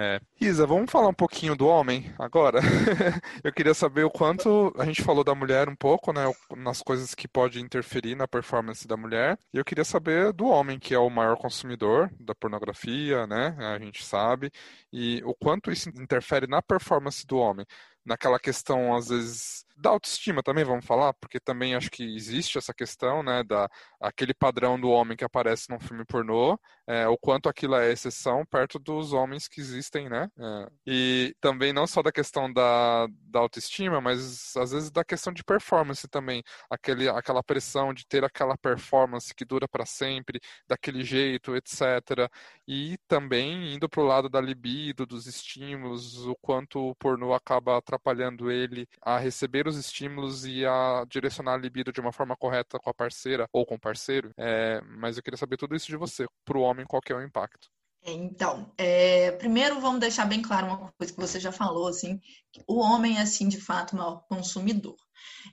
É. 0.00 0.20
Isa, 0.40 0.64
vamos 0.64 0.90
falar 0.90 1.08
um 1.08 1.14
pouquinho 1.14 1.56
do 1.56 1.66
homem 1.66 2.14
agora. 2.18 2.60
eu 3.42 3.52
queria 3.52 3.74
saber 3.74 4.04
o 4.04 4.10
quanto 4.10 4.72
a 4.78 4.84
gente 4.84 5.02
falou 5.02 5.24
da 5.24 5.34
mulher 5.34 5.68
um 5.68 5.74
pouco, 5.74 6.12
né, 6.12 6.22
nas 6.56 6.80
coisas 6.82 7.16
que 7.16 7.26
pode 7.26 7.60
interferir 7.60 8.14
na 8.14 8.28
performance 8.28 8.86
da 8.86 8.96
mulher. 8.96 9.36
E 9.52 9.58
eu 9.58 9.64
queria 9.64 9.84
saber 9.84 10.32
do 10.32 10.46
homem, 10.46 10.78
que 10.78 10.94
é 10.94 10.98
o 10.98 11.10
maior 11.10 11.36
consumidor 11.36 12.10
da 12.20 12.32
pornografia, 12.32 13.26
né? 13.26 13.56
A 13.58 13.78
gente 13.78 14.04
sabe 14.04 14.52
e 14.92 15.20
o 15.24 15.34
quanto 15.34 15.70
isso 15.72 15.88
interfere 15.88 16.46
na 16.46 16.62
performance 16.62 17.26
do 17.26 17.36
homem, 17.36 17.66
naquela 18.04 18.38
questão 18.38 18.94
às 18.94 19.08
vezes 19.08 19.64
da 19.76 19.90
autoestima 19.90 20.42
também, 20.42 20.64
vamos 20.64 20.84
falar, 20.84 21.12
porque 21.14 21.38
também 21.38 21.74
acho 21.74 21.90
que 21.90 22.02
existe 22.16 22.58
essa 22.58 22.74
questão, 22.74 23.22
né, 23.22 23.44
da 23.44 23.68
aquele 24.00 24.34
padrão 24.34 24.80
do 24.80 24.88
homem 24.90 25.16
que 25.16 25.24
aparece 25.24 25.70
num 25.70 25.78
filme 25.78 26.04
pornô, 26.04 26.58
é, 26.88 27.06
o 27.06 27.18
quanto 27.18 27.50
aquilo 27.50 27.74
é 27.74 27.92
exceção 27.92 28.46
perto 28.46 28.78
dos 28.78 29.12
homens 29.12 29.46
que 29.46 29.60
existem, 29.60 30.08
né? 30.08 30.30
É, 30.38 30.68
e 30.86 31.34
também 31.38 31.70
não 31.70 31.86
só 31.86 32.02
da 32.02 32.10
questão 32.10 32.50
da, 32.50 33.06
da 33.28 33.40
autoestima, 33.40 34.00
mas 34.00 34.56
às 34.56 34.72
vezes 34.72 34.90
da 34.90 35.04
questão 35.04 35.30
de 35.30 35.44
performance 35.44 36.08
também, 36.08 36.42
aquele, 36.70 37.06
aquela 37.08 37.42
pressão 37.42 37.92
de 37.92 38.06
ter 38.06 38.24
aquela 38.24 38.56
performance 38.56 39.34
que 39.34 39.44
dura 39.44 39.68
para 39.68 39.84
sempre, 39.84 40.40
daquele 40.66 41.04
jeito, 41.04 41.54
etc. 41.54 42.28
E 42.66 42.96
também 43.06 43.74
indo 43.74 43.88
para 43.88 44.00
o 44.00 44.06
lado 44.06 44.28
da 44.30 44.40
libido, 44.40 45.04
dos 45.06 45.26
estímulos, 45.26 46.26
o 46.26 46.34
quanto 46.40 46.80
o 46.90 46.94
pornô 46.96 47.34
acaba 47.34 47.76
atrapalhando 47.76 48.50
ele 48.50 48.86
a 49.02 49.18
receber 49.18 49.66
os 49.68 49.76
estímulos 49.76 50.46
e 50.46 50.64
a 50.64 51.04
direcionar 51.08 51.54
a 51.54 51.56
libido 51.58 51.92
de 51.92 52.00
uma 52.00 52.12
forma 52.12 52.36
correta 52.36 52.78
com 52.78 52.88
a 52.88 52.94
parceira 52.94 53.46
ou 53.52 53.66
com 53.66 53.74
o 53.74 53.80
parceiro. 53.80 54.30
É, 54.38 54.80
mas 54.82 55.16
eu 55.16 55.22
queria 55.22 55.36
saber 55.36 55.56
tudo 55.58 55.74
isso 55.76 55.86
de 55.86 55.96
você. 55.96 56.26
Para 56.44 56.58
o 56.58 56.62
homem, 56.78 56.86
qual 56.86 57.02
que 57.02 57.12
é 57.12 57.16
o 57.16 57.22
impacto? 57.22 57.68
Então, 58.04 58.72
é, 58.78 59.32
primeiro 59.32 59.80
vamos 59.80 60.00
deixar 60.00 60.24
bem 60.24 60.40
claro 60.40 60.68
uma 60.68 60.92
coisa 60.92 61.12
que 61.12 61.20
você 61.20 61.40
já 61.40 61.50
falou, 61.50 61.88
assim, 61.88 62.20
o 62.66 62.78
homem 62.78 63.18
é, 63.18 63.22
assim, 63.22 63.48
de 63.48 63.60
fato, 63.60 63.92
o 63.92 63.96
maior 63.96 64.22
consumidor. 64.28 64.96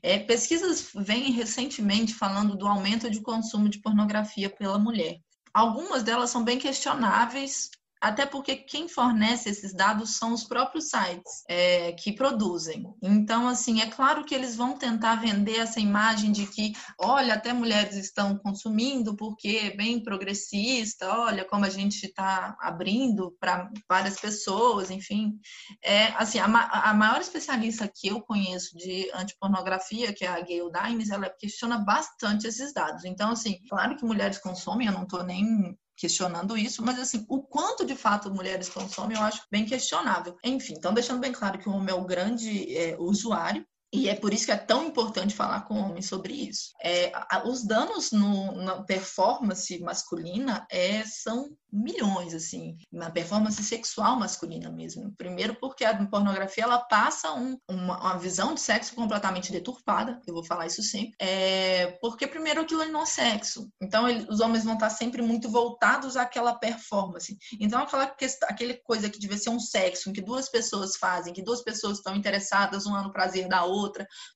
É, 0.01 0.19
pesquisas 0.19 0.91
vêm 0.93 1.31
recentemente 1.31 2.13
falando 2.13 2.55
do 2.55 2.67
aumento 2.67 3.09
de 3.09 3.21
consumo 3.21 3.67
de 3.67 3.81
pornografia 3.81 4.49
pela 4.49 4.77
mulher. 4.77 5.19
Algumas 5.53 6.03
delas 6.03 6.29
são 6.29 6.43
bem 6.43 6.59
questionáveis, 6.59 7.71
até 8.05 8.23
porque 8.23 8.55
quem 8.55 8.87
fornece 8.87 9.49
esses 9.49 9.73
dados 9.73 10.17
são 10.17 10.31
os 10.31 10.43
próprios 10.43 10.91
sites 10.91 11.43
é, 11.49 11.91
que 11.93 12.11
produzem. 12.11 12.85
Então, 13.01 13.47
assim, 13.47 13.81
é 13.81 13.87
claro 13.87 14.23
que 14.23 14.35
eles 14.35 14.55
vão 14.55 14.77
tentar 14.77 15.15
vender 15.15 15.57
essa 15.57 15.79
imagem 15.79 16.31
de 16.31 16.45
que, 16.45 16.73
olha, 16.99 17.33
até 17.33 17.51
mulheres 17.51 17.95
estão 17.95 18.37
consumindo 18.37 19.15
porque 19.15 19.59
é 19.63 19.75
bem 19.75 20.03
progressista, 20.03 21.09
olha 21.17 21.43
como 21.45 21.65
a 21.65 21.69
gente 21.69 22.05
está 22.05 22.55
abrindo 22.61 23.35
para 23.39 23.71
várias 23.89 24.19
pessoas, 24.19 24.91
enfim. 24.91 25.39
É, 25.83 26.09
assim, 26.09 26.37
a, 26.37 26.45
a, 26.45 26.93
maior 26.93 27.19
especialista 27.19 27.91
que 27.91 28.09
eu 28.09 28.21
conheço 28.21 28.77
de 28.77 29.09
antipornografia, 29.15 30.13
que 30.13 30.23
é 30.23 30.27
a 30.27 30.41
Gail 30.41 30.71
Dimes, 30.71 31.09
ela 31.09 31.27
questiona 31.27 31.79
bastante 31.79 32.45
esses 32.45 32.71
dados. 32.71 33.03
Então, 33.03 33.31
assim, 33.31 33.57
claro 33.67 33.97
que 33.97 34.05
mulheres 34.05 34.37
consomem, 34.37 34.85
eu 34.85 34.93
não 34.93 35.03
estou 35.03 35.23
nem 35.23 35.75
questionando 35.95 36.57
isso, 36.57 36.83
mas 36.83 36.99
assim, 36.99 37.25
o 37.29 37.41
quanto 37.41 37.85
de 37.85 37.95
fato 37.95 38.33
mulheres 38.33 38.69
consomem 38.69 39.17
eu 39.17 39.23
acho 39.23 39.43
bem 39.49 39.65
questionável. 39.65 40.37
Enfim, 40.43 40.73
então 40.77 40.93
deixando 40.93 41.19
bem 41.19 41.31
claro 41.31 41.57
que 41.57 41.69
o 41.69 41.71
homem 41.71 41.93
é 41.93 41.97
o 41.97 42.05
grande 42.05 42.75
é, 42.75 42.95
usuário, 42.99 43.65
e 43.95 44.09
é 44.09 44.15
por 44.15 44.33
isso 44.33 44.45
que 44.45 44.51
é 44.51 44.57
tão 44.57 44.85
importante 44.85 45.33
falar 45.33 45.61
com 45.61 45.75
homens 45.75 46.07
sobre 46.07 46.33
isso. 46.33 46.73
É, 46.83 47.11
os 47.45 47.65
danos 47.65 48.11
no, 48.11 48.51
na 48.51 48.83
performance 48.83 49.79
masculina 49.79 50.67
é, 50.69 51.03
são 51.05 51.49
milhões, 51.71 52.33
assim, 52.33 52.77
na 52.91 53.09
performance 53.09 53.61
sexual 53.61 54.17
masculina 54.17 54.71
mesmo. 54.71 55.13
Primeiro 55.17 55.55
porque 55.55 55.83
a 55.83 56.05
pornografia, 56.05 56.63
ela 56.63 56.79
passa 56.79 57.33
um, 57.33 57.57
uma, 57.69 57.99
uma, 57.99 58.17
visão 58.17 58.53
de 58.53 58.61
sexo 58.61 58.95
completamente 58.95 59.51
deturpada, 59.51 60.21
eu 60.25 60.33
vou 60.33 60.43
falar 60.43 60.67
isso 60.67 60.81
sempre, 60.81 61.13
é, 61.19 61.97
porque 62.01 62.27
primeiro 62.27 62.61
aquilo 62.61 62.85
não 62.85 63.03
é 63.03 63.05
sexo. 63.05 63.69
Então, 63.81 64.07
ele, 64.07 64.25
os 64.29 64.39
homens 64.39 64.63
vão 64.63 64.75
estar 64.75 64.89
sempre 64.89 65.21
muito 65.21 65.49
voltados 65.49 66.15
àquela 66.15 66.53
performance. 66.53 67.37
Então, 67.59 67.81
aquela 67.81 68.15
aquele 68.43 68.75
coisa 68.75 69.09
que 69.09 69.19
devia 69.19 69.37
ser 69.37 69.49
um 69.49 69.59
sexo, 69.59 70.09
em 70.09 70.13
que 70.13 70.21
duas 70.21 70.49
pessoas 70.49 70.95
fazem, 70.95 71.33
que 71.33 71.43
duas 71.43 71.61
pessoas 71.61 71.97
estão 71.97 72.15
interessadas, 72.15 72.85
uma 72.85 73.03
no 73.03 73.11
prazer 73.11 73.47
da 73.49 73.65
outra, 73.65 73.84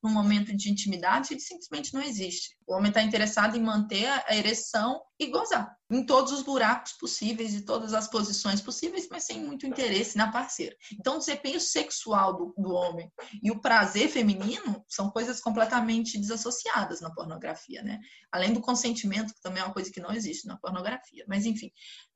num 0.02 0.10
momento 0.10 0.54
de 0.56 0.70
intimidade, 0.70 1.32
ele 1.32 1.40
simplesmente 1.40 1.94
não 1.94 2.02
existe. 2.02 2.56
O 2.66 2.74
homem 2.74 2.88
está 2.88 3.02
interessado 3.02 3.56
em 3.56 3.62
manter 3.62 4.06
a 4.06 4.34
ereção 4.34 5.00
e 5.20 5.26
gozar 5.26 5.76
em 5.90 6.06
todos 6.06 6.32
os 6.32 6.42
buracos 6.42 6.92
possíveis 6.92 7.52
e 7.52 7.62
todas 7.62 7.92
as 7.92 8.08
posições 8.08 8.60
possíveis, 8.60 9.08
mas 9.10 9.24
sem 9.24 9.44
muito 9.44 9.66
interesse 9.66 10.16
na 10.16 10.30
parceira. 10.30 10.74
Então, 10.92 11.16
o 11.16 11.18
desempenho 11.18 11.60
sexual 11.60 12.36
do, 12.36 12.54
do 12.56 12.72
homem 12.72 13.10
e 13.42 13.50
o 13.50 13.60
prazer 13.60 14.08
feminino 14.08 14.84
são 14.88 15.10
coisas 15.10 15.40
completamente 15.40 16.16
desassociadas 16.16 17.00
na 17.00 17.12
pornografia, 17.12 17.82
né? 17.82 17.98
Além 18.30 18.52
do 18.52 18.60
consentimento, 18.60 19.34
que 19.34 19.42
também 19.42 19.62
é 19.62 19.66
uma 19.66 19.74
coisa 19.74 19.90
que 19.90 20.00
não 20.00 20.12
existe 20.12 20.46
na 20.46 20.56
pornografia. 20.56 21.24
Mas, 21.26 21.44
enfim, 21.44 21.72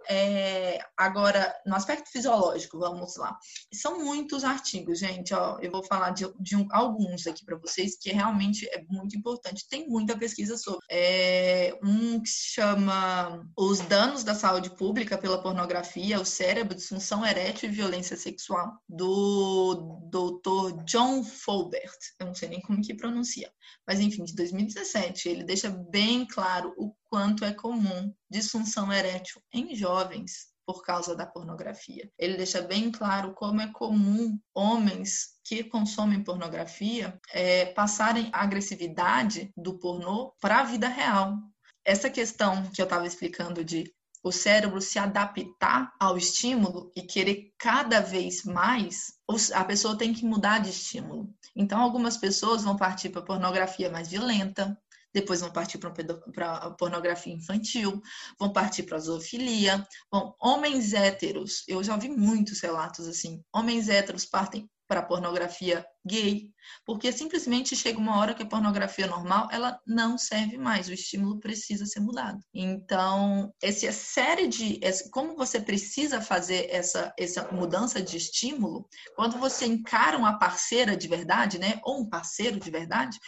é, 0.09 0.79
agora, 0.97 1.55
no 1.67 1.75
aspecto 1.75 2.11
fisiológico, 2.11 2.79
vamos 2.79 3.17
lá. 3.17 3.37
São 3.73 3.99
muitos 4.05 4.45
artigos, 4.45 5.01
gente. 5.01 5.35
Ó, 5.35 5.59
eu 5.61 5.71
vou 5.73 5.83
falar 5.83 6.11
de, 6.11 6.33
de 6.39 6.57
um, 6.57 6.69
alguns 6.71 7.27
aqui 7.27 7.45
para 7.45 7.59
vocês, 7.59 7.99
que 7.99 8.13
realmente 8.13 8.69
é 8.69 8.85
muito 8.89 9.17
importante. 9.17 9.67
Tem 9.69 9.89
muita 9.89 10.17
pesquisa 10.17 10.57
sobre. 10.57 10.87
É, 10.89 11.77
um 11.83 12.23
que 12.23 12.29
se 12.29 12.53
chama 12.95 13.51
Os 13.57 13.81
Danos 13.81 14.23
da 14.23 14.35
Saúde 14.35 14.71
Pública 14.71 15.19
pela 15.19 15.43
Pornografia, 15.43 16.21
o 16.21 16.25
Cérebro, 16.25 16.75
Disfunção 16.75 17.27
Erétil 17.27 17.69
e 17.69 17.73
Violência 17.73 18.17
Sexual, 18.17 18.79
do 18.89 19.99
doutor 20.11 20.85
John 20.85 21.25
Folbert. 21.25 21.99
Eu 22.21 22.27
não 22.27 22.35
sei 22.35 22.49
nem 22.49 22.61
como 22.61 22.81
que 22.81 22.95
pronuncia. 22.95 23.51
Mas, 23.87 24.01
enfim, 24.01 24.25
de 24.25 24.35
2017. 24.35 25.29
Ele 25.29 25.45
deixa 25.45 25.71
bem 25.71 26.27
claro 26.27 26.73
o 26.77 26.95
quanto 27.09 27.45
é 27.45 27.53
comum 27.53 28.13
disfunção 28.31 28.93
erétil 28.93 29.43
em 29.53 29.75
jovens 29.75 30.55
por 30.67 30.83
causa 30.83 31.15
da 31.15 31.27
pornografia. 31.27 32.11
Ele 32.19 32.37
deixa 32.37 32.63
bem 32.63 32.91
claro 32.91 33.35
como 33.35 33.61
é 33.61 33.71
comum 33.73 34.39
homens 34.55 35.35
que 35.45 35.63
consomem 35.63 36.25
pornografia 36.25 37.21
é, 37.33 37.67
passarem 37.67 38.31
a 38.33 38.43
agressividade 38.43 39.53
do 39.55 39.79
pornô 39.79 40.33
para 40.41 40.61
a 40.61 40.65
vida 40.65 40.89
real. 40.89 41.37
Essa 41.85 42.09
questão 42.09 42.63
que 42.71 42.81
eu 42.81 42.85
estava 42.85 43.07
explicando 43.07 43.63
de 43.63 43.93
o 44.23 44.33
cérebro 44.33 44.81
se 44.81 44.99
adaptar 44.99 45.93
ao 46.01 46.17
estímulo 46.17 46.91
e 46.97 47.03
querer 47.03 47.53
cada 47.59 48.01
vez 48.01 48.43
mais, 48.43 49.13
a 49.53 49.63
pessoa 49.65 49.99
tem 49.99 50.15
que 50.15 50.25
mudar 50.25 50.61
de 50.61 50.71
estímulo. 50.71 51.29
Então, 51.55 51.79
algumas 51.79 52.17
pessoas 52.17 52.65
vão 52.65 52.75
partir 52.75 53.11
para 53.11 53.21
pornografia 53.21 53.91
mais 53.91 54.09
violenta, 54.09 54.77
depois 55.13 55.43
vão 55.43 55.53
partir 55.53 55.79
para 55.79 56.71
pornografia 56.71 57.35
infantil, 57.35 58.03
vão 58.41 58.51
partir 58.51 58.85
para 58.85 58.99
zoofilia. 58.99 59.87
Bom, 60.11 60.35
homens 60.41 60.95
héteros, 60.95 61.63
eu 61.69 61.85
já 61.85 61.97
vi 61.99 62.09
muitos 62.09 62.61
relatos 62.61 63.07
assim, 63.07 63.45
homens 63.53 63.91
héteros 63.91 64.25
partem 64.25 64.69
para 64.87 65.03
pornografia 65.03 65.85
gay, 66.07 66.51
porque 66.85 67.11
simplesmente 67.11 67.75
chega 67.75 67.99
uma 67.99 68.19
hora 68.19 68.35
que 68.35 68.43
a 68.43 68.47
pornografia 68.47 69.07
normal 69.07 69.49
ela 69.51 69.79
não 69.87 70.19
serve 70.19 70.59
mais, 70.59 70.89
o 70.89 70.93
estímulo 70.93 71.41
precisa 71.41 71.87
ser 71.87 72.01
mudado. 72.01 72.39
Então, 72.53 73.53
essa 73.63 73.91
série 73.93 74.47
de 74.47 74.81
como 75.11 75.37
você 75.37 75.61
precisa 75.61 76.21
fazer 76.21 76.69
essa 76.71 77.13
essa 77.19 77.51
mudança 77.53 78.03
de 78.03 78.17
estímulo, 78.17 78.87
quando 79.17 79.39
você 79.39 79.67
encara 79.67 80.19
uma 80.19 80.39
parceira 80.39 80.97
de 80.97 81.09
verdade, 81.09 81.59
né, 81.59 81.81
ou 81.83 82.01
um 82.01 82.09
parceiro 82.09 82.61
de 82.61 82.71
verdade, 82.71 83.19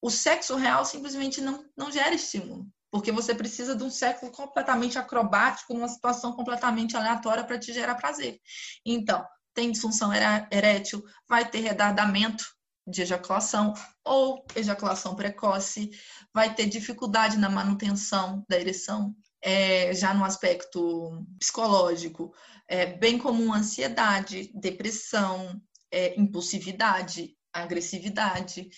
o 0.00 0.10
sexo 0.10 0.56
real 0.56 0.84
simplesmente 0.84 1.40
não 1.40 1.64
não 1.76 1.90
gera 1.90 2.14
estímulo 2.14 2.66
porque 2.90 3.12
você 3.12 3.34
precisa 3.34 3.76
de 3.76 3.84
um 3.84 3.90
sexo 3.90 4.30
completamente 4.32 4.98
acrobático, 4.98 5.72
numa 5.72 5.88
situação 5.88 6.32
completamente 6.32 6.96
aleatória 6.96 7.44
para 7.44 7.58
te 7.58 7.72
gerar 7.72 7.94
prazer. 7.94 8.40
Então, 8.84 9.24
tem 9.54 9.70
disfunção 9.70 10.10
erétil, 10.12 11.04
vai 11.28 11.48
ter 11.48 11.60
retardamento 11.60 12.44
de 12.86 13.02
ejaculação 13.02 13.74
ou 14.04 14.44
ejaculação 14.56 15.14
precoce, 15.14 15.90
vai 16.32 16.54
ter 16.54 16.66
dificuldade 16.66 17.38
na 17.38 17.48
manutenção 17.48 18.44
da 18.48 18.58
ereção, 18.58 19.14
é, 19.42 19.94
já 19.94 20.12
no 20.12 20.24
aspecto 20.24 21.24
psicológico, 21.38 22.32
é 22.68 22.86
bem 22.86 23.18
comum 23.18 23.52
ansiedade, 23.52 24.50
depressão, 24.54 25.60
é, 25.90 26.18
impulsividade, 26.18 27.36
agressividade. 27.52 28.68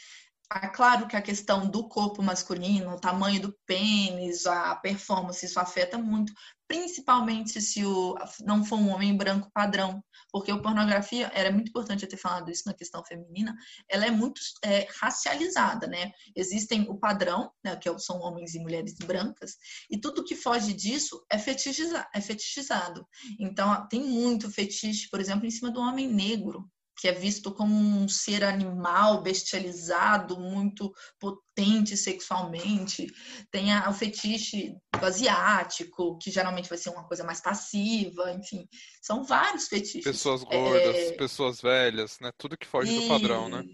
É 0.54 0.68
claro 0.68 1.06
que 1.08 1.16
a 1.16 1.22
questão 1.22 1.66
do 1.70 1.88
corpo 1.88 2.22
masculino, 2.22 2.90
o 2.90 3.00
tamanho 3.00 3.40
do 3.40 3.56
pênis, 3.64 4.44
a 4.44 4.74
performance, 4.76 5.46
isso 5.46 5.58
afeta 5.58 5.96
muito, 5.96 6.32
principalmente 6.68 7.60
se 7.60 7.84
o, 7.84 8.14
não 8.40 8.62
for 8.62 8.78
um 8.78 8.90
homem 8.90 9.16
branco 9.16 9.50
padrão, 9.54 10.04
porque 10.30 10.50
a 10.50 10.58
pornografia, 10.58 11.30
era 11.32 11.50
muito 11.50 11.68
importante 11.68 12.02
eu 12.02 12.08
ter 12.08 12.18
falado 12.18 12.50
isso 12.50 12.64
na 12.66 12.74
questão 12.74 13.02
feminina, 13.04 13.56
ela 13.88 14.04
é 14.04 14.10
muito 14.10 14.40
é, 14.62 14.86
racializada, 15.00 15.86
né? 15.86 16.12
Existem 16.36 16.82
o 16.88 16.98
padrão, 16.98 17.50
né, 17.64 17.76
que 17.76 17.88
é 17.88 17.98
são 17.98 18.20
homens 18.20 18.54
e 18.54 18.58
mulheres 18.58 18.94
brancas, 18.96 19.56
e 19.90 19.98
tudo 19.98 20.24
que 20.24 20.36
foge 20.36 20.74
disso 20.74 21.24
é, 21.30 21.38
fetichiza, 21.38 22.06
é 22.14 22.20
fetichizado. 22.20 23.06
Então, 23.38 23.86
tem 23.88 24.02
muito 24.02 24.50
fetiche, 24.50 25.08
por 25.08 25.20
exemplo, 25.20 25.46
em 25.46 25.50
cima 25.50 25.70
do 25.70 25.80
homem 25.80 26.08
negro, 26.08 26.70
que 26.96 27.08
é 27.08 27.12
visto 27.12 27.52
como 27.52 27.74
um 27.74 28.08
ser 28.08 28.44
animal 28.44 29.22
bestializado, 29.22 30.38
muito 30.38 30.92
potente 31.18 31.96
sexualmente. 31.96 33.06
Tem 33.50 33.72
a, 33.72 33.88
o 33.88 33.94
fetiche 33.94 34.76
do 34.98 35.06
asiático, 35.06 36.18
que 36.18 36.30
geralmente 36.30 36.68
vai 36.68 36.78
ser 36.78 36.90
uma 36.90 37.04
coisa 37.04 37.24
mais 37.24 37.40
passiva, 37.40 38.32
enfim. 38.32 38.68
São 39.00 39.24
vários 39.24 39.68
fetiches. 39.68 40.04
Pessoas 40.04 40.44
gordas, 40.44 40.96
é... 40.96 41.12
pessoas 41.12 41.60
velhas, 41.60 42.18
né? 42.20 42.30
Tudo 42.38 42.56
que 42.56 42.66
foge 42.66 42.94
do 42.94 43.08
padrão, 43.08 43.48
né? 43.48 43.64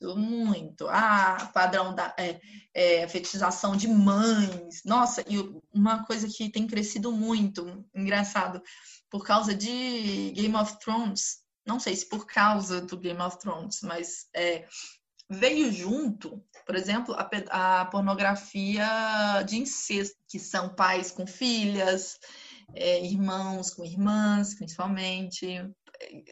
Muito. 0.00 0.86
Ah, 0.88 1.50
padrão 1.54 1.94
da 1.94 2.14
é, 2.18 2.38
é, 2.74 3.08
fetichização 3.08 3.74
de 3.74 3.88
mães. 3.88 4.82
Nossa, 4.84 5.24
e 5.26 5.38
uma 5.72 6.04
coisa 6.04 6.28
que 6.28 6.50
tem 6.50 6.66
crescido 6.66 7.10
muito, 7.10 7.84
engraçado, 7.94 8.62
por 9.10 9.24
causa 9.24 9.54
de 9.54 10.32
Game 10.32 10.54
of 10.54 10.78
Thrones 10.80 11.45
não 11.66 11.80
sei 11.80 11.96
se 11.96 12.08
por 12.08 12.26
causa 12.26 12.80
do 12.80 12.96
Game 12.96 13.20
of 13.20 13.38
Thrones, 13.38 13.80
mas 13.82 14.28
é, 14.34 14.66
veio 15.28 15.72
junto, 15.72 16.42
por 16.64 16.76
exemplo, 16.76 17.14
a, 17.14 17.80
a, 17.80 17.84
pornografia 17.86 19.42
de 19.46 19.58
incesto, 19.58 20.16
que 20.28 20.38
são 20.38 20.74
pais 20.74 21.10
com 21.10 21.26
filhas, 21.26 22.18
é, 22.74 23.04
irmãos 23.04 23.70
com 23.70 23.84
irmãs, 23.84 24.54
principalmente, 24.54 25.68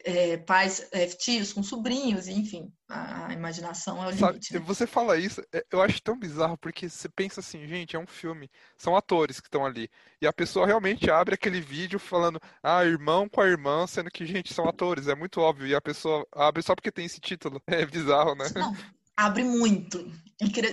é, 0.04 0.36
pais, 0.38 0.86
é, 0.92 1.06
tios 1.06 1.52
com 1.52 1.62
sobrinhos, 1.62 2.28
enfim, 2.28 2.72
a 2.88 3.32
imaginação 3.32 4.02
é 4.02 4.06
o 4.06 4.10
limite. 4.10 4.48
Sabe, 4.48 4.60
né? 4.60 4.66
Você 4.66 4.86
fala 4.86 5.16
isso, 5.16 5.42
é, 5.52 5.64
eu 5.70 5.80
acho 5.80 6.02
tão 6.02 6.18
bizarro, 6.18 6.56
porque 6.58 6.88
você 6.88 7.08
pensa 7.08 7.40
assim, 7.40 7.66
gente, 7.66 7.96
é 7.96 7.98
um 7.98 8.06
filme, 8.06 8.50
são 8.76 8.96
atores 8.96 9.40
que 9.40 9.48
estão 9.48 9.64
ali, 9.64 9.88
e 10.20 10.26
a 10.26 10.32
pessoa 10.32 10.66
realmente 10.66 11.10
abre 11.10 11.34
aquele 11.34 11.60
vídeo 11.60 11.98
falando, 11.98 12.40
ah, 12.62 12.84
irmão 12.84 13.28
com 13.28 13.40
a 13.40 13.46
irmã, 13.46 13.86
sendo 13.86 14.10
que, 14.10 14.26
gente, 14.26 14.52
são 14.52 14.68
atores, 14.68 15.08
é 15.08 15.14
muito 15.14 15.40
óbvio, 15.40 15.66
e 15.66 15.74
a 15.74 15.80
pessoa 15.80 16.26
abre 16.32 16.62
só 16.62 16.74
porque 16.74 16.92
tem 16.92 17.06
esse 17.06 17.20
título, 17.20 17.60
é 17.66 17.84
bizarro, 17.86 18.34
né? 18.34 18.46
Não, 18.54 18.76
abre 19.16 19.44
muito. 19.44 20.10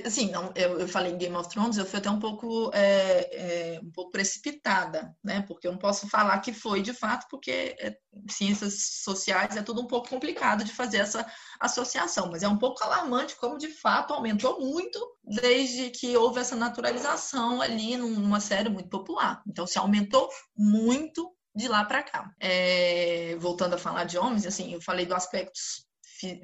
Assim, 0.06 0.32
não, 0.32 0.52
eu, 0.56 0.80
eu 0.80 0.88
falei 0.88 1.14
em 1.14 1.18
Game 1.18 1.36
of 1.36 1.48
Thrones, 1.48 1.78
eu 1.78 1.86
fui 1.86 2.00
até 2.00 2.10
um 2.10 2.20
pouco, 2.20 2.72
é, 2.74 3.76
é, 3.76 3.80
um 3.80 3.92
pouco 3.92 4.12
precipitada, 4.12 5.16
né? 5.24 5.44
Porque 5.48 5.68
eu 5.68 5.72
não 5.72 5.78
posso 5.78 6.10
falar 6.10 6.40
que 6.40 6.52
foi 6.52 6.82
de 6.82 6.94
fato, 6.94 7.28
porque 7.30 7.76
é, 7.80 7.96
ciências 8.28 9.02
sociais 9.04 9.56
é 9.56 9.62
tudo 9.62 9.82
um 9.82 9.88
pouco 9.88 10.10
complicado 10.10 10.64
de 10.64 10.74
fazer 10.74 10.98
essa 10.98 11.26
associação, 11.60 12.30
mas 12.32 12.42
é 12.42 12.48
um 12.48 12.58
pouco 12.58 12.84
alarmante 12.84 13.36
como 13.36 13.58
de 13.58 13.68
fato 13.68 14.14
aumentou 14.14 14.60
muito 14.60 15.00
desde 15.24 15.92
que 15.92 16.18
houve 16.18 16.40
essa 16.40 16.56
naturalização 16.56 17.62
ali 17.62 17.96
numa 17.96 18.40
série 18.40 18.68
muito 18.68 18.90
popular. 18.90 19.44
Então, 19.48 19.68
se 19.68 19.78
aumentou 19.78 20.28
muito 20.58 21.32
de 21.56 21.68
lá 21.68 21.86
para 21.86 22.02
cá. 22.02 22.32
É, 22.40 23.36
voltando 23.38 23.76
a 23.76 23.78
falar 23.78 24.06
de 24.06 24.18
homens, 24.18 24.46
assim, 24.46 24.74
eu 24.74 24.82
falei 24.82 25.06
do 25.06 25.14
aspectos 25.14 25.86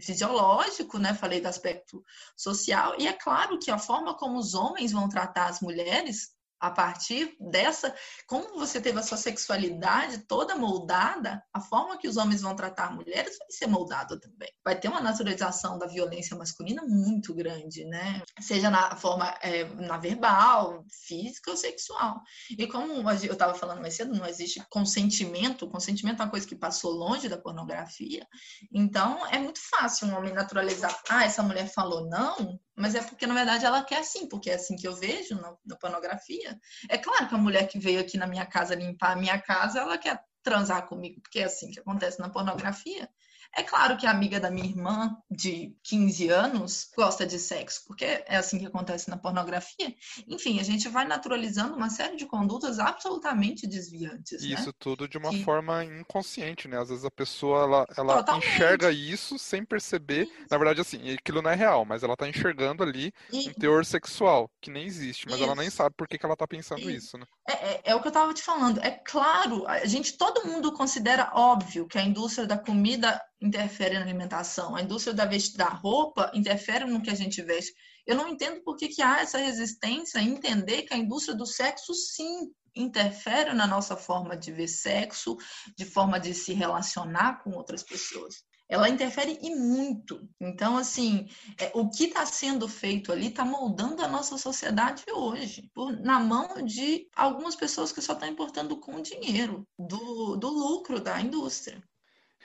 fisiológico, 0.02 0.98
né? 0.98 1.14
Falei 1.14 1.42
do 1.42 1.48
aspecto 1.48 2.04
social, 2.36 2.96
e 3.00 3.08
é 3.08 3.14
claro 3.14 3.60
que 3.60 3.72
a 3.72 3.78
forma 3.78 4.16
como 4.16 4.38
os 4.38 4.54
homens 4.54 4.92
vão 4.92 5.10
tratar 5.10 5.48
as 5.48 5.60
mulheres 5.62 6.37
a 6.60 6.72
partir 6.72 7.36
dessa, 7.40 7.94
como 8.28 8.58
você 8.58 8.82
teve 8.82 9.00
a 9.00 9.04
sua 9.04 9.18
sexualidade 9.18 10.20
toda 10.28 10.56
moldada, 10.56 11.44
a 11.54 11.62
forma 11.62 11.98
que 11.98 12.08
os 12.08 12.18
homens 12.18 12.42
vão 12.42 12.56
tratar 12.56 12.94
mulheres 12.94 13.38
vai 13.38 13.48
ser 13.50 13.68
moldada 13.68 14.20
também. 14.20 14.50
Vai 14.64 14.80
ter 14.80 14.88
uma 14.88 15.02
naturalização 15.02 15.78
da 15.78 15.88
violência 15.88 16.36
masculina 16.36 16.84
muito 16.86 17.34
grande, 17.34 17.86
né? 17.86 18.22
Seja 18.40 18.70
na 18.70 18.96
forma 18.96 19.28
é, 19.42 19.66
na 19.76 19.98
verbal, 19.98 20.84
física 21.08 21.52
ou 21.52 21.58
sexual. 21.58 22.22
E 22.58 22.68
como 22.68 22.94
eu 23.10 23.34
estava 23.34 23.54
falando 23.54 23.82
mais 23.82 23.96
cedo, 23.96 24.16
não 24.16 24.26
existe 24.26 24.64
consentimento. 24.70 25.70
Consentimento 25.70 26.22
é 26.22 26.26
uma 26.26 26.32
coisa 26.32 26.48
que 26.48 26.56
passou 26.56 26.92
longe 26.92 27.30
da 27.30 27.38
pornografia. 27.38 28.26
Então 28.74 29.26
é 29.28 29.38
muito 29.38 29.60
fácil 29.70 30.08
um 30.08 30.16
homem 30.18 30.34
naturalizar. 30.34 30.96
Ah, 31.10 31.26
essa 31.26 31.44
mulher 31.44 31.72
falou 31.72 32.08
não, 32.10 32.60
mas 32.78 32.94
é 32.94 33.02
porque, 33.02 33.26
na 33.26 33.34
verdade, 33.34 33.66
ela 33.66 33.84
quer 33.84 34.00
assim, 34.00 34.30
porque 34.30 34.52
é 34.52 34.54
assim 34.54 34.76
que 34.76 34.88
eu 34.88 34.96
vejo 34.96 35.36
na, 35.36 35.56
na, 35.66 35.76
pornografia. 35.76 36.60
É 36.88 36.98
claro 36.98 37.28
que 37.28 37.34
a 37.34 37.38
mulher 37.38 37.68
que 37.68 37.80
veio 37.80 38.00
aqui 38.00 38.18
na 38.18 38.28
minha 38.28 38.46
casa 38.46 38.76
limpar 38.76 39.14
a 39.14 39.16
minha 39.16 39.42
casa, 39.42 39.80
ela 39.80 39.98
quer 39.98 40.24
transar 40.44 40.88
comigo, 40.88 41.20
porque 41.20 41.40
é 41.40 41.46
assim 41.46 41.72
que 41.72 41.80
acontece 41.80 42.20
na 42.20 42.30
pornografia. 42.30 43.10
É 43.56 43.64
claro 43.64 43.98
que 43.98 44.06
a 44.06 44.12
amiga 44.12 44.40
da 44.40 44.52
minha 44.52 44.68
irmã, 44.68 45.16
de 45.30 45.76
15 45.84 46.30
anos, 46.30 46.90
gosta 46.96 47.26
de 47.26 47.40
sexo, 47.40 47.82
porque 47.88 48.06
é 48.06 48.38
assim 48.38 48.60
que 48.60 48.66
acontece 48.66 49.10
na 49.10 49.18
pornografia. 49.18 49.94
Enfim, 50.28 50.60
a 50.60 50.64
gente 50.64 50.88
vai 50.90 51.06
naturalizando 51.06 51.76
uma 51.76 51.90
série 51.90 52.16
de 52.16 52.26
condutas 52.26 52.80
absolutamente 52.80 53.68
desviantes. 53.68 54.42
Né? 54.42 54.50
Isso 54.50 54.68
né? 54.68 54.74
tudo 54.80 55.08
de 55.08 55.18
uma 55.18 55.30
que... 55.30 55.44
forma 55.44 55.84
inconsciente, 55.84 56.68
né? 56.68 56.80
Às 56.80 56.90
vezes 56.90 57.06
a 57.06 57.12
pessoa 57.12 57.64
ela, 57.64 57.88
ela 57.98 58.38
enxerga 58.38 58.92
isso 58.92 59.38
sem 59.40 59.64
perceber. 59.66 60.24
Isso. 60.24 60.48
Na 60.50 60.58
verdade, 60.58 60.82
assim, 60.82 61.12
aquilo 61.14 61.42
não 61.42 61.52
é 61.52 61.56
real, 61.56 61.86
mas 61.86 62.04
ela 62.04 62.16
tá 62.16 62.28
enxergando 62.28 62.84
ali 62.84 63.14
e... 63.32 63.50
um 63.50 63.54
teor 63.54 63.86
sexual 63.86 64.50
que 64.62 64.70
nem 64.70 64.86
existe, 64.86 65.26
mas 65.26 65.36
isso. 65.36 65.44
ela 65.44 65.56
nem 65.56 65.70
sabe 65.70 65.96
por 65.96 66.08
que, 66.08 66.18
que 66.18 66.26
ela 66.26 66.36
tá 66.36 66.48
pensando 66.48 66.90
isso, 66.90 67.18
né? 67.18 67.26
É, 67.48 67.54
é, 67.54 67.82
é 67.86 67.96
o 67.96 68.02
que 68.02 68.08
eu 68.08 68.12
tava 68.12 68.34
te 68.34 68.44
falando. 68.44 68.80
É 68.82 68.92
claro, 68.92 69.66
a 69.68 69.86
gente, 69.86 70.18
todo 70.18 70.46
mundo 70.46 70.74
considera 70.74 71.32
óbvio 71.34 71.88
que 71.88 71.98
a 71.98 72.04
indústria 72.04 72.46
da 72.46 72.58
comida 72.58 73.22
interfere 73.42 73.96
na 73.96 74.02
alimentação, 74.02 74.76
a 74.76 74.82
indústria 74.82 75.14
da, 75.14 75.26
da 75.56 75.70
roupa 75.70 76.32
interfere 76.34 76.86
no 76.86 77.02
que 77.02 77.10
a 77.10 77.16
gente 77.16 77.42
veste. 77.42 77.74
Eu 78.06 78.16
não 78.16 78.28
entendo 78.28 78.62
por 78.64 78.76
que, 78.76 78.88
que 78.88 79.02
há 79.02 79.20
essa 79.20 79.38
resistência 79.38 80.20
em 80.20 80.30
entender 80.30 80.84
que 80.84 80.94
a 80.94 80.98
indústria 80.98 81.36
do 81.36 81.46
sexo, 81.46 81.94
sim, 81.94 82.52
interfere 82.76 83.54
na 83.54 83.68
nossa 83.68 83.96
forma 83.96 84.38
de 84.38 84.52
ver 84.52 84.68
sexo, 84.68 85.38
de 85.76 85.86
forma 85.86 86.20
de 86.20 86.34
se 86.34 86.54
relacionar 86.54 87.44
com 87.44 87.52
outras 87.52 87.84
pessoas. 87.84 88.44
Ela 88.70 88.90
interfere 88.90 89.40
e 89.42 89.56
muito. 89.56 90.28
Então, 90.42 90.78
assim, 90.78 91.28
é, 91.58 91.72
o 91.74 91.90
que 91.90 92.06
está 92.06 92.26
sendo 92.26 92.68
feito 92.68 93.12
ali 93.12 93.28
está 93.28 93.46
moldando 93.46 94.04
a 94.04 94.08
nossa 94.08 94.38
sociedade 94.38 95.04
hoje, 95.10 95.70
por, 95.74 95.98
na 96.02 96.20
mão 96.20 96.64
de 96.66 97.08
algumas 97.16 97.56
pessoas 97.56 97.94
que 97.94 98.02
só 98.02 98.14
estão 98.14 98.28
importando 98.28 98.78
com 98.78 99.02
dinheiro, 99.02 99.66
do, 99.80 100.36
do 100.36 100.50
lucro 100.50 101.00
da 101.00 101.20
indústria 101.22 101.82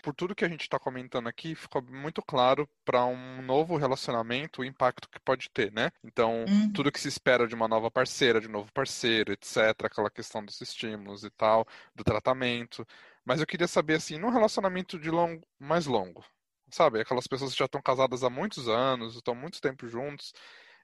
por 0.03 0.13
tudo 0.15 0.35
que 0.35 0.45
a 0.45 0.49
gente 0.49 0.63
está 0.63 0.79
comentando 0.79 1.29
aqui, 1.29 1.55
ficou 1.55 1.81
muito 1.81 2.21
claro 2.21 2.69
para 2.85 3.07
um 3.07 3.41
novo 3.41 3.77
relacionamento 3.77 4.61
o 4.61 4.65
impacto 4.65 5.09
que 5.09 5.21
pode 5.21 5.49
ter, 5.51 5.73
né? 5.73 5.91
Então, 6.03 6.45
uhum. 6.49 6.73
tudo 6.73 6.91
que 6.91 7.01
se 7.01 7.09
espera 7.09 7.47
de 7.47 7.55
uma 7.55 7.69
nova 7.69 7.91
parceira, 7.91 8.41
de 8.41 8.49
um 8.49 8.53
novo 8.53 8.73
parceiro, 8.73 9.33
etc., 9.33 9.57
aquela 9.85 10.11
questão 10.11 10.45
dos 10.45 10.61
estímulos 10.61 11.23
e 11.23 11.31
tal, 11.31 11.67
do 11.95 12.03
tratamento. 12.03 12.85
Mas 13.25 13.41
eu 13.41 13.47
queria 13.47 13.69
saber, 13.69 13.95
assim, 13.95 14.19
num 14.19 14.31
relacionamento 14.31 14.99
de 14.99 15.11
longo, 15.11 15.47
mais 15.59 15.87
longo, 15.87 16.25
sabe? 16.69 17.01
Aquelas 17.01 17.29
pessoas 17.29 17.53
que 17.53 17.59
já 17.59 17.67
estão 17.67 17.81
casadas 17.81 18.25
há 18.25 18.29
muitos 18.29 18.69
anos, 18.69 19.15
estão 19.15 19.35
muito 19.35 19.61
tempo 19.61 19.87
juntos, 19.87 20.33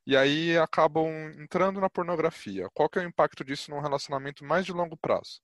e 0.06 0.16
aí 0.16 0.56
acabam 0.56 1.08
entrando 1.36 1.80
na 1.80 1.90
pornografia. 1.90 2.68
Qual 2.72 2.88
que 2.88 2.98
é 2.98 3.02
o 3.02 3.08
impacto 3.08 3.44
disso 3.44 3.70
num 3.70 3.80
relacionamento 3.80 4.44
mais 4.44 4.64
de 4.64 4.72
longo 4.72 4.96
prazo? 4.96 5.40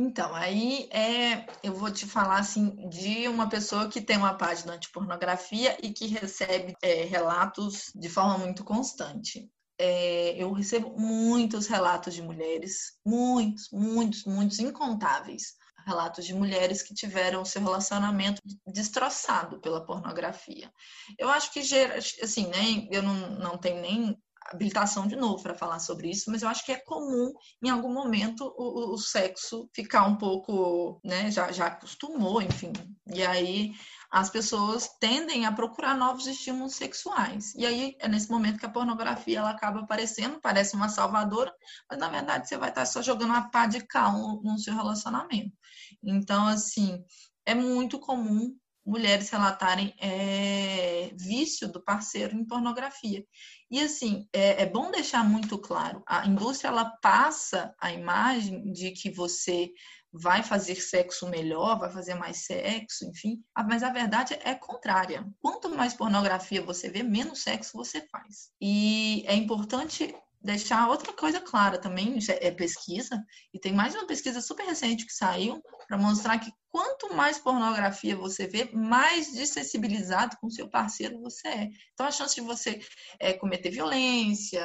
Então, 0.00 0.32
aí 0.32 0.88
é, 0.92 1.44
eu 1.60 1.74
vou 1.74 1.90
te 1.90 2.06
falar 2.06 2.38
assim 2.38 2.88
de 2.88 3.26
uma 3.26 3.48
pessoa 3.48 3.88
que 3.88 4.00
tem 4.00 4.16
uma 4.16 4.32
página 4.32 4.74
anti-pornografia 4.74 5.76
e 5.82 5.92
que 5.92 6.06
recebe 6.06 6.76
é, 6.80 7.02
relatos 7.02 7.90
de 7.96 8.08
forma 8.08 8.38
muito 8.38 8.62
constante. 8.62 9.50
É, 9.76 10.40
eu 10.40 10.52
recebo 10.52 10.96
muitos 10.96 11.66
relatos 11.66 12.14
de 12.14 12.22
mulheres, 12.22 12.92
muitos, 13.04 13.70
muitos, 13.72 14.24
muitos, 14.24 14.60
incontáveis 14.60 15.56
relatos 15.84 16.24
de 16.24 16.34
mulheres 16.34 16.80
que 16.80 16.94
tiveram 16.94 17.44
seu 17.44 17.62
relacionamento 17.62 18.40
destroçado 18.68 19.58
pela 19.58 19.84
pornografia. 19.84 20.70
Eu 21.18 21.28
acho 21.28 21.52
que, 21.52 21.60
assim, 22.22 22.46
né, 22.46 22.86
eu 22.92 23.02
não, 23.02 23.30
não 23.30 23.58
tenho 23.58 23.80
nem 23.80 24.16
habilitação 24.50 25.06
de 25.06 25.16
novo 25.16 25.42
para 25.42 25.54
falar 25.54 25.78
sobre 25.78 26.10
isso, 26.10 26.30
mas 26.30 26.42
eu 26.42 26.48
acho 26.48 26.64
que 26.64 26.72
é 26.72 26.78
comum 26.78 27.32
em 27.62 27.70
algum 27.70 27.92
momento 27.92 28.52
o, 28.56 28.94
o 28.94 28.98
sexo 28.98 29.68
ficar 29.74 30.04
um 30.04 30.16
pouco, 30.16 31.00
né, 31.04 31.30
já, 31.30 31.52
já 31.52 31.66
acostumou, 31.66 32.40
enfim, 32.40 32.72
e 33.06 33.24
aí 33.24 33.72
as 34.10 34.30
pessoas 34.30 34.88
tendem 34.98 35.44
a 35.44 35.52
procurar 35.52 35.94
novos 35.94 36.26
estímulos 36.26 36.76
sexuais. 36.76 37.54
E 37.54 37.66
aí 37.66 37.94
é 38.00 38.08
nesse 38.08 38.30
momento 38.30 38.58
que 38.58 38.64
a 38.64 38.70
pornografia 38.70 39.38
ela 39.38 39.50
acaba 39.50 39.80
aparecendo, 39.80 40.40
parece 40.40 40.74
uma 40.74 40.88
salvadora, 40.88 41.52
mas 41.90 41.98
na 41.98 42.08
verdade 42.08 42.48
você 42.48 42.56
vai 42.56 42.70
estar 42.70 42.86
só 42.86 43.02
jogando 43.02 43.30
uma 43.30 43.50
pá 43.50 43.66
de 43.66 43.86
cal 43.86 44.12
no, 44.12 44.42
no 44.42 44.58
seu 44.58 44.74
relacionamento. 44.74 45.52
Então, 46.02 46.46
assim, 46.46 47.04
é 47.44 47.54
muito 47.54 47.98
comum 47.98 48.56
mulheres 48.88 49.28
relatarem 49.28 49.94
é, 50.00 51.10
vício 51.14 51.70
do 51.70 51.82
parceiro 51.82 52.34
em 52.34 52.44
pornografia. 52.44 53.24
E 53.70 53.80
assim, 53.80 54.26
é, 54.32 54.62
é, 54.62 54.66
bom 54.66 54.90
deixar 54.90 55.22
muito 55.22 55.58
claro, 55.58 56.02
a 56.06 56.26
indústria 56.26 56.68
ela 56.68 56.86
passa 57.02 57.74
a 57.78 57.92
imagem 57.92 58.72
de 58.72 58.92
que 58.92 59.10
você 59.10 59.70
vai 60.10 60.42
fazer 60.42 60.76
sexo 60.76 61.28
melhor, 61.28 61.78
vai 61.78 61.92
fazer 61.92 62.14
mais 62.14 62.46
sexo, 62.46 63.04
enfim, 63.04 63.42
mas 63.68 63.82
a 63.82 63.90
verdade 63.90 64.38
é 64.42 64.54
contrária. 64.54 65.26
Quanto 65.38 65.68
mais 65.68 65.92
pornografia 65.92 66.62
você 66.62 66.88
vê, 66.88 67.02
menos 67.02 67.42
sexo 67.42 67.76
você 67.76 68.00
faz. 68.08 68.50
E 68.58 69.22
é 69.26 69.34
importante 69.34 70.14
deixar 70.40 70.88
outra 70.88 71.12
coisa 71.12 71.40
clara 71.40 71.78
também, 71.78 72.18
é 72.28 72.50
pesquisa, 72.50 73.22
e 73.52 73.58
tem 73.58 73.72
mais 73.72 73.94
uma 73.94 74.06
pesquisa 74.06 74.40
super 74.40 74.64
recente 74.64 75.04
que 75.04 75.12
saiu 75.12 75.62
para 75.86 75.98
mostrar 75.98 76.38
que 76.38 76.50
quanto 76.70 77.14
mais 77.14 77.38
pornografia 77.38 78.16
você 78.16 78.46
vê, 78.46 78.70
mais 78.72 79.32
desensibilizado 79.32 80.36
com 80.40 80.50
seu 80.50 80.68
parceiro 80.68 81.20
você 81.20 81.48
é. 81.48 81.68
Então 81.92 82.06
a 82.06 82.10
chance 82.10 82.34
de 82.34 82.40
você 82.40 82.80
é, 83.18 83.32
cometer 83.32 83.70
violência, 83.70 84.62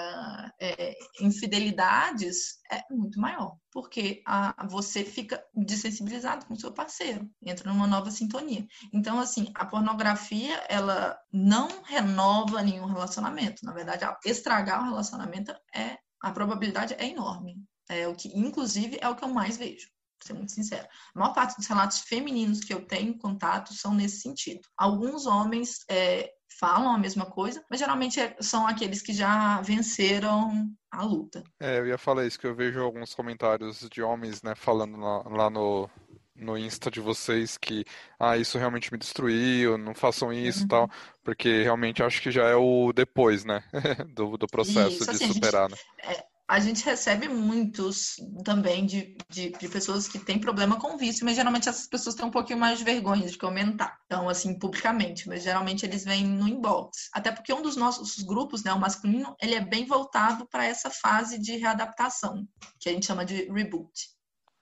é, 0.59 0.95
infidelidades 1.21 2.59
é 2.71 2.81
muito 2.91 3.19
maior, 3.19 3.57
porque 3.71 4.21
a, 4.25 4.67
você 4.67 5.03
fica 5.03 5.43
desensibilizado 5.53 6.45
com 6.45 6.55
seu 6.55 6.73
parceiro, 6.73 7.29
entra 7.41 7.71
numa 7.71 7.87
nova 7.87 8.11
sintonia. 8.11 8.65
Então 8.93 9.19
assim, 9.19 9.51
a 9.55 9.65
pornografia 9.65 10.63
ela 10.69 11.17
não 11.31 11.83
renova 11.83 12.61
nenhum 12.61 12.85
relacionamento. 12.85 13.65
Na 13.65 13.73
verdade, 13.73 14.05
estragar 14.25 14.81
o 14.81 14.89
relacionamento 14.89 15.53
é 15.73 15.97
a 16.21 16.31
probabilidade 16.31 16.95
é 16.97 17.07
enorme. 17.07 17.57
É 17.89 18.07
o 18.07 18.15
que, 18.15 18.29
inclusive, 18.29 18.97
é 19.01 19.09
o 19.09 19.15
que 19.15 19.25
eu 19.25 19.27
mais 19.27 19.57
vejo 19.57 19.93
ser 20.23 20.33
muito 20.33 20.51
sincera. 20.51 20.87
A 21.13 21.19
maior 21.19 21.33
parte 21.33 21.55
dos 21.57 21.67
relatos 21.67 21.99
femininos 21.99 22.61
que 22.61 22.73
eu 22.73 22.85
tenho 22.85 23.17
contato 23.17 23.73
são 23.73 23.93
nesse 23.93 24.21
sentido. 24.21 24.61
Alguns 24.77 25.25
homens 25.25 25.79
é, 25.89 26.31
falam 26.59 26.93
a 26.93 26.97
mesma 26.97 27.25
coisa, 27.25 27.63
mas 27.69 27.79
geralmente 27.79 28.19
é, 28.19 28.35
são 28.39 28.67
aqueles 28.67 29.01
que 29.01 29.13
já 29.13 29.61
venceram 29.61 30.67
a 30.91 31.03
luta. 31.03 31.43
É, 31.59 31.79
eu 31.79 31.87
ia 31.87 31.97
falar 31.97 32.25
isso, 32.25 32.39
que 32.39 32.47
eu 32.47 32.55
vejo 32.55 32.81
alguns 32.81 33.13
comentários 33.13 33.87
de 33.89 34.01
homens, 34.01 34.41
né, 34.41 34.55
falando 34.55 34.97
lá, 34.97 35.23
lá 35.29 35.49
no, 35.49 35.89
no 36.35 36.57
Insta 36.57 36.89
de 36.89 36.99
vocês 36.99 37.57
que 37.57 37.83
ah, 38.19 38.37
isso 38.37 38.57
realmente 38.57 38.91
me 38.91 38.97
destruiu, 38.97 39.77
não 39.77 39.93
façam 39.93 40.31
isso 40.31 40.59
e 40.59 40.61
uhum. 40.63 40.67
tal, 40.67 40.89
porque 41.23 41.63
realmente 41.63 42.03
acho 42.03 42.21
que 42.21 42.31
já 42.31 42.47
é 42.47 42.55
o 42.55 42.91
depois, 42.93 43.43
né, 43.43 43.63
do, 44.13 44.37
do 44.37 44.47
processo 44.47 45.03
isso, 45.03 45.05
de 45.05 45.11
assim, 45.11 45.33
superar, 45.33 45.69
gente, 45.69 45.79
né? 45.79 46.13
É, 46.13 46.32
a 46.47 46.59
gente 46.59 46.83
recebe 46.83 47.27
muitos 47.27 48.15
também 48.43 48.85
de, 48.85 49.15
de, 49.29 49.51
de, 49.51 49.69
pessoas 49.69 50.07
que 50.07 50.19
têm 50.19 50.39
problema 50.39 50.77
com 50.77 50.97
vício, 50.97 51.25
mas 51.25 51.35
geralmente 51.35 51.69
essas 51.69 51.87
pessoas 51.87 52.15
têm 52.15 52.25
um 52.25 52.31
pouquinho 52.31 52.59
mais 52.59 52.79
de 52.79 52.83
vergonha 52.83 53.27
de 53.27 53.37
comentar. 53.37 53.97
Então, 54.05 54.27
assim, 54.27 54.57
publicamente, 54.59 55.27
mas 55.27 55.43
geralmente 55.43 55.85
eles 55.85 56.03
vêm 56.03 56.25
no 56.25 56.47
inbox. 56.47 57.09
Até 57.13 57.31
porque 57.31 57.53
um 57.53 57.61
dos 57.61 57.77
nossos 57.77 58.21
grupos, 58.23 58.63
né, 58.63 58.73
o 58.73 58.79
masculino, 58.79 59.35
ele 59.41 59.55
é 59.55 59.61
bem 59.61 59.85
voltado 59.85 60.45
para 60.47 60.65
essa 60.65 60.89
fase 60.89 61.39
de 61.39 61.57
readaptação, 61.57 62.45
que 62.79 62.89
a 62.89 62.91
gente 62.91 63.05
chama 63.05 63.25
de 63.25 63.45
reboot. 63.51 64.13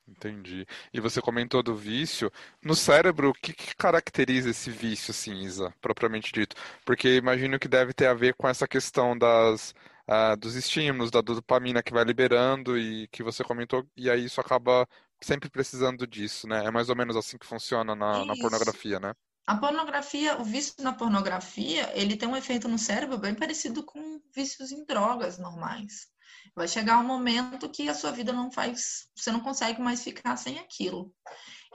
Entendi. 0.08 0.68
E 0.94 1.00
você 1.00 1.22
comentou 1.22 1.64
do 1.64 1.76
vício. 1.76 2.32
No 2.62 2.76
cérebro, 2.76 3.30
o 3.30 3.34
que, 3.34 3.54
que, 3.54 3.76
caracteriza 3.76 4.50
esse 4.50 4.70
vício, 4.70 5.12
assim, 5.12 5.42
Isa, 5.42 5.74
propriamente 5.80 6.32
dito? 6.34 6.56
Porque 6.86 7.16
imagino 7.16 7.58
que 7.58 7.68
deve 7.68 7.94
ter 7.94 8.08
a 8.08 8.14
ver 8.14 8.34
com 8.36 8.48
essa 8.48 8.68
questão 8.68 9.18
das 9.18 9.74
uh, 10.12 10.36
dos 10.36 10.56
estímulos, 10.56 11.10
da 11.10 11.22
dopamina 11.22 11.82
que 11.82 11.94
vai 11.94 12.04
liberando 12.04 12.78
e 12.78 13.08
que 13.08 13.24
você 13.24 13.44
comentou, 13.44 13.88
e 13.96 14.10
aí 14.10 14.26
isso 14.26 14.42
acaba 14.42 14.88
sempre 15.22 15.50
precisando 15.50 16.06
disso, 16.06 16.48
né? 16.48 16.66
É 16.66 16.72
mais 16.72 16.90
ou 16.90 16.96
menos 16.96 17.16
assim 17.16 17.38
que 17.38 17.46
funciona 17.46 17.96
na, 17.96 18.26
na 18.26 18.36
pornografia, 18.36 19.00
né? 19.00 19.14
A 19.48 19.56
pornografia, 19.56 20.40
o 20.40 20.44
vício 20.44 20.76
na 20.80 20.94
pornografia, 20.94 21.92
ele 21.96 22.16
tem 22.16 22.28
um 22.28 22.36
efeito 22.36 22.68
no 22.68 22.78
cérebro 22.78 23.18
bem 23.18 23.34
parecido 23.34 23.84
com 23.84 24.22
vícios 24.36 24.72
em 24.72 24.86
drogas 24.86 25.38
normais. 25.38 26.08
Vai 26.56 26.68
chegar 26.68 27.00
um 27.00 27.04
momento 27.04 27.70
que 27.70 27.90
a 27.90 27.94
sua 27.94 28.12
vida 28.12 28.34
não 28.34 28.52
faz, 28.52 29.08
você 29.16 29.32
não 29.32 29.40
consegue 29.40 29.82
mais 29.82 30.04
ficar 30.04 30.36
sem 30.38 30.60
aquilo. 30.60 31.14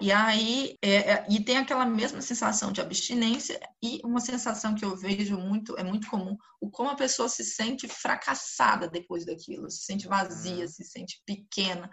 E 0.01 0.13
aí, 0.13 0.77
é, 0.83 0.95
é, 1.13 1.27
e 1.31 1.43
tem 1.43 1.57
aquela 1.57 1.87
mesma 1.87 2.21
sensação 2.21 2.71
de 2.71 2.83
abstinência 2.83 3.59
e 3.83 3.99
uma 4.05 4.21
sensação 4.21 4.75
que 4.75 4.85
eu 4.85 4.95
vejo 4.95 5.39
muito, 5.39 5.75
é 5.79 5.83
muito 5.83 6.09
comum, 6.09 6.37
o 6.61 6.71
como 6.71 6.91
a 6.91 6.97
pessoa 6.97 7.31
se 7.31 7.43
sente 7.43 7.89
fracassada 7.89 8.89
depois 8.89 9.25
daquilo, 9.25 9.71
se 9.71 9.85
sente 9.85 10.07
vazia, 10.07 10.65
uhum. 10.65 10.69
se 10.69 10.85
sente 10.85 11.23
pequena. 11.25 11.89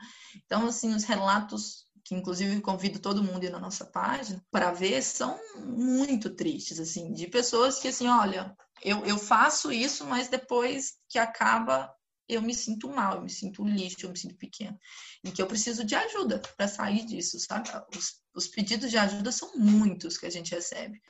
Então, 0.46 0.68
assim, 0.68 0.94
os 0.94 1.06
relatos 1.06 1.88
que 2.04 2.14
inclusive 2.14 2.60
convido 2.62 3.00
todo 3.00 3.24
mundo 3.24 3.46
ir 3.46 3.50
na 3.50 3.60
nossa 3.60 3.86
página 3.86 4.44
para 4.52 4.72
ver, 4.72 5.02
são 5.02 5.40
muito 5.66 6.30
tristes, 6.30 6.80
assim, 6.80 7.14
de 7.14 7.28
pessoas 7.28 7.80
que, 7.80 7.88
assim, 7.88 8.08
olha, 8.08 8.56
eu, 8.84 9.06
eu 9.06 9.18
faço 9.18 9.72
isso, 9.72 10.06
mas 10.06 10.28
depois 10.28 10.94
que 11.08 11.18
acaba, 11.18 11.90
eu 12.28 12.42
me 12.42 12.54
sinto 12.54 12.90
mal, 12.90 13.16
eu 13.16 13.22
me 13.22 13.30
sinto 13.30 13.64
lixo, 13.64 14.06
eu 14.06 14.10
me 14.10 14.18
sinto 14.18 14.36
pequeno. 14.36 14.78
E 15.24 15.32
que 15.32 15.42
eu 15.42 15.48
preciso 15.48 15.84
de 15.84 15.96
ajuda 15.96 16.40
para 16.40 16.68
sair 16.68 17.06
disso, 17.06 17.40
sabe? 17.40 17.70
Os, 17.96 18.22
os, 18.34 18.48
pedidos 18.48 18.90
de 18.90 18.98
ajuda 18.98 19.32
são 19.32 19.56
muitos 19.56 20.18
que 20.18 20.26
a 20.26 20.30
gente 20.30 20.54
recebe. 20.54 21.02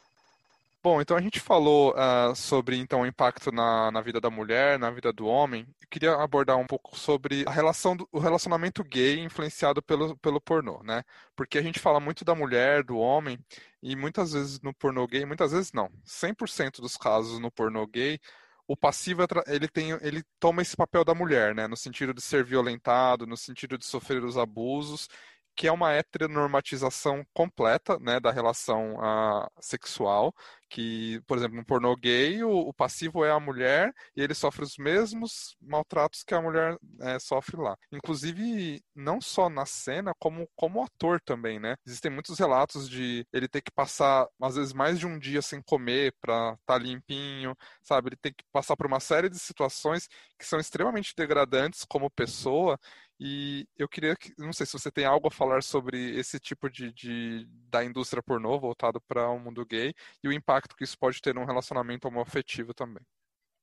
Bom, 0.83 0.99
então 0.99 1.15
a 1.15 1.21
gente 1.21 1.39
falou 1.39 1.93
uh, 1.93 2.35
sobre 2.35 2.75
então 2.75 3.01
o 3.01 3.05
impacto 3.05 3.53
na, 3.53 3.89
na 3.89 4.01
vida 4.01 4.19
da 4.19 4.29
mulher, 4.29 4.77
na 4.77 4.91
vida 4.91 5.13
do 5.13 5.25
homem. 5.25 5.65
Eu 5.81 5.87
queria 5.89 6.13
abordar 6.15 6.57
um 6.57 6.67
pouco 6.67 6.99
sobre 6.99 7.45
a 7.47 7.51
relação 7.51 7.95
do 7.95 8.05
o 8.11 8.19
relacionamento 8.19 8.83
gay 8.83 9.19
influenciado 9.19 9.81
pelo, 9.81 10.17
pelo 10.17 10.41
pornô, 10.41 10.83
né? 10.83 11.03
Porque 11.37 11.57
a 11.57 11.61
gente 11.61 11.79
fala 11.79 12.01
muito 12.01 12.25
da 12.25 12.35
mulher, 12.35 12.83
do 12.83 12.97
homem, 12.97 13.39
e 13.81 13.95
muitas 13.95 14.33
vezes 14.33 14.59
no 14.59 14.73
pornô 14.73 15.07
gay, 15.07 15.25
muitas 15.25 15.53
vezes 15.53 15.71
não. 15.71 15.89
100% 16.05 16.81
dos 16.81 16.97
casos 16.97 17.39
no 17.39 17.49
pornô 17.49 17.87
gay, 17.87 18.19
o 18.67 18.77
passivo 18.77 19.23
ele 19.47 19.67
tem 19.67 19.91
ele 20.01 20.23
toma 20.39 20.61
esse 20.61 20.75
papel 20.75 21.03
da 21.03 21.13
mulher, 21.13 21.53
né, 21.53 21.67
no 21.67 21.75
sentido 21.75 22.13
de 22.13 22.21
ser 22.21 22.43
violentado, 22.43 23.27
no 23.27 23.37
sentido 23.37 23.77
de 23.77 23.85
sofrer 23.85 24.23
os 24.23 24.37
abusos 24.37 25.07
que 25.55 25.67
é 25.67 25.71
uma 25.71 25.91
heteronormatização 25.93 27.25
completa 27.33 27.97
né, 27.99 28.19
da 28.19 28.31
relação 28.31 28.95
uh, 28.95 29.47
sexual, 29.59 30.33
que, 30.73 31.21
por 31.27 31.37
exemplo, 31.37 31.55
no 31.55 31.65
pornô 31.65 31.95
gay, 31.95 32.43
o, 32.43 32.49
o, 32.49 32.73
passivo 32.73 33.23
é 33.23 33.31
a 33.31 33.39
mulher 33.39 33.93
e 34.15 34.21
ele 34.23 34.33
sofre 34.33 34.63
os 34.63 34.75
mesmos 34.77 35.55
maltratos 35.61 36.23
que 36.23 36.33
a 36.33 36.41
mulher 36.41 36.75
é, 37.01 37.19
sofre 37.19 37.57
lá. 37.57 37.77
Inclusive, 37.91 38.81
não 38.95 39.21
só 39.21 39.49
na 39.49 39.67
cena, 39.67 40.13
como 40.17 40.49
como 40.55 40.83
ator 40.83 41.21
também, 41.21 41.59
né? 41.59 41.75
Existem 41.85 42.09
muitos 42.09 42.39
relatos 42.39 42.89
de 42.89 43.23
ele 43.31 43.47
ter 43.47 43.61
que 43.61 43.71
passar, 43.71 44.27
às 44.41 44.55
vezes, 44.55 44.73
mais 44.73 44.97
de 44.97 45.05
um 45.05 45.19
dia 45.19 45.43
sem 45.43 45.61
comer 45.61 46.15
para 46.19 46.53
estar 46.53 46.57
tá 46.65 46.77
limpinho, 46.79 47.55
sabe? 47.83 48.09
Ele 48.09 48.17
tem 48.17 48.33
que 48.33 48.43
passar 48.51 48.75
por 48.75 48.87
uma 48.87 48.99
série 48.99 49.29
de 49.29 49.37
situações 49.37 50.07
que 50.39 50.45
são 50.45 50.59
extremamente 50.59 51.13
degradantes 51.15 51.85
como 51.85 52.09
pessoa 52.09 52.79
e 53.25 53.65
eu 53.77 53.87
queria, 53.87 54.17
não 54.37 54.51
sei 54.51 54.65
se 54.65 54.73
você 54.73 54.91
tem 54.91 55.05
algo 55.05 55.29
a 55.29 55.31
falar 55.31 55.63
sobre 55.63 56.19
esse 56.19 56.37
tipo 56.41 56.69
de, 56.69 56.91
de 56.91 57.47
da 57.69 57.81
indústria 57.81 58.21
pornô 58.21 58.59
voltado 58.59 58.99
para 58.99 59.29
o 59.29 59.39
mundo 59.39 59.65
gay 59.65 59.93
e 60.21 60.27
o 60.27 60.33
impacto 60.33 60.75
que 60.75 60.83
isso 60.83 60.99
pode 60.99 61.21
ter 61.21 61.33
num 61.33 61.45
relacionamento 61.45 62.05
homoafetivo 62.05 62.73
também. 62.73 63.01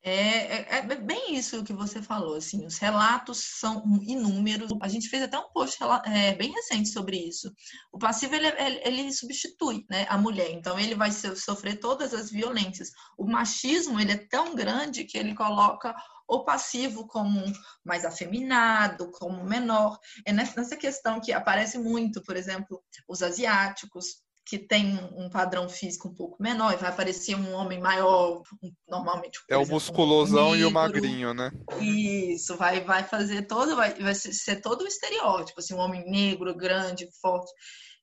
É, 0.03 0.13
é, 0.13 0.79
é, 0.79 0.97
bem 0.97 1.35
isso 1.35 1.63
que 1.63 1.75
você 1.75 2.01
falou, 2.01 2.37
assim, 2.37 2.65
os 2.65 2.79
relatos 2.79 3.59
são 3.59 3.85
inúmeros. 4.01 4.73
A 4.81 4.89
gente 4.89 5.11
fez 5.11 5.23
até 5.23 5.39
um 5.39 5.53
post 5.53 5.77
é, 6.07 6.35
bem 6.35 6.51
recente 6.53 6.89
sobre 6.89 7.19
isso. 7.19 7.53
O 7.93 7.99
passivo, 7.99 8.35
ele, 8.35 8.47
ele, 8.83 9.13
substitui 9.13 9.85
né, 9.91 10.07
a 10.09 10.17
mulher, 10.17 10.51
então 10.53 10.79
ele 10.79 10.95
vai 10.95 11.11
sofrer 11.13 11.79
todas 11.79 12.15
as 12.15 12.31
violências. 12.31 12.91
O 13.19 13.27
machismo, 13.27 14.01
ele 14.01 14.13
é 14.13 14.27
tão 14.27 14.55
grande 14.55 15.05
que 15.05 15.19
ele 15.19 15.35
coloca 15.35 15.95
o 16.31 16.45
passivo 16.45 17.09
como 17.09 17.45
mais 17.85 18.05
afeminado, 18.05 19.11
como 19.11 19.45
menor. 19.45 19.99
É 20.25 20.33
nessa 20.33 20.77
questão 20.77 21.21
que 21.21 21.33
aparece 21.33 21.77
muito, 21.77 22.23
por 22.23 22.37
exemplo, 22.37 22.81
os 23.09 23.21
asiáticos, 23.21 24.23
que 24.47 24.59
tem 24.59 24.99
um 25.17 25.29
padrão 25.29 25.69
físico 25.69 26.09
um 26.09 26.15
pouco 26.15 26.43
menor, 26.43 26.73
e 26.73 26.77
vai 26.77 26.91
aparecer 26.91 27.35
um 27.35 27.53
homem 27.53 27.81
maior, 27.81 28.43
normalmente. 28.89 29.41
É 29.49 29.57
o 29.57 29.67
musculosão 29.67 30.51
um 30.51 30.57
e 30.57 30.65
o 30.65 30.71
magrinho, 30.71 31.35
né? 31.35 31.51
Isso, 31.81 32.57
vai, 32.57 32.81
vai 32.81 33.05
fazer 33.05 33.43
todo, 33.43 33.77
vai, 33.77 33.95
vai 33.95 34.15
ser 34.15 34.61
todo 34.61 34.83
o 34.83 34.89
estereótipo, 34.89 35.61
assim, 35.61 35.75
um 35.75 35.79
homem 35.79 36.09
negro, 36.09 36.57
grande, 36.57 37.09
forte 37.21 37.53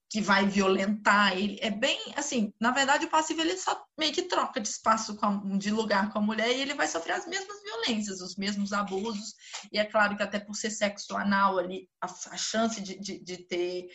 que 0.10 0.22
vai 0.22 0.48
violentar 0.48 1.38
ele. 1.38 1.60
É 1.62 1.70
bem 1.70 2.00
assim, 2.16 2.54
na 2.60 2.72
verdade, 2.72 3.06
o 3.06 3.10
passivo 3.10 3.42
ele 3.42 3.58
só 3.58 3.86
meio 3.98 4.14
que 4.14 4.24
troca 4.24 4.62
de 4.62 4.68
espaço, 4.70 5.18
a, 5.22 5.58
de 5.58 5.70
lugar 5.72 6.12
com 6.12 6.20
a 6.20 6.22
mulher 6.22 6.50
e 6.50 6.62
ele 6.62 6.74
vai 6.74 6.88
sofrer 6.88 7.14
as 7.14 7.28
mesmas 7.28 7.62
violências, 7.62 8.22
os 8.22 8.36
mesmos 8.38 8.72
abusos. 8.72 9.34
E 9.72 9.78
é 9.78 9.86
claro 9.86 10.16
que 10.16 10.24
até 10.24 10.40
por 10.40 10.56
ser 10.56 10.70
sexo 10.70 11.16
anal 11.16 11.58
ali, 11.58 11.90
a, 12.02 12.06
a 12.06 12.38
chance 12.38 12.80
de, 12.82 12.98
de, 13.00 13.20
de, 13.20 13.38
ter, 13.38 13.88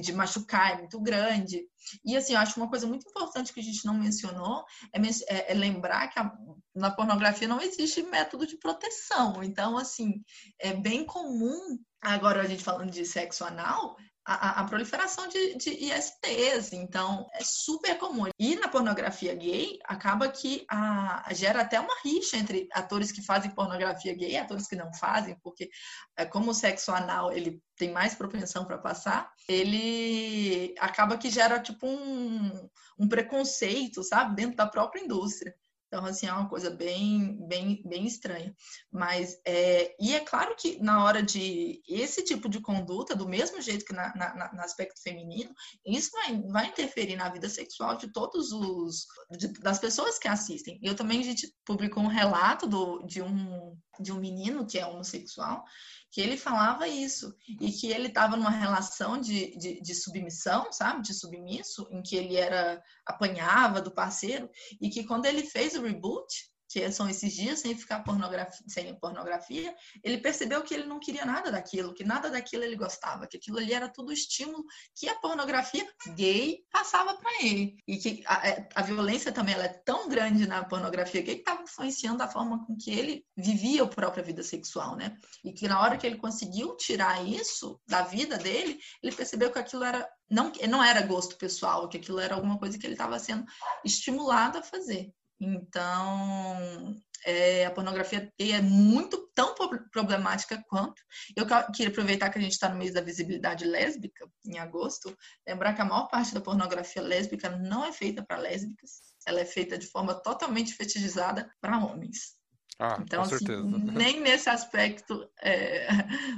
de 0.00 0.12
machucar 0.12 0.72
é 0.72 0.78
muito 0.78 1.00
grande. 1.00 1.64
E 2.04 2.16
assim, 2.16 2.32
eu 2.32 2.40
acho 2.40 2.58
uma 2.58 2.68
coisa 2.68 2.86
muito 2.86 3.08
importante 3.08 3.52
que 3.52 3.60
a 3.60 3.64
gente 3.64 3.84
não 3.84 3.94
mencionou 3.94 4.64
é, 4.92 5.00
é, 5.28 5.52
é 5.52 5.54
lembrar 5.54 6.08
que 6.08 6.18
a, 6.18 6.32
na 6.74 6.90
pornografia 6.90 7.46
não 7.46 7.60
existe 7.60 8.02
método 8.02 8.46
de 8.46 8.58
proteção. 8.58 9.42
Então, 9.44 9.78
assim, 9.78 10.24
é 10.58 10.72
bem 10.72 11.04
comum, 11.04 11.78
agora 12.00 12.42
a 12.42 12.46
gente 12.46 12.64
falando 12.64 12.90
de 12.90 13.04
sexo 13.04 13.44
anal, 13.44 13.96
a, 14.26 14.60
a, 14.60 14.64
proliferação 14.64 15.28
de, 15.28 15.56
de, 15.56 15.70
ISTs, 15.70 16.72
então 16.72 17.28
é 17.34 17.44
super 17.44 17.98
comum. 17.98 18.24
E 18.38 18.56
na 18.56 18.68
pornografia 18.68 19.34
gay, 19.34 19.78
acaba 19.84 20.28
que 20.28 20.64
a, 20.68 21.28
gera 21.34 21.60
até 21.60 21.78
uma 21.78 21.94
rixa 22.02 22.36
entre 22.36 22.66
atores 22.72 23.12
que 23.12 23.22
fazem 23.22 23.50
pornografia 23.50 24.14
gay 24.14 24.32
e 24.32 24.36
atores 24.36 24.66
que 24.66 24.76
não 24.76 24.92
fazem, 24.94 25.38
porque 25.42 25.68
é, 26.16 26.24
como 26.24 26.50
o 26.50 26.54
sexo 26.54 26.90
anal 26.90 27.32
ele 27.32 27.60
tem 27.76 27.92
mais 27.92 28.14
propensão 28.14 28.64
para 28.64 28.78
passar, 28.78 29.30
ele 29.48 30.74
acaba 30.78 31.18
que 31.18 31.28
gera 31.28 31.60
tipo 31.60 31.86
um, 31.86 32.68
um 32.98 33.08
preconceito, 33.08 34.02
sabe, 34.02 34.34
dentro 34.36 34.56
da 34.56 34.66
própria 34.66 35.02
indústria. 35.02 35.54
Então, 35.94 36.06
assim, 36.06 36.26
é 36.26 36.32
uma 36.32 36.48
coisa 36.48 36.70
bem, 36.70 37.38
bem, 37.46 37.80
bem 37.86 38.04
estranha. 38.04 38.52
Mas, 38.90 39.40
é, 39.46 39.94
e 40.00 40.12
é 40.12 40.18
claro 40.18 40.56
que 40.56 40.82
na 40.82 41.04
hora 41.04 41.22
de 41.22 41.80
esse 41.86 42.24
tipo 42.24 42.48
de 42.48 42.60
conduta, 42.60 43.14
do 43.14 43.28
mesmo 43.28 43.62
jeito 43.62 43.84
que 43.84 43.92
na, 43.92 44.12
na, 44.16 44.52
no 44.52 44.60
aspecto 44.60 45.00
feminino, 45.00 45.54
isso 45.86 46.10
vai, 46.10 46.42
vai 46.48 46.66
interferir 46.66 47.14
na 47.14 47.28
vida 47.28 47.48
sexual 47.48 47.96
de 47.96 48.12
todos 48.12 48.50
os, 48.50 49.06
de, 49.38 49.46
das 49.60 49.78
pessoas 49.78 50.18
que 50.18 50.26
assistem. 50.26 50.80
Eu 50.82 50.96
também, 50.96 51.20
a 51.20 51.24
gente 51.24 51.54
publicou 51.64 52.02
um 52.02 52.08
relato 52.08 52.66
do, 52.66 53.06
de, 53.06 53.22
um, 53.22 53.78
de 54.00 54.12
um 54.12 54.18
menino 54.18 54.66
que 54.66 54.78
é 54.78 54.86
homossexual, 54.86 55.64
que 56.10 56.20
ele 56.20 56.36
falava 56.36 56.86
isso, 56.86 57.34
e 57.60 57.72
que 57.72 57.90
ele 57.90 58.06
estava 58.06 58.36
numa 58.36 58.50
relação 58.50 59.18
de, 59.18 59.56
de, 59.56 59.80
de, 59.80 59.94
submissão, 59.94 60.70
sabe, 60.72 61.02
de 61.02 61.12
submisso, 61.12 61.88
em 61.90 62.02
que 62.02 62.14
ele 62.14 62.36
era 62.36 62.80
apanhava 63.04 63.80
do 63.80 63.90
parceiro, 63.90 64.48
e 64.80 64.88
que 64.88 65.04
quando 65.04 65.26
ele 65.26 65.44
fez 65.44 65.74
o 65.74 65.82
reboot, 65.82 66.53
que 66.74 66.90
são 66.90 67.08
esses 67.08 67.32
dias 67.32 67.60
sem 67.60 67.76
ficar 67.76 68.00
pornografia, 68.00 68.66
sem 68.66 68.92
pornografia, 68.96 69.72
ele 70.02 70.18
percebeu 70.18 70.60
que 70.60 70.74
ele 70.74 70.86
não 70.86 70.98
queria 70.98 71.24
nada 71.24 71.52
daquilo, 71.52 71.94
que 71.94 72.02
nada 72.02 72.28
daquilo 72.28 72.64
ele 72.64 72.74
gostava, 72.74 73.28
que 73.28 73.36
aquilo 73.36 73.58
ali 73.58 73.72
era 73.72 73.88
tudo 73.88 74.12
estímulo 74.12 74.64
que 74.92 75.08
a 75.08 75.14
pornografia 75.14 75.86
gay 76.16 76.64
passava 76.72 77.14
para 77.14 77.30
ele. 77.44 77.76
E 77.86 77.96
que 77.96 78.24
a, 78.26 78.48
é, 78.48 78.68
a, 78.74 78.82
violência 78.82 79.30
também 79.30 79.54
ela 79.54 79.66
é 79.66 79.82
tão 79.84 80.08
grande 80.08 80.48
na 80.48 80.64
pornografia 80.64 81.22
gay 81.22 81.36
que 81.36 81.42
estava 81.42 81.62
influenciando 81.62 82.24
a 82.24 82.28
forma 82.28 82.66
com 82.66 82.76
que 82.76 82.90
ele 82.90 83.24
vivia 83.36 83.84
a 83.84 83.86
própria 83.86 84.24
vida 84.24 84.42
sexual, 84.42 84.96
né? 84.96 85.16
E 85.44 85.52
que 85.52 85.68
na 85.68 85.80
hora 85.80 85.96
que 85.96 86.04
ele 86.04 86.16
conseguiu 86.16 86.76
tirar 86.76 87.24
isso 87.24 87.80
da 87.86 88.02
vida 88.02 88.36
dele, 88.36 88.80
ele 89.00 89.14
percebeu 89.14 89.52
que 89.52 89.60
aquilo 89.60 89.84
era 89.84 90.08
não, 90.28 90.50
não 90.68 90.82
era 90.82 91.02
gosto 91.02 91.36
pessoal, 91.36 91.88
que 91.88 91.98
aquilo 91.98 92.18
era 92.18 92.34
alguma 92.34 92.58
coisa 92.58 92.76
que 92.76 92.84
ele 92.84 92.94
estava 92.94 93.16
sendo 93.20 93.44
estimulado 93.84 94.58
a 94.58 94.62
fazer. 94.62 95.12
Então, 95.40 96.96
é, 97.24 97.64
a 97.64 97.70
pornografia 97.70 98.32
é 98.38 98.60
muito 98.60 99.28
tão 99.34 99.54
problemática 99.90 100.62
quanto. 100.68 101.02
Eu 101.34 101.46
queria 101.72 101.90
aproveitar 101.90 102.30
que 102.30 102.38
a 102.38 102.40
gente 102.40 102.52
está 102.52 102.68
no 102.68 102.76
mês 102.76 102.92
da 102.92 103.00
visibilidade 103.00 103.64
lésbica, 103.64 104.28
em 104.46 104.58
agosto, 104.58 105.16
lembrar 105.46 105.74
que 105.74 105.82
a 105.82 105.84
maior 105.84 106.08
parte 106.08 106.34
da 106.34 106.40
pornografia 106.40 107.02
lésbica 107.02 107.50
não 107.50 107.84
é 107.84 107.92
feita 107.92 108.22
para 108.22 108.38
lésbicas, 108.38 109.00
ela 109.26 109.40
é 109.40 109.44
feita 109.44 109.78
de 109.78 109.86
forma 109.86 110.14
totalmente 110.14 110.74
fetichizada 110.74 111.50
para 111.60 111.78
homens. 111.78 112.34
Ah, 112.78 112.98
então, 113.00 113.22
com 113.22 113.34
assim, 113.34 113.44
nem 113.92 114.20
nesse 114.20 114.50
aspecto 114.50 115.28
é, 115.40 115.86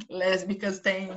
lésbicas 0.09 0.78
têm 0.80 1.09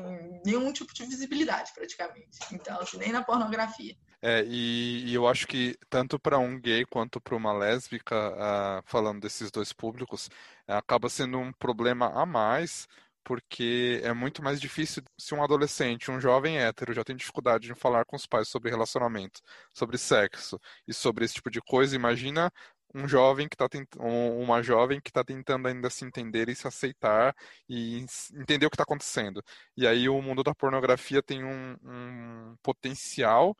nenhum 0.46 0.72
tipo 0.72 0.94
de 0.94 1.06
visibilidade, 1.06 1.72
praticamente. 1.74 2.40
Então, 2.52 2.80
assim, 2.80 2.98
nem 2.98 3.12
na 3.12 3.24
pornografia. 3.24 3.96
É, 4.22 4.44
e, 4.46 5.06
e, 5.10 5.14
eu 5.14 5.28
acho 5.28 5.48
que 5.48 5.78
tanto 5.90 6.20
para 6.20 6.38
um 6.38 6.60
gay 6.60 6.86
quanto 6.86 7.22
para 7.22 7.36
uma 7.36 7.54
lésbica, 7.54 8.16
uh, 8.34 8.84
falando 8.86 9.22
desses 9.22 9.50
dois 9.50 9.72
públicos, 9.72 10.28
uh, 10.68 10.74
acaba 10.74 11.10
sendo 11.10 11.38
um 11.40 11.54
problema 11.54 12.08
a 12.22 12.26
mais, 12.26 12.86
porque 13.24 14.02
é 14.04 14.12
muito 14.12 14.44
mais 14.44 14.60
difícil 14.60 15.04
se 15.18 15.34
um 15.34 15.42
adolescente, 15.44 16.12
um 16.12 16.20
jovem 16.20 16.58
hétero, 16.58 16.94
já 16.94 17.04
tem 17.04 17.16
dificuldade 17.16 17.68
de 17.68 17.76
falar 17.76 18.04
com 18.06 18.16
os 18.18 18.26
pais 18.26 18.50
sobre 18.50 18.70
relacionamento, 18.70 19.42
sobre 19.74 19.98
sexo 19.98 20.60
e 20.88 20.94
sobre 20.94 21.24
esse 21.24 21.36
tipo 21.36 21.50
de 21.50 21.62
coisa. 21.62 21.96
Imagina 21.96 22.52
um 22.94 23.08
jovem 23.08 23.48
que 23.48 23.56
está 23.56 23.70
tentando, 23.70 24.04
uma 24.04 24.62
jovem 24.64 25.00
que 25.00 25.10
está 25.10 25.24
tentando 25.24 25.68
ainda 25.68 25.90
se 25.90 26.06
entender 26.06 26.50
e 26.50 26.56
se 26.56 26.68
aceitar 26.68 27.36
e 27.68 28.00
entender 28.34 28.66
o 28.66 28.70
que 28.70 28.76
está 28.76 28.84
acontecendo. 28.84 29.44
E 29.78 29.88
aí 29.88 30.10
o 30.10 30.22
mundo 30.22 30.44
da 30.44 30.56
pornografia 30.56 31.22
tem 31.22 31.44
um, 31.44 31.78
um 31.84 32.56
potencial 32.64 33.56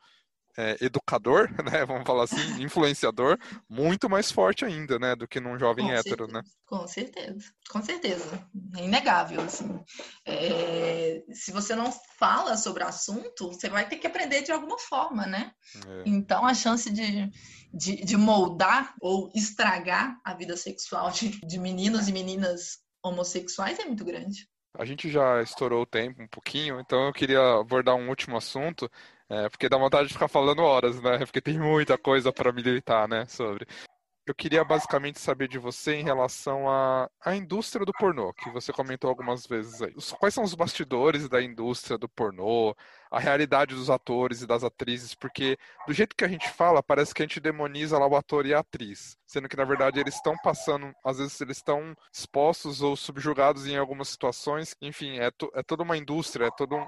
é, 0.56 0.76
educador, 0.80 1.48
né, 1.64 1.84
vamos 1.84 2.06
falar 2.06 2.24
assim, 2.24 2.62
influenciador, 2.62 3.38
muito 3.68 4.08
mais 4.08 4.30
forte 4.30 4.64
ainda, 4.64 4.98
né, 4.98 5.14
do 5.14 5.26
que 5.26 5.40
num 5.40 5.58
jovem 5.58 5.86
com 5.86 5.92
hétero, 5.92 6.24
certeza, 6.26 6.32
né? 6.32 6.42
Com 6.66 6.86
certeza, 6.86 7.52
com 7.70 7.82
certeza, 7.82 8.48
é 8.76 8.84
inegável, 8.84 9.40
assim. 9.40 9.82
É, 10.24 11.22
se 11.32 11.52
você 11.52 11.74
não 11.74 11.92
fala 12.18 12.56
sobre 12.56 12.84
o 12.84 12.86
assunto, 12.86 13.48
você 13.48 13.68
vai 13.68 13.88
ter 13.88 13.96
que 13.96 14.06
aprender 14.06 14.42
de 14.42 14.52
alguma 14.52 14.78
forma, 14.78 15.26
né? 15.26 15.52
É. 15.86 16.02
Então, 16.06 16.46
a 16.46 16.54
chance 16.54 16.90
de, 16.90 17.30
de, 17.72 18.04
de, 18.04 18.16
moldar 18.16 18.94
ou 19.00 19.30
estragar 19.34 20.18
a 20.24 20.34
vida 20.34 20.56
sexual 20.56 21.10
de, 21.10 21.40
de 21.40 21.58
meninos 21.58 22.08
e 22.08 22.12
meninas 22.12 22.78
homossexuais 23.02 23.78
é 23.78 23.84
muito 23.84 24.04
grande. 24.04 24.48
A 24.78 24.84
gente 24.84 25.10
já 25.10 25.42
estourou 25.42 25.82
o 25.82 25.86
tempo 25.86 26.22
um 26.22 26.28
pouquinho, 26.28 26.78
então 26.78 27.06
eu 27.06 27.12
queria 27.12 27.40
abordar 27.58 27.96
um 27.96 28.08
último 28.08 28.36
assunto, 28.36 28.88
é, 29.30 29.48
porque 29.48 29.68
dá 29.68 29.78
vontade 29.78 30.08
de 30.08 30.14
ficar 30.14 30.26
falando 30.26 30.60
horas, 30.60 31.00
né? 31.00 31.18
Porque 31.18 31.40
tem 31.40 31.56
muita 31.56 31.96
coisa 31.96 32.32
para 32.32 32.52
militar, 32.52 33.08
né? 33.08 33.26
Sobre. 33.28 33.64
Eu 34.26 34.34
queria 34.34 34.64
basicamente 34.64 35.18
saber 35.20 35.48
de 35.48 35.58
você 35.58 35.94
em 35.94 36.04
relação 36.04 36.68
à, 36.68 37.08
à 37.24 37.34
indústria 37.34 37.86
do 37.86 37.92
pornô, 37.92 38.32
que 38.32 38.50
você 38.50 38.72
comentou 38.72 39.08
algumas 39.08 39.46
vezes 39.46 39.80
aí. 39.82 39.94
Quais 40.18 40.34
são 40.34 40.44
os 40.44 40.54
bastidores 40.54 41.28
da 41.28 41.42
indústria 41.42 41.96
do 41.96 42.08
pornô, 42.08 42.74
a 43.10 43.18
realidade 43.18 43.74
dos 43.74 43.88
atores 43.88 44.42
e 44.42 44.46
das 44.46 44.62
atrizes? 44.62 45.14
Porque 45.14 45.56
do 45.86 45.92
jeito 45.92 46.14
que 46.14 46.24
a 46.24 46.28
gente 46.28 46.48
fala, 46.50 46.82
parece 46.82 47.14
que 47.14 47.22
a 47.22 47.26
gente 47.26 47.40
demoniza 47.40 47.98
lá 47.98 48.06
o 48.06 48.16
ator 48.16 48.46
e 48.46 48.54
a 48.54 48.60
atriz, 48.60 49.16
sendo 49.26 49.48
que 49.48 49.56
na 49.56 49.64
verdade 49.64 49.98
eles 49.98 50.14
estão 50.14 50.36
passando, 50.42 50.92
às 51.04 51.18
vezes 51.18 51.40
eles 51.40 51.56
estão 51.56 51.96
expostos 52.12 52.82
ou 52.82 52.96
subjugados 52.96 53.66
em 53.66 53.76
algumas 53.76 54.08
situações. 54.08 54.76
Enfim, 54.82 55.18
é, 55.18 55.30
to, 55.30 55.50
é 55.54 55.62
toda 55.62 55.82
uma 55.82 55.96
indústria, 55.96 56.46
é 56.46 56.50
todo 56.50 56.76
um, 56.76 56.86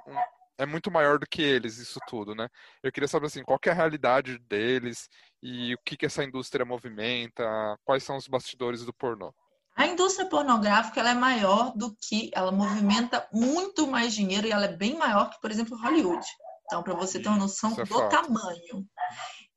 é 0.59 0.67
muito 0.67 0.91
maior 0.91 1.19
do 1.19 1.27
que 1.27 1.43
eles, 1.43 1.79
isso 1.79 1.99
tudo, 2.07 2.35
né? 2.35 2.49
Eu 2.83 2.93
queria 2.93 3.09
saber, 3.09 3.27
assim, 3.27 3.43
qual 3.43 3.59
é 3.67 3.71
a 3.71 3.75
realidade 3.75 4.39
deles 4.39 5.09
e 5.43 5.75
o 5.75 5.79
que, 5.85 5.97
que 5.97 6.07
essa 6.07 6.25
indústria 6.25 6.65
movimenta, 6.65 7.45
quais 7.85 8.05
são 8.05 8.17
os 8.17 8.29
bastidores 8.29 8.85
do 8.85 8.93
pornô. 8.93 9.35
A 9.75 9.87
indústria 9.87 10.29
pornográfica 10.29 11.01
ela 11.01 11.11
é 11.11 11.15
maior 11.15 11.73
do 11.75 11.97
que, 11.97 12.31
ela 12.35 12.53
movimenta 12.53 13.27
muito 13.33 13.87
mais 13.87 14.15
dinheiro 14.15 14.47
e 14.47 14.53
ela 14.53 14.67
é 14.67 14.77
bem 14.77 14.97
maior 14.97 15.31
que, 15.31 15.41
por 15.41 15.51
exemplo, 15.51 15.79
Hollywood. 15.79 16.25
Então, 16.67 16.83
para 16.83 16.95
você 16.95 17.21
ter 17.21 17.29
uma 17.29 17.39
noção 17.39 17.75
é 17.79 17.85
do 17.85 18.09
tamanho, 18.09 18.87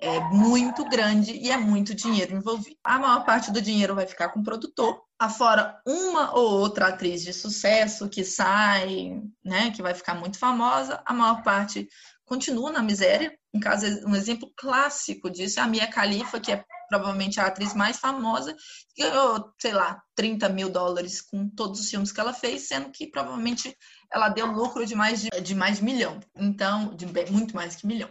é 0.06 0.20
muito 0.20 0.88
grande 0.88 1.32
e 1.32 1.50
é 1.50 1.58
muito 1.58 1.96
dinheiro 1.96 2.36
envolvido. 2.36 2.78
A 2.84 3.00
maior 3.00 3.26
parte 3.26 3.52
do 3.52 3.60
dinheiro 3.60 3.96
vai 3.96 4.06
ficar 4.06 4.30
com 4.30 4.40
o 4.40 4.44
produtor, 4.44 5.02
afora 5.18 5.82
uma 5.86 6.38
ou 6.38 6.60
outra 6.60 6.90
atriz 6.90 7.24
de 7.24 7.34
sucesso 7.34 8.08
que 8.08 8.24
sai, 8.24 9.20
né, 9.44 9.72
que 9.72 9.82
vai 9.82 9.96
ficar 9.96 10.14
muito 10.14 10.38
famosa, 10.38 11.02
a 11.06 11.14
maior 11.14 11.42
parte 11.42 11.90
continua 12.24 12.72
na 12.72 12.84
miséria. 12.84 13.36
Um, 13.52 13.60
caso, 13.60 13.86
um 14.06 14.16
exemplo 14.16 14.52
clássico 14.56 15.30
disso 15.30 15.60
é 15.60 15.64
a 15.64 15.68
Mia 15.68 15.88
Khalifa, 15.88 16.40
que 16.40 16.52
é 16.52 16.64
provavelmente 16.88 17.40
a 17.40 17.48
atriz 17.48 17.74
mais 17.74 17.98
famosa, 17.98 18.56
que 18.94 19.02
ganhou, 19.02 19.52
sei 19.60 19.74
lá, 19.74 20.00
30 20.14 20.50
mil 20.50 20.70
dólares 20.70 21.20
com 21.20 21.50
todos 21.50 21.80
os 21.80 21.90
filmes 21.90 22.12
que 22.12 22.20
ela 22.20 22.34
fez, 22.34 22.68
sendo 22.68 22.92
que 22.92 23.08
provavelmente 23.08 23.76
ela 24.12 24.30
deu 24.30 24.46
lucro 24.46 24.86
de 24.86 24.94
mais 24.94 25.22
de, 25.22 25.30
de 25.42 25.56
mais 25.56 25.78
de 25.78 25.84
milhão. 25.84 26.20
Então, 26.36 26.96
de 26.96 27.08
muito 27.32 27.56
mais 27.56 27.76
que 27.76 27.88
milhão. 27.88 28.10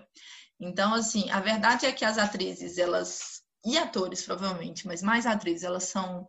Então, 0.64 0.94
assim, 0.94 1.30
a 1.30 1.40
verdade 1.40 1.84
é 1.84 1.92
que 1.92 2.06
as 2.06 2.16
atrizes, 2.16 2.78
elas, 2.78 3.42
e 3.64 3.76
atores 3.76 4.22
provavelmente, 4.22 4.86
mas 4.86 5.02
mais 5.02 5.26
atrizes, 5.26 5.62
elas 5.62 5.84
são 5.84 6.26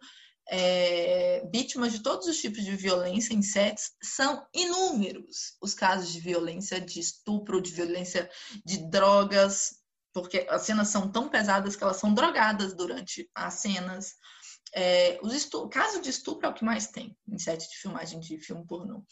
é, 0.49 1.47
vítimas 1.51 1.93
de 1.93 2.03
todos 2.03 2.27
os 2.27 2.37
tipos 2.37 2.63
de 2.63 2.75
violência 2.75 3.33
em 3.33 3.41
sets, 3.41 3.93
são 4.03 4.45
inúmeros 4.53 5.55
os 5.61 5.73
casos 5.73 6.11
de 6.11 6.19
violência, 6.19 6.81
de 6.81 6.99
estupro, 6.99 7.61
de 7.61 7.71
violência 7.71 8.29
de 8.65 8.89
drogas, 8.89 9.77
porque 10.13 10.45
as 10.49 10.63
cenas 10.63 10.89
são 10.89 11.09
tão 11.09 11.29
pesadas 11.29 11.77
que 11.77 11.83
elas 11.83 11.97
são 11.97 12.13
drogadas 12.13 12.73
durante 12.73 13.29
as 13.33 13.53
cenas. 13.55 14.15
É, 14.73 15.17
os 15.23 15.33
estu... 15.33 15.69
caso 15.69 16.01
de 16.01 16.09
estupro 16.09 16.45
é 16.45 16.49
o 16.49 16.53
que 16.53 16.65
mais 16.65 16.87
tem 16.87 17.17
em 17.25 17.39
set 17.39 17.69
de 17.69 17.77
filmagem 17.77 18.19
de 18.19 18.37
filme 18.37 18.65
pornô. 18.67 19.05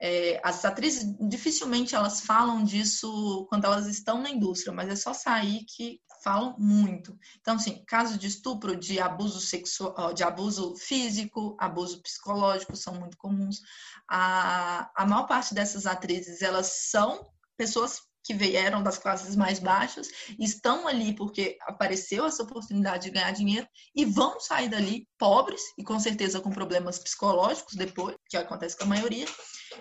É, 0.00 0.40
as 0.44 0.64
atrizes 0.64 1.04
dificilmente 1.28 1.94
elas 1.94 2.20
falam 2.20 2.62
disso 2.62 3.46
quando 3.48 3.64
elas 3.64 3.86
estão 3.86 4.22
na 4.22 4.30
indústria, 4.30 4.72
mas 4.72 4.88
é 4.88 4.96
só 4.96 5.12
sair 5.12 5.64
que 5.64 6.00
falam 6.22 6.54
muito. 6.58 7.18
Então, 7.40 7.56
assim, 7.56 7.82
casos 7.86 8.18
de 8.18 8.26
estupro, 8.26 8.76
de 8.76 9.00
abuso 9.00 9.40
sexual, 9.40 10.12
de 10.12 10.22
abuso 10.22 10.76
físico, 10.76 11.56
abuso 11.58 12.02
psicológico 12.02 12.76
são 12.76 12.94
muito 12.94 13.16
comuns. 13.16 13.60
A, 14.08 14.90
a 14.94 15.06
maior 15.06 15.26
parte 15.26 15.54
dessas 15.54 15.86
atrizes, 15.86 16.42
elas 16.42 16.66
são 16.90 17.26
pessoas 17.56 18.00
que 18.28 18.34
vieram 18.34 18.82
das 18.82 18.98
classes 18.98 19.34
mais 19.34 19.58
baixas, 19.58 20.10
estão 20.38 20.86
ali 20.86 21.14
porque 21.14 21.56
apareceu 21.62 22.26
essa 22.26 22.42
oportunidade 22.42 23.04
de 23.04 23.10
ganhar 23.10 23.30
dinheiro 23.30 23.66
e 23.94 24.04
vão 24.04 24.38
sair 24.38 24.68
dali 24.68 25.08
pobres 25.16 25.62
e 25.78 25.82
com 25.82 25.98
certeza 25.98 26.38
com 26.38 26.50
problemas 26.50 26.98
psicológicos 26.98 27.74
depois. 27.74 28.17
Que 28.28 28.36
acontece 28.36 28.76
com 28.76 28.84
a 28.84 28.88
maioria, 28.88 29.26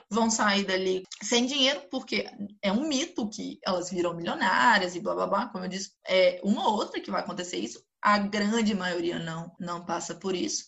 vão 0.09 0.29
sair 0.29 0.65
dali 0.65 1.03
sem 1.21 1.45
dinheiro, 1.45 1.81
porque 1.91 2.29
é 2.61 2.71
um 2.71 2.87
mito 2.87 3.29
que 3.29 3.59
elas 3.65 3.89
viram 3.89 4.15
milionárias 4.15 4.95
e 4.95 4.99
blá 4.99 5.13
blá 5.13 5.27
blá, 5.27 5.45
como 5.47 5.65
eu 5.65 5.69
disse, 5.69 5.91
é 6.07 6.39
uma 6.43 6.67
ou 6.67 6.75
outra 6.75 7.01
que 7.01 7.11
vai 7.11 7.21
acontecer 7.21 7.57
isso, 7.57 7.83
a 8.01 8.17
grande 8.19 8.73
maioria 8.73 9.19
não, 9.19 9.51
não 9.59 9.85
passa 9.85 10.15
por 10.15 10.35
isso. 10.35 10.65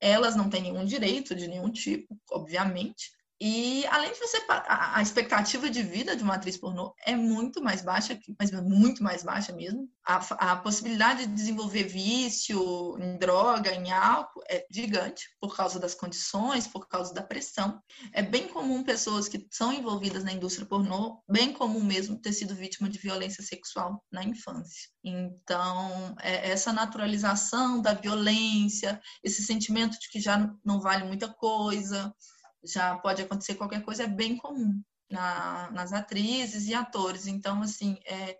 Elas 0.00 0.36
não 0.36 0.48
têm 0.48 0.62
nenhum 0.62 0.84
direito 0.84 1.34
de 1.34 1.48
nenhum 1.48 1.70
tipo, 1.70 2.16
obviamente, 2.30 3.10
e 3.40 3.86
além 3.86 4.12
de 4.12 4.18
você, 4.18 4.38
a, 4.48 5.00
expectativa 5.00 5.70
de 5.70 5.80
vida 5.80 6.16
de 6.16 6.24
uma 6.24 6.34
atriz 6.34 6.56
pornô 6.56 6.92
é 7.06 7.14
muito 7.14 7.62
mais 7.62 7.82
baixa, 7.82 8.18
mas 8.36 8.50
muito 8.50 9.00
mais 9.00 9.22
baixa 9.22 9.52
mesmo. 9.52 9.88
A, 10.04 10.16
a, 10.52 10.56
possibilidade 10.56 11.24
de 11.24 11.34
desenvolver 11.34 11.84
vício 11.84 12.98
em 12.98 13.16
droga, 13.16 13.72
em 13.72 13.92
álcool, 13.92 14.42
é 14.48 14.66
gigante 14.68 15.28
por 15.40 15.56
causa 15.56 15.78
das 15.78 15.94
condições, 15.94 16.66
por 16.66 16.88
causa 16.88 17.14
da 17.14 17.22
pressão. 17.22 17.80
É 18.12 18.22
bem 18.22 18.48
comum 18.48 18.82
pessoas 18.82 19.28
que 19.28 19.46
são 19.52 19.72
envolvidas 19.72 20.24
na 20.24 20.32
indústria 20.32 20.66
pornô, 20.66 21.22
bem 21.28 21.52
comum 21.52 21.84
mesmo 21.84 22.18
ter 22.18 22.32
sido 22.32 22.56
vítima 22.56 22.88
de 22.88 22.98
violência 22.98 23.44
sexual 23.44 24.04
na 24.10 24.24
infância. 24.24 24.88
Então, 25.04 26.16
é 26.20 26.50
essa 26.50 26.72
naturalização 26.72 27.80
da 27.80 27.94
violência, 27.94 29.00
esse 29.22 29.44
sentimento 29.44 29.96
de 30.00 30.08
que 30.10 30.20
já 30.20 30.52
não 30.64 30.80
vale 30.80 31.04
muita 31.04 31.28
coisa 31.28 32.12
já 32.64 32.96
pode 32.96 33.22
acontecer 33.22 33.54
qualquer 33.54 33.82
coisa, 33.84 34.04
é 34.04 34.06
bem 34.06 34.36
comum 34.36 34.80
na, 35.10 35.70
nas 35.70 35.92
atrizes 35.92 36.66
e 36.66 36.74
atores. 36.74 37.26
Então, 37.26 37.62
assim, 37.62 37.98
é, 38.04 38.36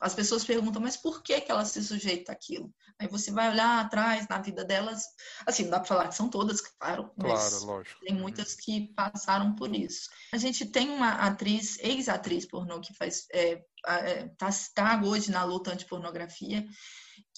as 0.00 0.14
pessoas 0.14 0.44
perguntam, 0.44 0.80
mas 0.80 0.96
por 0.96 1.22
que, 1.22 1.40
que 1.40 1.52
ela 1.52 1.64
se 1.64 1.82
sujeita 1.84 2.32
àquilo? 2.32 2.72
Aí 2.98 3.06
você 3.06 3.30
vai 3.30 3.50
olhar 3.50 3.80
atrás 3.80 4.26
na 4.28 4.38
vida 4.38 4.64
delas, 4.64 5.04
assim, 5.46 5.64
não 5.64 5.70
dá 5.70 5.78
para 5.78 5.88
falar 5.88 6.08
que 6.08 6.14
são 6.14 6.28
todas, 6.28 6.60
claro, 6.60 7.10
mas 7.16 7.50
claro, 7.50 7.64
lógico. 7.66 8.00
tem 8.00 8.14
muitas 8.14 8.54
que 8.54 8.92
passaram 8.94 9.54
por 9.54 9.74
isso. 9.74 10.08
A 10.32 10.38
gente 10.38 10.64
tem 10.64 10.88
uma 10.88 11.26
atriz, 11.26 11.78
ex-atriz 11.80 12.46
pornô, 12.46 12.80
que 12.80 12.94
faz, 12.94 13.26
é, 13.32 13.62
é, 13.86 14.28
tá, 14.38 14.48
tá 14.74 15.02
hoje 15.04 15.30
na 15.30 15.44
luta 15.44 15.72
anti-pornografia, 15.72 16.64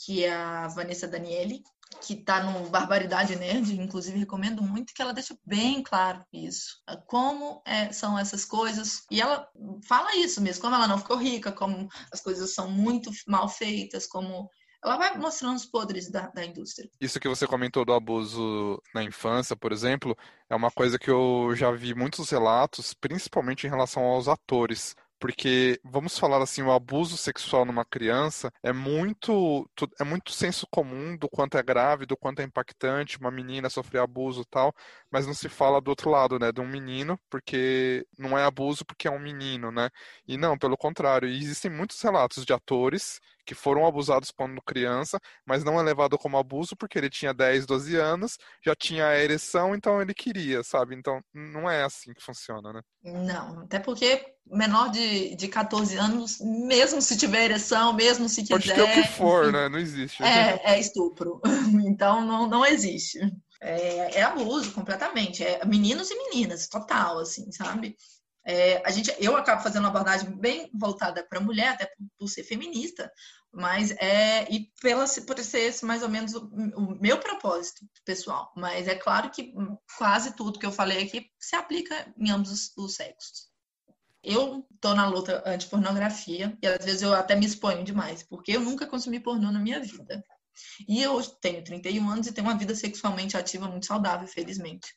que 0.05 0.25
é 0.25 0.33
a 0.33 0.69
Vanessa 0.69 1.09
Daniele, 1.09 1.63
que 2.01 2.15
está 2.15 2.43
no 2.43 2.69
Barbaridade 2.69 3.37
Nerd, 3.37 3.81
inclusive 3.81 4.19
recomendo 4.19 4.63
muito, 4.63 4.93
que 4.95 5.03
ela 5.03 5.13
deixa 5.13 5.37
bem 5.45 5.83
claro 5.83 6.25
isso. 6.33 6.83
Como 7.07 7.63
é, 7.67 7.93
são 7.93 8.19
essas 8.19 8.45
coisas. 8.45 9.05
E 9.11 9.21
ela 9.21 9.49
fala 9.87 10.17
isso 10.17 10.41
mesmo, 10.41 10.63
como 10.63 10.75
ela 10.75 10.89
não 10.89 10.99
ficou 10.99 11.17
rica, 11.17 11.53
como 11.53 11.89
as 12.13 12.21
coisas 12.21 12.55
são 12.55 12.71
muito 12.71 13.11
mal 13.27 13.49
feitas, 13.49 14.07
como 14.07 14.49
ela 14.85 14.97
vai 14.97 15.17
mostrando 15.17 15.57
os 15.57 15.65
podres 15.65 16.11
da, 16.11 16.29
da, 16.29 16.45
indústria. 16.45 16.91
Isso 17.01 17.21
que 17.21 17.29
você 17.29 17.47
comentou 17.47 17.85
do 17.85 17.93
abuso 17.93 18.83
na 18.93 19.03
infância, 19.05 19.55
por 19.55 19.71
exemplo, 19.71 20.17
é 20.51 20.57
uma 20.57 20.73
coisa 20.73 20.99
que 20.99 21.11
eu 21.11 21.53
já 21.55 21.71
vi 21.71 21.95
muitos 21.95 22.29
relatos, 22.31 22.93
principalmente 22.93 23.67
em 23.67 23.71
relação 23.71 24.03
aos 24.03 24.27
atores 24.27 24.97
porque 25.23 25.79
vamos 25.85 26.19
falar 26.19 26.43
assim, 26.43 26.63
o 26.63 26.73
abuso 26.73 27.17
sexual 27.17 27.65
numa 27.65 27.85
criança 27.85 28.53
é 28.61 28.73
muito 28.73 29.71
é 30.01 30.03
muito 30.03 30.33
senso 30.33 30.67
comum 30.69 31.17
do 31.17 31.29
quanto 31.29 31.57
é 31.57 31.63
grave, 31.63 32.05
do 32.07 32.17
quanto 32.17 32.41
é 32.41 32.45
impactante 32.45 33.19
uma 33.21 33.31
menina 33.31 33.71
sofrer 33.71 34.01
abuso 34.01 34.45
tal, 34.45 34.75
mas 35.13 35.25
não 35.25 35.33
se 35.33 35.49
fala 35.49 35.81
do 35.81 35.91
outro 35.91 36.11
lado, 36.11 36.41
né, 36.41 36.51
de 36.51 36.61
um 36.61 36.67
menino, 36.67 37.17
porque 37.31 38.05
não 38.19 38.37
é 38.37 38.43
abuso 38.45 38.85
porque 38.85 39.07
é 39.07 39.11
um 39.13 39.21
menino, 39.21 39.71
né? 39.71 39.91
E 40.27 40.37
não, 40.37 40.59
pelo 40.59 40.77
contrário, 40.77 41.29
existem 41.29 41.71
muitos 41.71 42.01
relatos 42.03 42.45
de 42.45 42.53
atores 42.53 43.21
que 43.45 43.55
foram 43.55 43.87
abusados 43.87 44.31
quando 44.31 44.63
criança, 44.63 45.19
mas 45.47 45.65
não 45.65 45.79
é 45.79 45.83
levado 45.83 46.19
como 46.19 46.39
abuso 46.39 46.77
porque 46.77 46.99
ele 46.99 47.11
tinha 47.11 47.35
10, 47.35 47.67
12 47.67 47.97
anos, 47.97 48.39
já 48.65 48.75
tinha 48.75 49.07
a 49.07 49.19
ereção, 49.19 49.75
então 49.75 50.01
ele 50.01 50.15
queria, 50.15 50.63
sabe? 50.63 50.95
Então 50.95 51.21
não 51.35 51.71
é 51.71 51.83
assim 51.83 52.13
que 52.15 52.23
funciona, 52.23 52.73
né? 52.73 52.81
Não, 53.03 53.61
até 53.63 53.79
porque 53.79 54.25
menor 54.47 54.91
de, 54.91 55.35
de 55.35 55.49
14 55.49 55.97
anos, 55.97 56.39
mesmo 56.41 57.01
se 57.01 57.17
tiver 57.17 57.45
ereção, 57.45 57.93
mesmo 57.93 58.29
se 58.29 58.43
quiser. 58.43 58.55
Pode 58.55 58.75
ter 58.75 58.83
o 58.83 58.93
que 58.93 59.09
for, 59.09 59.53
né? 59.53 59.69
Não 59.69 59.79
existe. 59.79 60.23
É, 60.23 60.75
é 60.75 60.81
estupro. 60.81 61.41
Então 61.85 62.25
não, 62.25 62.47
não 62.47 62.65
existe. 62.65 63.19
É, 63.61 64.19
é 64.19 64.23
abuso 64.23 64.73
completamente. 64.73 65.43
É 65.45 65.65
meninos 65.65 66.11
e 66.11 66.17
meninas, 66.17 66.69
total, 66.69 67.19
assim, 67.19 67.51
sabe? 67.53 67.97
É, 68.45 68.83
a 68.85 68.91
gente, 68.91 69.15
eu 69.19 69.37
acabo 69.37 69.63
fazendo 69.63 69.85
uma 69.85 69.91
abordagem 69.91 70.31
bem 70.37 70.69
voltada 70.75 71.23
para 71.23 71.39
a 71.39 71.43
mulher, 71.43 71.69
até 71.69 71.87
por, 71.87 72.07
por, 72.19 72.29
ser 72.29 72.43
feminista, 72.43 73.11
mas 73.53 73.93
é 73.93 74.51
e 74.53 74.71
pela, 74.81 75.05
por 75.27 75.39
ser 75.39 75.61
esse 75.61 75.85
mais 75.85 76.03
ou 76.03 76.09
menos 76.09 76.35
o, 76.35 76.47
o, 76.77 77.01
meu 77.01 77.19
propósito 77.19 77.87
pessoal. 78.05 78.53
Mas 78.57 78.89
é 78.89 78.97
claro 78.97 79.31
que 79.31 79.55
quase 79.97 80.35
tudo 80.35 80.59
que 80.59 80.67
eu 80.67 80.73
falei 80.73 81.05
aqui 81.05 81.31
se 81.39 81.55
aplica 81.55 82.13
em 82.17 82.31
ambos 82.31 82.51
os, 82.51 82.77
os 82.77 82.95
sexos. 82.95 83.53
Eu 84.25 84.67
tô 84.81 84.95
na 84.95 85.09
luta 85.09 85.43
anti-pornografia 85.45 86.57
e 86.63 86.67
às 86.67 86.85
vezes 86.85 87.03
eu 87.03 87.13
até 87.13 87.35
me 87.35 87.47
exponho 87.47 87.85
demais, 87.85 88.23
porque 88.23 88.53
eu 88.53 88.61
nunca 88.61 88.87
consumi 88.87 89.19
pornô 89.19 89.51
na 89.51 89.59
minha 89.59 89.81
vida. 89.81 90.25
E 90.89 91.03
eu 91.03 91.23
tenho 91.41 91.65
31 91.65 92.11
anos 92.11 92.27
e 92.27 92.33
tenho 92.33 92.47
uma 92.47 92.57
vida 92.57 92.75
sexualmente 92.75 93.37
ativa 93.37 93.69
muito 93.69 93.87
saudável, 93.87 94.27
felizmente. 94.27 94.89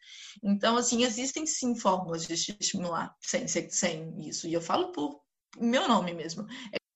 Então, 0.44 0.78
assim, 0.78 1.04
existem 1.04 1.46
sim 1.46 1.76
fórmulas 1.78 2.26
de 2.26 2.34
estimular 2.34 3.14
sem, 3.22 3.48
sem 3.48 4.28
isso. 4.28 4.48
E 4.48 4.54
eu 4.54 4.62
falo 4.62 4.92
por 4.92 5.22
meu 5.58 5.88
nome 5.88 6.14
mesmo. 6.14 6.46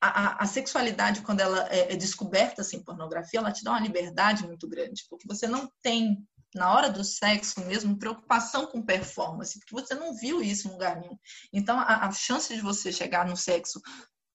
A, 0.01 0.07
a, 0.07 0.43
a 0.43 0.45
sexualidade, 0.45 1.21
quando 1.21 1.41
ela 1.41 1.67
é, 1.69 1.93
é 1.93 1.95
descoberta 1.95 2.63
sem 2.63 2.83
pornografia, 2.83 3.39
ela 3.39 3.51
te 3.51 3.63
dá 3.63 3.71
uma 3.71 3.81
liberdade 3.81 4.45
muito 4.45 4.67
grande, 4.67 5.05
porque 5.09 5.27
você 5.27 5.47
não 5.47 5.69
tem 5.81 6.17
na 6.55 6.73
hora 6.73 6.89
do 6.89 7.03
sexo 7.03 7.61
mesmo, 7.61 7.97
preocupação 7.97 8.65
com 8.65 8.81
performance, 8.81 9.59
porque 9.59 9.75
você 9.75 9.93
não 9.93 10.15
viu 10.15 10.41
isso 10.41 10.67
em 10.67 10.71
lugar 10.71 10.99
nenhum. 10.99 11.17
Então, 11.53 11.77
a, 11.77 12.07
a, 12.07 12.11
chance 12.11 12.53
de 12.53 12.61
você 12.61 12.91
chegar 12.91 13.27
no 13.27 13.37
sexo 13.37 13.79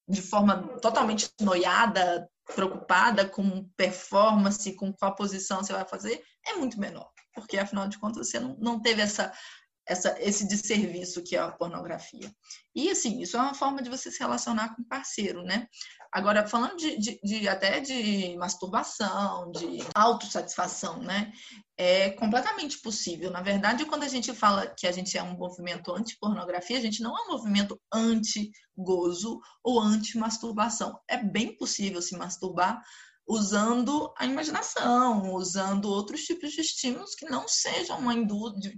de 0.09 0.23
forma 0.23 0.79
totalmente 0.81 1.31
noiada, 1.41 2.29
preocupada 2.55 3.27
com 3.27 3.69
performance, 3.77 4.75
com 4.77 4.93
qual 4.93 5.15
posição 5.15 5.63
você 5.63 5.73
vai 5.73 5.87
fazer, 5.87 6.23
é 6.47 6.55
muito 6.55 6.79
menor. 6.79 7.11
Porque, 7.35 7.59
afinal 7.59 7.89
de 7.89 7.99
contas, 7.99 8.29
você 8.29 8.39
não, 8.39 8.57
não 8.59 8.81
teve 8.81 9.03
essa, 9.03 9.33
essa, 9.87 10.17
esse 10.21 10.47
desserviço 10.47 11.23
que 11.23 11.37
é 11.37 11.41
a 11.41 11.51
pornografia. 11.51 12.33
E, 12.75 12.91
assim, 12.91 13.21
isso 13.21 13.37
é 13.37 13.41
uma 13.41 13.55
forma 13.55 13.83
de 13.83 13.91
você 13.91 14.11
se 14.11 14.19
relacionar 14.21 14.75
com 14.75 14.85
parceiro, 14.85 15.43
né? 15.43 15.67
Agora, 16.15 16.47
falando 16.47 16.77
de, 16.77 16.97
de, 16.97 17.21
de 17.25 17.49
até 17.49 17.81
de 17.81 18.37
masturbação, 18.37 19.51
de 19.51 19.79
autossatisfação, 19.97 21.03
né? 21.03 21.33
É 21.77 22.11
completamente 22.11 22.79
possível. 22.79 23.33
Na 23.33 23.43
verdade, 23.43 23.85
quando 23.85 24.05
a 24.05 24.09
gente 24.09 24.33
fala 24.33 24.65
que 24.65 24.87
a 24.87 24.93
gente 24.93 25.19
é 25.19 25.23
um 25.25 25.37
movimento 25.37 25.93
anti-pornografia, 25.93 26.79
a 26.79 26.81
gente 26.81 27.03
não 27.03 27.19
é 27.19 27.23
um 27.23 27.33
movimento 27.33 27.77
anti-gozo 27.93 29.41
ou 29.61 29.81
anti-masturbação. 29.81 30.97
É 31.09 31.17
bem 31.17 31.57
possível 31.57 32.01
se 32.01 32.17
masturbar 32.17 32.81
usando 33.27 34.13
a 34.19 34.27
imaginação, 34.27 35.33
usando 35.35 35.87
outros 35.87 36.23
tipos 36.23 36.53
de 36.53 36.61
estímulos 36.61 37.15
que 37.15 37.25
não 37.25 37.49
sejam 37.49 37.99
uma 37.99 38.13
indústria, 38.13 38.75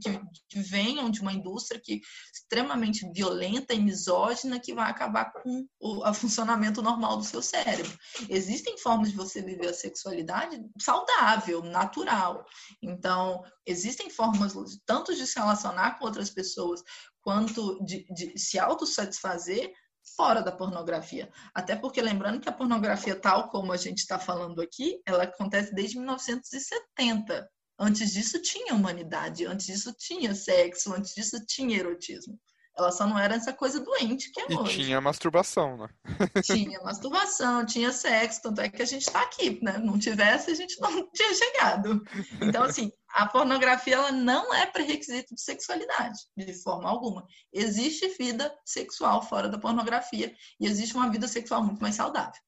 que, 0.48 0.60
venham 0.60 1.10
de 1.10 1.20
uma 1.20 1.32
indústria 1.32 1.80
que 1.82 2.00
extremamente 2.32 3.10
violenta 3.12 3.74
e 3.74 3.80
misógina 3.80 4.60
que 4.60 4.72
vai 4.72 4.88
acabar 4.88 5.32
com 5.32 5.66
o 5.80 6.14
funcionamento 6.14 6.80
normal 6.80 7.16
do 7.16 7.24
seu 7.24 7.42
cérebro. 7.42 7.92
Existem 8.28 8.78
formas 8.78 9.10
de 9.10 9.16
você 9.16 9.42
viver 9.42 9.68
a 9.68 9.74
sexualidade 9.74 10.60
saudável, 10.80 11.62
natural. 11.62 12.44
Então, 12.80 13.42
existem 13.66 14.08
formas 14.10 14.54
tanto 14.86 15.14
de 15.14 15.26
se 15.26 15.38
relacionar 15.38 15.98
com 15.98 16.04
outras 16.04 16.30
pessoas 16.30 16.82
quanto 17.20 17.84
de, 17.84 18.06
de 18.14 18.38
se 18.38 18.56
autossatisfazer 18.56 19.72
fora 20.14 20.42
da 20.42 20.52
pornografia. 20.52 21.30
Até 21.54 21.74
porque, 21.74 22.00
lembrando 22.00 22.40
que 22.40 22.48
a 22.48 22.52
pornografia, 22.52 23.18
tal 23.18 23.48
como 23.48 23.72
a 23.72 23.76
gente 23.76 23.98
está 23.98 24.18
falando 24.18 24.60
aqui, 24.60 25.00
ela 25.04 25.24
acontece 25.24 25.74
desde 25.74 25.98
1970. 25.98 27.48
Antes 27.78 28.12
disso 28.12 28.40
tinha 28.40 28.74
humanidade, 28.74 29.44
antes 29.44 29.66
disso 29.66 29.92
tinha 29.98 30.34
sexo, 30.34 30.94
antes 30.94 31.14
disso 31.14 31.44
tinha 31.44 31.78
erotismo. 31.78 32.38
Ela 32.76 32.92
só 32.92 33.06
não 33.06 33.18
era 33.18 33.34
essa 33.34 33.54
coisa 33.54 33.80
doente 33.80 34.30
que 34.30 34.40
é 34.40 34.46
e 34.50 34.54
hoje. 34.54 34.84
Tinha 34.84 35.00
masturbação, 35.00 35.78
né? 35.78 35.88
tinha 36.44 36.78
masturbação, 36.82 37.64
tinha 37.64 37.90
sexo, 37.90 38.42
tanto 38.42 38.60
é 38.60 38.68
que 38.68 38.82
a 38.82 38.86
gente 38.86 39.02
está 39.02 39.22
aqui, 39.22 39.58
né? 39.62 39.78
Não 39.78 39.98
tivesse, 39.98 40.50
a 40.50 40.54
gente 40.54 40.78
não 40.80 40.90
tinha 41.10 41.34
chegado. 41.34 42.02
Então, 42.42 42.62
assim, 42.62 42.92
a 43.08 43.26
pornografia 43.26 43.94
ela 43.94 44.12
não 44.12 44.52
é 44.52 44.66
pré-requisito 44.66 45.34
de 45.34 45.40
sexualidade, 45.40 46.18
de 46.36 46.52
forma 46.62 46.88
alguma. 46.88 47.26
Existe 47.50 48.08
vida 48.08 48.54
sexual 48.64 49.22
fora 49.22 49.48
da 49.48 49.58
pornografia 49.58 50.34
e 50.60 50.66
existe 50.66 50.94
uma 50.94 51.10
vida 51.10 51.26
sexual 51.26 51.64
muito 51.64 51.80
mais 51.80 51.94
saudável. 51.94 52.40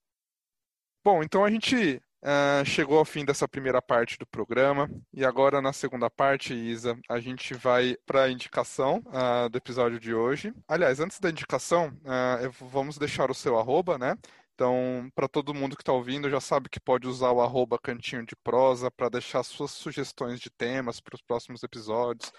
Bom, 1.03 1.23
então 1.23 1.43
a 1.43 1.51
gente 1.51 2.03
Uh, 2.21 2.65
chegou 2.65 2.99
ao 2.99 3.05
fim 3.05 3.25
dessa 3.25 3.47
primeira 3.47 3.81
parte 3.81 4.19
do 4.19 4.27
programa 4.27 4.91
e 5.15 5.25
agora 5.25 5.63
na 5.63 5.73
segunda 5.73 6.11
parte, 6.11 6.53
Isa, 6.53 6.99
a 7.09 7.21
gente 7.21 7.55
vai 7.55 7.97
para 8.05 8.25
a 8.25 8.31
indicação 8.31 9.05
uh, 9.07 9.49
do 9.49 9.57
episódio 9.57 10.01
de 10.01 10.13
hoje. 10.13 10.53
Aliás, 10.67 10.99
antes 10.99 11.21
da 11.21 11.31
indicação, 11.31 11.89
uh, 12.03 12.51
vamos 12.67 12.99
deixar 12.99 13.31
o 13.31 13.35
seu 13.35 13.57
arroba, 13.57 13.97
né? 13.97 14.17
Então, 14.53 15.09
para 15.15 15.29
todo 15.29 15.55
mundo 15.55 15.77
que 15.77 15.83
está 15.83 15.93
ouvindo, 15.93 16.29
já 16.29 16.41
sabe 16.41 16.69
que 16.69 16.81
pode 16.81 17.07
usar 17.07 17.31
o 17.31 17.41
arroba 17.41 17.79
cantinho 17.79 18.27
de 18.27 18.35
prosa 18.35 18.91
para 18.91 19.09
deixar 19.09 19.45
suas 19.45 19.71
sugestões 19.71 20.41
de 20.41 20.51
temas 20.51 21.01
para 21.01 21.15
os 21.15 21.23
próximos 21.23 21.63
episódios. 21.63 22.33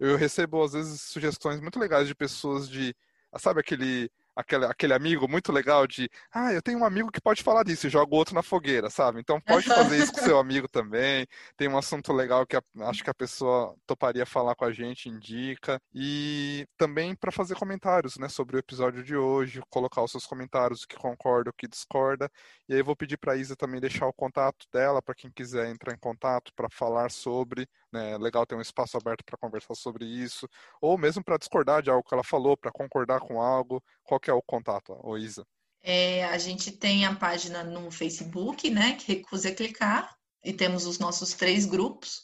eu 0.00 0.16
recebo 0.16 0.62
às 0.62 0.72
vezes 0.72 1.02
sugestões 1.02 1.60
muito 1.60 1.78
legais 1.78 2.08
de 2.08 2.14
pessoas 2.14 2.68
de, 2.68 2.96
sabe 3.38 3.60
aquele 3.60 4.10
aquele, 4.36 4.66
aquele 4.66 4.92
amigo 4.92 5.26
muito 5.26 5.50
legal 5.50 5.86
de, 5.86 6.08
ah, 6.32 6.52
eu 6.52 6.60
tenho 6.60 6.78
um 6.78 6.84
amigo 6.84 7.10
que 7.10 7.20
pode 7.20 7.42
falar 7.42 7.64
disso 7.64 7.86
e 7.86 7.90
joga 7.90 8.14
o 8.14 8.18
outro 8.18 8.34
na 8.34 8.42
fogueira, 8.42 8.90
sabe? 8.90 9.18
Então 9.20 9.40
pode 9.40 9.66
fazer 9.66 9.96
isso 9.96 10.12
com 10.12 10.20
seu 10.20 10.38
amigo 10.38 10.68
também. 10.68 11.26
Tem 11.56 11.68
um 11.68 11.78
assunto 11.78 12.12
legal 12.12 12.46
que 12.46 12.56
a, 12.56 12.62
acho 12.82 13.02
que 13.02 13.10
a 13.10 13.14
pessoa 13.14 13.74
toparia 13.86 14.26
falar 14.26 14.54
com 14.54 14.66
a 14.66 14.72
gente, 14.72 15.08
indica. 15.08 15.80
E 15.94 16.66
também 16.76 17.14
para 17.16 17.32
fazer 17.32 17.54
comentários, 17.54 18.18
né, 18.18 18.28
sobre 18.28 18.56
o 18.56 18.58
episódio 18.58 19.02
de 19.02 19.16
hoje, 19.16 19.62
colocar 19.70 20.02
os 20.02 20.10
seus 20.10 20.26
comentários, 20.26 20.82
o 20.82 20.88
que 20.88 20.96
concorda, 20.96 21.50
o 21.50 21.54
que 21.54 21.66
discorda. 21.66 22.30
E 22.68 22.74
aí 22.74 22.80
eu 22.80 22.84
vou 22.84 22.96
pedir 22.96 23.16
para 23.16 23.32
a 23.32 23.36
Isa 23.36 23.56
também 23.56 23.80
deixar 23.80 24.06
o 24.06 24.12
contato 24.12 24.66
dela 24.72 25.00
para 25.00 25.14
quem 25.14 25.30
quiser 25.30 25.68
entrar 25.68 25.94
em 25.94 25.98
contato 25.98 26.52
para 26.54 26.68
falar 26.68 27.10
sobre, 27.10 27.66
né? 27.96 28.18
Legal 28.18 28.46
ter 28.46 28.54
um 28.54 28.60
espaço 28.60 28.96
aberto 28.96 29.24
para 29.24 29.38
conversar 29.38 29.74
sobre 29.74 30.04
isso, 30.04 30.48
ou 30.80 30.98
mesmo 30.98 31.24
para 31.24 31.38
discordar 31.38 31.82
de 31.82 31.90
algo 31.90 32.06
que 32.06 32.14
ela 32.14 32.22
falou, 32.22 32.56
para 32.56 32.70
concordar 32.70 33.20
com 33.20 33.40
algo. 33.40 33.82
Qual 34.04 34.20
que 34.20 34.30
é 34.30 34.34
o 34.34 34.42
contato, 34.42 34.98
ô 35.02 35.16
Isa? 35.16 35.46
É, 35.82 36.24
a 36.24 36.36
gente 36.36 36.72
tem 36.72 37.06
a 37.06 37.14
página 37.14 37.64
no 37.64 37.90
Facebook, 37.90 38.68
né, 38.70 38.94
que 38.94 39.14
recusa 39.14 39.54
clicar, 39.54 40.14
e 40.44 40.52
temos 40.52 40.84
os 40.84 40.98
nossos 40.98 41.32
três 41.32 41.64
grupos 41.64 42.22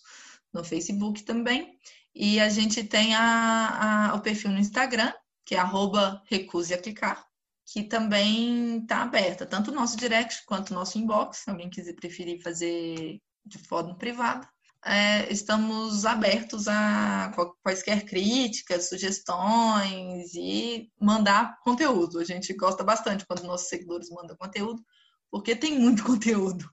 no 0.52 0.62
Facebook 0.62 1.22
também. 1.22 1.78
E 2.14 2.38
a 2.38 2.48
gente 2.48 2.84
tem 2.84 3.14
a, 3.14 4.10
a, 4.10 4.14
o 4.14 4.20
perfil 4.20 4.50
no 4.50 4.58
Instagram, 4.58 5.12
que 5.46 5.54
é 5.54 5.58
arroba 5.58 6.22
recuse 6.26 6.74
a 6.74 6.78
clicar, 6.78 7.24
que 7.64 7.82
também 7.82 8.78
está 8.78 9.02
aberta, 9.02 9.46
tanto 9.46 9.70
o 9.70 9.74
nosso 9.74 9.96
direct 9.96 10.44
quanto 10.44 10.70
o 10.70 10.74
nosso 10.74 10.98
inbox, 10.98 11.38
se 11.38 11.50
alguém 11.50 11.70
quiser 11.70 11.94
preferir 11.94 12.42
fazer 12.42 13.18
de 13.44 13.58
forma 13.58 13.96
privada 13.96 14.46
é, 14.84 15.32
estamos 15.32 16.04
abertos 16.04 16.66
a 16.66 17.32
quaisquer 17.62 18.04
críticas, 18.04 18.88
sugestões 18.88 20.34
e 20.34 20.90
mandar 21.00 21.58
conteúdo. 21.60 22.18
A 22.18 22.24
gente 22.24 22.52
gosta 22.54 22.82
bastante 22.82 23.24
quando 23.26 23.44
nossos 23.44 23.68
seguidores 23.68 24.10
mandam 24.10 24.36
conteúdo, 24.36 24.82
porque 25.30 25.54
tem 25.54 25.78
muito 25.78 26.02
conteúdo, 26.04 26.68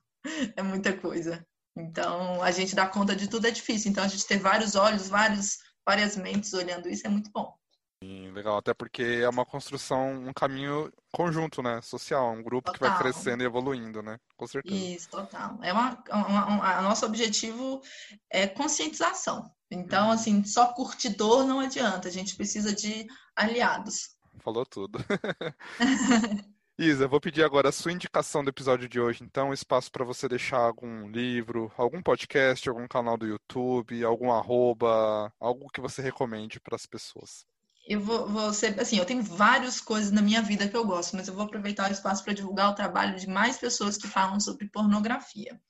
é 0.56 0.62
muita 0.62 0.96
coisa. 0.96 1.44
Então, 1.76 2.42
a 2.42 2.50
gente 2.50 2.74
dá 2.74 2.86
conta 2.86 3.14
de 3.14 3.28
tudo 3.28 3.46
é 3.46 3.50
difícil. 3.50 3.90
Então, 3.90 4.02
a 4.02 4.08
gente 4.08 4.26
ter 4.26 4.38
vários 4.38 4.74
olhos, 4.74 5.08
vários, 5.08 5.58
várias 5.86 6.16
mentes 6.16 6.52
olhando 6.52 6.88
isso 6.88 7.06
é 7.06 7.10
muito 7.10 7.30
bom. 7.30 7.59
Sim, 8.02 8.30
legal, 8.30 8.56
até 8.56 8.72
porque 8.72 9.02
é 9.02 9.28
uma 9.28 9.44
construção, 9.44 10.24
um 10.26 10.32
caminho 10.32 10.90
conjunto, 11.12 11.62
né? 11.62 11.82
Social, 11.82 12.32
um 12.32 12.42
grupo 12.42 12.72
total. 12.72 12.74
que 12.74 12.80
vai 12.80 12.98
crescendo 12.98 13.42
e 13.42 13.46
evoluindo, 13.46 14.02
né? 14.02 14.18
Com 14.38 14.46
certeza. 14.46 14.74
Isso, 14.74 15.10
total. 15.10 15.58
É 15.62 15.70
uma, 15.70 16.02
uma, 16.10 16.46
uma, 16.46 16.80
nosso 16.80 17.04
objetivo 17.04 17.82
é 18.30 18.46
conscientização. 18.46 19.54
Então, 19.70 20.06
uhum. 20.06 20.12
assim, 20.12 20.42
só 20.44 20.72
curtidor 20.72 21.44
não 21.44 21.60
adianta, 21.60 22.08
a 22.08 22.10
gente 22.10 22.34
precisa 22.36 22.74
de 22.74 23.06
aliados. 23.36 24.16
Falou 24.38 24.64
tudo. 24.64 24.98
Isa, 26.78 27.06
vou 27.06 27.20
pedir 27.20 27.44
agora 27.44 27.68
a 27.68 27.72
sua 27.72 27.92
indicação 27.92 28.42
do 28.42 28.48
episódio 28.48 28.88
de 28.88 28.98
hoje. 28.98 29.22
Então, 29.22 29.52
espaço 29.52 29.92
para 29.92 30.06
você 30.06 30.26
deixar 30.26 30.60
algum 30.60 31.06
livro, 31.10 31.70
algum 31.76 32.02
podcast, 32.02 32.66
algum 32.66 32.88
canal 32.88 33.18
do 33.18 33.26
YouTube, 33.26 34.02
algum 34.02 34.32
arroba, 34.32 35.30
algo 35.38 35.68
que 35.68 35.82
você 35.82 36.00
recomende 36.00 36.58
para 36.58 36.76
as 36.76 36.86
pessoas 36.86 37.44
eu 37.90 37.98
vou, 37.98 38.24
vou 38.28 38.52
ser, 38.52 38.78
assim, 38.78 38.98
eu 38.98 39.04
tenho 39.04 39.20
várias 39.20 39.80
coisas 39.80 40.12
na 40.12 40.22
minha 40.22 40.40
vida 40.40 40.68
que 40.68 40.76
eu 40.76 40.86
gosto, 40.86 41.16
mas 41.16 41.26
eu 41.26 41.34
vou 41.34 41.42
aproveitar 41.42 41.90
o 41.90 41.92
espaço 41.92 42.22
para 42.22 42.32
divulgar 42.32 42.70
o 42.70 42.74
trabalho 42.76 43.18
de 43.18 43.28
mais 43.28 43.58
pessoas 43.58 43.96
que 43.96 44.06
falam 44.06 44.38
sobre 44.38 44.68
pornografia. 44.68 45.60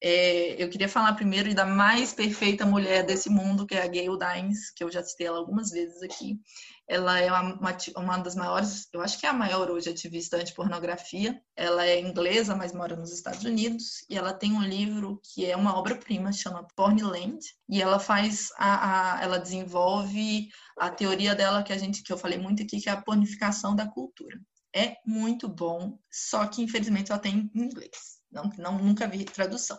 É, 0.00 0.62
eu 0.62 0.70
queria 0.70 0.88
falar 0.88 1.12
primeiro 1.14 1.52
da 1.52 1.66
mais 1.66 2.14
perfeita 2.14 2.64
mulher 2.64 3.04
desse 3.04 3.28
mundo, 3.28 3.66
que 3.66 3.74
é 3.74 3.82
a 3.82 3.88
Gayle 3.88 4.16
Dines, 4.16 4.70
que 4.70 4.84
eu 4.84 4.92
já 4.92 5.02
citei 5.02 5.26
ela 5.26 5.38
algumas 5.38 5.70
vezes 5.70 6.00
aqui. 6.00 6.38
Ela 6.86 7.18
é 7.18 7.30
uma, 7.30 7.76
uma, 7.96 8.18
das 8.18 8.34
maiores, 8.34 8.88
eu 8.92 9.00
acho 9.00 9.18
que 9.18 9.26
é 9.26 9.28
a 9.30 9.32
maior 9.32 9.70
hoje 9.70 9.88
ativista 9.88 10.36
anti-pornografia. 10.36 11.40
Ela 11.56 11.86
é 11.86 11.98
inglesa, 11.98 12.54
mas 12.54 12.74
mora 12.74 12.94
nos 12.94 13.12
Estados 13.12 13.42
Unidos. 13.44 14.04
E 14.08 14.18
ela 14.18 14.34
tem 14.34 14.52
um 14.52 14.62
livro 14.62 15.20
que 15.22 15.46
é 15.46 15.56
uma 15.56 15.76
obra-prima, 15.76 16.32
chama 16.32 16.66
Pornland. 16.76 17.38
E 17.68 17.80
ela 17.80 17.98
faz, 17.98 18.50
a, 18.56 19.16
a, 19.16 19.22
ela 19.22 19.38
desenvolve 19.38 20.48
a 20.78 20.90
teoria 20.90 21.34
dela 21.34 21.62
que 21.62 21.72
a 21.72 21.78
gente, 21.78 22.02
que 22.02 22.12
eu 22.12 22.18
falei 22.18 22.38
muito 22.38 22.62
aqui, 22.62 22.80
que 22.80 22.88
é 22.88 22.92
a 22.92 23.00
pornificação 23.00 23.74
da 23.74 23.86
cultura. 23.86 24.38
É 24.74 24.96
muito 25.06 25.48
bom, 25.48 25.98
só 26.10 26.46
que 26.46 26.60
infelizmente 26.60 27.08
só 27.08 27.16
tem 27.16 27.50
em 27.54 27.62
inglês. 27.62 28.18
Não, 28.30 28.50
não, 28.58 28.78
nunca 28.78 29.06
vi 29.06 29.24
tradução. 29.24 29.78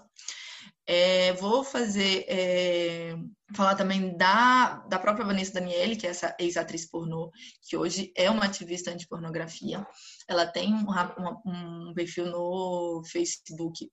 É, 0.87 1.33
vou 1.33 1.63
fazer 1.63 2.25
é, 2.27 3.15
falar 3.55 3.75
também 3.75 4.15
da, 4.15 4.85
da 4.87 4.99
própria 4.99 5.25
Vanessa 5.25 5.53
Daniele, 5.53 5.95
que 5.95 6.05
é 6.05 6.11
essa 6.11 6.35
ex-atriz 6.39 6.85
pornô, 6.85 7.31
que 7.67 7.75
hoje 7.75 8.11
é 8.15 8.29
uma 8.29 8.45
ativista 8.45 8.91
anti-pornografia. 8.91 9.85
Ela 10.27 10.45
tem 10.45 10.73
um, 10.73 10.85
um, 10.85 11.89
um, 11.89 11.93
perfil 11.93 12.27
no 12.27 13.01
Facebook, 13.11 13.89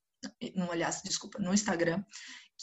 não 0.54 0.70
aliás, 0.70 1.00
desculpa, 1.02 1.38
no 1.38 1.54
Instagram, 1.54 2.04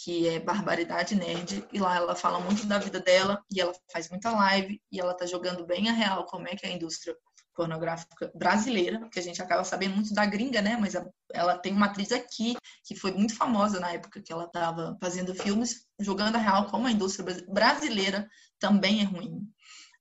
que 0.04 0.28
é 0.28 0.40
Barbaridade 0.40 1.16
Nerd, 1.16 1.66
e 1.74 1.80
lá 1.80 1.96
ela 1.96 2.16
fala 2.16 2.40
muito 2.40 2.66
da 2.66 2.78
vida 2.78 3.00
dela, 3.00 3.44
e 3.52 3.60
ela 3.60 3.74
faz 3.92 4.10
muita 4.10 4.32
live, 4.32 4.80
e 4.92 5.00
ela 5.00 5.14
tá 5.14 5.26
jogando 5.26 5.66
bem 5.66 5.90
a 5.90 5.94
real 5.94 6.26
como 6.26 6.48
é 6.48 6.56
que 6.56 6.66
é 6.66 6.70
a 6.70 6.74
indústria 6.74 7.16
pornográfica 7.60 8.32
brasileira, 8.34 9.10
que 9.10 9.20
a 9.20 9.22
gente 9.22 9.42
acaba 9.42 9.66
sabendo 9.66 9.96
muito 9.96 10.14
da 10.14 10.26
gringa, 10.26 10.62
né? 10.62 10.78
Mas 10.78 10.96
ela 11.34 11.58
tem 11.58 11.74
uma 11.74 11.88
atriz 11.88 12.10
aqui 12.14 12.56
que 12.86 12.96
foi 12.96 13.12
muito 13.12 13.36
famosa 13.36 13.82
na 13.82 13.92
época 13.92 14.22
que 14.22 14.32
ela 14.32 14.46
estava 14.46 14.98
fazendo 15.02 15.36
filmes, 15.36 15.86
jogando 16.00 16.38
a 16.38 16.40
real 16.40 16.68
como 16.68 16.88
a 16.88 16.92
indústria 16.92 17.36
brasileira 17.50 18.30
também 18.58 19.02
é 19.02 19.04
ruim. 19.04 19.46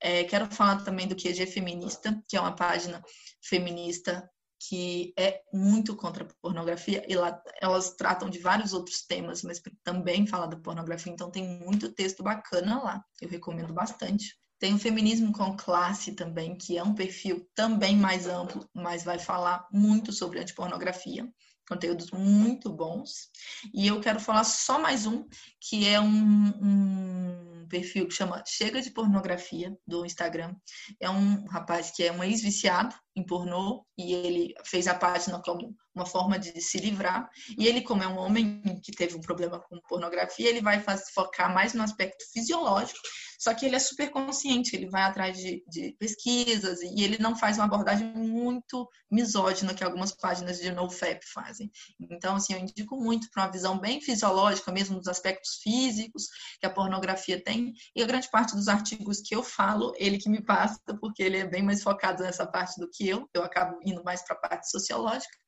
É, 0.01 0.23
quero 0.23 0.47
falar 0.55 0.85
também 0.85 1.09
do 1.09 1.17
QG 1.17 1.47
Feminista, 1.47 2.23
que 2.29 2.37
é 2.37 2.41
uma 2.41 2.55
página 2.55 3.03
feminista 3.43 4.31
que 4.61 5.13
é 5.19 5.41
muito 5.53 5.97
contra 5.97 6.23
a 6.23 6.29
pornografia 6.41 7.05
e 7.09 7.17
lá 7.17 7.43
elas 7.61 7.91
tratam 7.97 8.31
de 8.31 8.39
vários 8.39 8.73
outros 8.73 9.03
temas, 9.03 9.43
mas 9.43 9.61
também 9.83 10.29
fala 10.29 10.47
da 10.47 10.57
pornografia, 10.57 11.13
então 11.13 11.29
tem 11.29 11.45
muito 11.45 11.93
texto 11.93 12.23
bacana 12.23 12.81
lá. 12.81 13.05
Eu 13.21 13.29
recomendo 13.29 13.73
bastante. 13.73 14.38
Tem 14.59 14.75
o 14.75 14.79
Feminismo 14.79 15.33
com 15.33 15.57
Classe 15.57 16.13
também, 16.13 16.57
que 16.57 16.77
é 16.77 16.83
um 16.83 16.95
perfil 16.95 17.49
também 17.55 17.97
mais 17.97 18.27
amplo, 18.27 18.69
mas 18.75 19.05
vai 19.05 19.19
falar 19.19 19.67
muito 19.73 20.13
sobre 20.13 20.41
antipornografia, 20.41 21.29
conteúdos 21.69 22.11
muito 22.11 22.71
bons. 22.71 23.29
E 23.73 23.87
eu 23.87 24.01
quero 24.01 24.19
falar 24.19 24.45
só 24.45 24.81
mais 24.81 25.07
um, 25.07 25.25
que 25.61 25.87
é 25.87 26.01
um, 26.01 26.49
um 26.61 27.67
perfil 27.69 28.09
que 28.09 28.15
chama 28.15 28.43
Chega 28.47 28.81
de 28.81 28.91
Pornografia, 28.91 29.77
do 29.87 30.05
Instagram. 30.05 30.55
É 31.01 31.09
um 31.09 31.45
rapaz 31.47 31.91
que 31.91 32.03
é 32.03 32.11
um 32.11 32.25
ex-viciado 32.25 32.95
em 33.15 33.25
pornô 33.25 33.85
e 33.97 34.13
ele 34.13 34.55
fez 34.65 34.89
a 34.89 34.95
página 34.95 35.41
como 35.43 35.77
uma 35.95 36.07
forma 36.07 36.39
de 36.39 36.61
se 36.61 36.79
livrar. 36.79 37.29
E 37.59 37.67
ele, 37.67 37.83
como 37.83 38.03
é 38.03 38.09
um 38.09 38.19
homem 38.19 38.63
que 38.83 38.93
teve 38.93 39.17
um 39.17 39.21
problema 39.21 39.61
com 39.61 39.81
pornografia, 39.89 40.49
ele 40.49 40.63
vai 40.63 40.83
focar 41.15 41.53
mais 41.53 41.75
no 41.75 41.83
aspecto 41.83 42.25
fisiológico, 42.33 42.99
só 43.39 43.55
que 43.55 43.65
ele 43.65 43.77
é 43.77 43.79
super 43.79 44.11
consciente, 44.11 44.75
ele 44.75 44.91
vai 44.91 45.03
atrás 45.03 45.39
de, 45.39 45.63
de 45.69 45.93
pesquisas 45.99 46.81
e 46.83 47.05
ele 47.05 47.19
não 47.19 47.37
faz 47.37 47.57
uma 47.57 47.67
abordagem 47.67 48.13
muito 48.13 48.89
misógina 49.09 49.73
que 49.73 49.85
algumas 49.85 50.13
páginas 50.13 50.59
de 50.59 50.73
NoFap 50.73 51.25
fazem. 51.33 51.71
Então, 52.01 52.35
assim, 52.35 52.55
eu 52.55 52.59
indico 52.59 52.97
muito 52.97 53.31
para 53.31 53.45
uma 53.45 53.53
visão 53.53 53.79
bem 53.79 54.01
fisiológica, 54.01 54.73
mesmo 54.73 54.99
dos 54.99 55.07
aspectos 55.07 55.61
físicos 55.63 56.25
que 56.61 56.67
a 56.67 56.71
pornografia 56.71 57.43
tem. 57.43 57.73
E 57.95 58.03
a 58.03 58.07
grande 58.07 58.29
parte 58.29 58.57
dos 58.57 58.67
artigos 58.67 59.21
que 59.21 59.35
eu 59.35 59.43
falo, 59.43 59.93
ele 59.97 60.19
que 60.19 60.29
me 60.29 60.45
passa, 60.45 60.81
porque 61.01 61.23
ele 61.23 61.39
é 61.39 61.47
bem 61.47 61.63
mais 61.63 61.83
focado 61.83 62.25
nessa 62.25 62.45
parte 62.45 62.79
do 62.81 62.91
que 62.91 63.09
eu, 63.09 63.29
eu 63.33 63.45
acabo 63.45 63.79
indo 63.85 64.03
mais 64.03 64.23
para 64.25 64.37
a 64.37 64.41
parte 64.41 64.69
sociológica. 64.69 65.39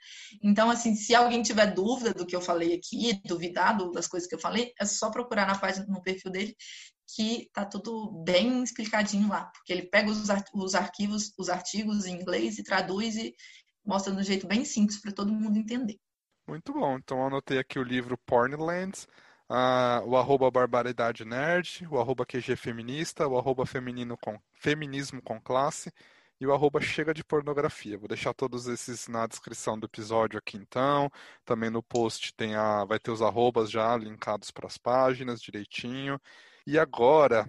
Então, 0.42 0.70
assim, 0.70 0.94
se 0.94 1.14
alguém 1.14 1.42
tiver 1.42 1.66
dúvida 1.74 2.14
do 2.14 2.24
que 2.24 2.36
eu 2.36 2.40
falei 2.40 2.74
aqui, 2.74 3.20
duvidado 3.24 3.90
das 3.90 4.06
coisas 4.06 4.28
que 4.28 4.34
eu 4.34 4.40
falei, 4.40 4.72
é 4.80 4.84
só 4.84 5.10
procurar 5.10 5.46
na 5.46 5.58
página, 5.58 5.86
no 5.86 6.02
perfil 6.02 6.30
dele, 6.30 6.56
que 7.14 7.50
tá 7.52 7.64
tudo 7.64 8.22
bem 8.24 8.62
explicadinho 8.62 9.28
lá, 9.28 9.44
porque 9.46 9.72
ele 9.72 9.82
pega 9.82 10.10
os, 10.10 10.28
os 10.54 10.74
arquivos, 10.74 11.32
os 11.38 11.48
artigos 11.48 12.06
em 12.06 12.20
inglês 12.20 12.58
e 12.58 12.62
traduz 12.62 13.16
e 13.16 13.34
mostra 13.84 14.12
de 14.12 14.20
um 14.20 14.22
jeito 14.22 14.46
bem 14.46 14.64
simples 14.64 15.00
para 15.00 15.12
todo 15.12 15.32
mundo 15.32 15.58
entender. 15.58 15.98
Muito 16.46 16.72
bom. 16.72 16.96
Então 16.96 17.24
anotei 17.24 17.58
aqui 17.58 17.78
o 17.78 17.82
livro 17.82 18.18
Pornlands, 18.26 19.04
uh, 19.48 20.04
o 20.06 20.16
arroba 20.16 20.50
Barbaridade 20.50 21.24
Nerd, 21.24 21.86
o 21.90 21.98
arroba 21.98 22.26
QG 22.26 22.56
Feminista, 22.56 23.26
o 23.26 23.38
arroba 23.38 23.64
feminino 23.66 24.16
com, 24.16 24.38
Feminismo 24.52 25.22
com 25.22 25.40
Classe 25.40 25.92
e 26.40 26.46
o 26.46 26.52
arroba 26.54 26.80
chega 26.80 27.12
de 27.12 27.22
pornografia. 27.22 27.98
Vou 27.98 28.08
deixar 28.08 28.32
todos 28.32 28.66
esses 28.66 29.06
na 29.08 29.26
descrição 29.26 29.78
do 29.78 29.86
episódio 29.86 30.38
aqui 30.38 30.56
então. 30.56 31.10
Também 31.44 31.68
no 31.68 31.82
post 31.82 32.34
tem 32.34 32.54
a, 32.54 32.84
vai 32.84 32.98
ter 32.98 33.10
os 33.10 33.20
arrobas 33.20 33.70
já 33.70 33.96
linkados 33.96 34.50
para 34.50 34.66
as 34.66 34.78
páginas 34.78 35.40
direitinho. 35.40 36.18
E 36.66 36.78
agora 36.78 37.46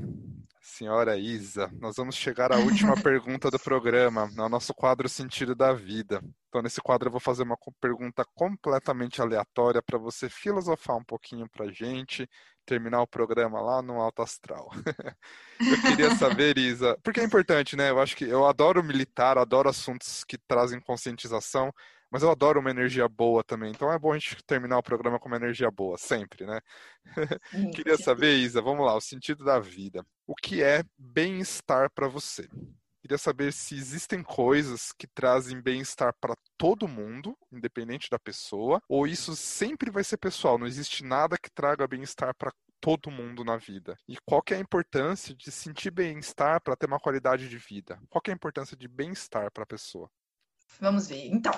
Senhora 0.62 1.18
Isa, 1.18 1.70
nós 1.80 1.98
vamos 1.98 2.16
chegar 2.16 2.52
à 2.52 2.58
última 2.58 2.96
pergunta 3.02 3.52
do 3.52 3.60
programa, 3.60 4.28
no 4.36 4.48
nosso 4.48 4.74
quadro 4.74 5.10
Sentido 5.10 5.54
da 5.54 5.74
Vida. 5.74 6.24
Então, 6.48 6.62
nesse 6.62 6.80
quadro, 6.80 7.08
eu 7.08 7.12
vou 7.12 7.20
fazer 7.20 7.44
uma 7.44 7.58
pergunta 7.80 8.24
completamente 8.34 9.22
aleatória 9.22 9.82
para 9.82 9.98
você 9.98 10.30
filosofar 10.30 10.98
um 10.98 11.04
pouquinho 11.04 11.50
para 11.50 11.66
a 11.66 11.72
gente, 11.72 12.30
terminar 12.66 13.02
o 13.02 13.08
programa 13.08 13.60
lá 13.60 13.82
no 13.82 14.00
Alto 14.00 14.22
Astral. 14.22 14.70
eu 15.60 15.82
queria 15.82 16.16
saber, 16.16 16.58
Isa, 16.58 16.98
porque 17.04 17.20
é 17.20 17.24
importante, 17.24 17.76
né? 17.76 17.90
Eu 17.90 18.00
acho 18.00 18.16
que 18.16 18.26
eu 18.26 18.46
adoro 18.46 18.84
militar, 18.84 19.38
adoro 19.38 19.68
assuntos 19.68 20.24
que 20.24 20.38
trazem 20.38 20.80
conscientização, 20.80 21.74
mas 22.12 22.24
eu 22.24 22.30
adoro 22.30 22.60
uma 22.60 22.70
energia 22.70 23.08
boa 23.08 23.44
também. 23.44 23.72
Então 23.72 23.92
é 23.92 23.98
bom 23.98 24.12
a 24.12 24.20
gente 24.20 24.36
terminar 24.46 24.78
o 24.78 24.84
programa 24.84 25.18
com 25.18 25.28
uma 25.28 25.38
energia 25.38 25.72
boa, 25.72 25.98
sempre, 25.98 26.46
né? 26.46 26.60
Sim, 27.52 27.72
Queria 27.72 27.98
saber, 27.98 28.36
Isa, 28.38 28.62
vamos 28.62 28.86
lá, 28.86 28.96
o 28.96 29.02
sentido 29.02 29.46
da 29.46 29.60
vida. 29.60 30.06
O 30.28 30.36
que 30.36 30.62
é 30.62 30.84
bem-estar 30.98 31.90
para 31.92 32.08
você? 32.08 32.48
Queria 33.02 33.18
saber 33.18 33.52
se 33.52 33.76
existem 33.76 34.22
coisas 34.22 34.92
que 34.92 35.08
trazem 35.08 35.60
bem-estar 35.60 36.14
para 36.22 36.36
todo 36.56 36.88
mundo, 36.88 37.36
independente 37.52 38.08
da 38.12 38.20
pessoa, 38.20 38.80
ou 38.88 39.08
isso 39.08 39.36
sempre 39.36 39.90
vai 39.90 40.04
ser 40.04 40.18
pessoal, 40.18 40.58
não 40.58 40.68
existe 40.68 41.04
nada 41.04 41.36
que 41.36 41.50
traga 41.50 41.88
bem-estar 41.88 42.36
para 42.36 42.54
todo 42.80 43.10
mundo 43.10 43.44
na 43.44 43.58
vida. 43.58 43.98
E 44.08 44.18
qual 44.26 44.42
que 44.42 44.54
é 44.54 44.58
a 44.58 44.62
importância 44.62 45.34
de 45.36 45.52
sentir 45.52 45.92
bem-estar 45.92 46.62
para 46.62 46.76
ter 46.76 46.86
uma 46.86 47.00
qualidade 47.00 47.50
de 47.50 47.58
vida? 47.58 48.00
Qual 48.10 48.22
que 48.22 48.30
é 48.30 48.34
a 48.34 48.36
importância 48.36 48.78
de 48.78 48.88
bem-estar 48.88 49.52
para 49.52 49.64
a 49.64 49.68
pessoa? 49.68 50.10
Vamos 50.80 51.08
ver. 51.08 51.28
Então, 51.28 51.54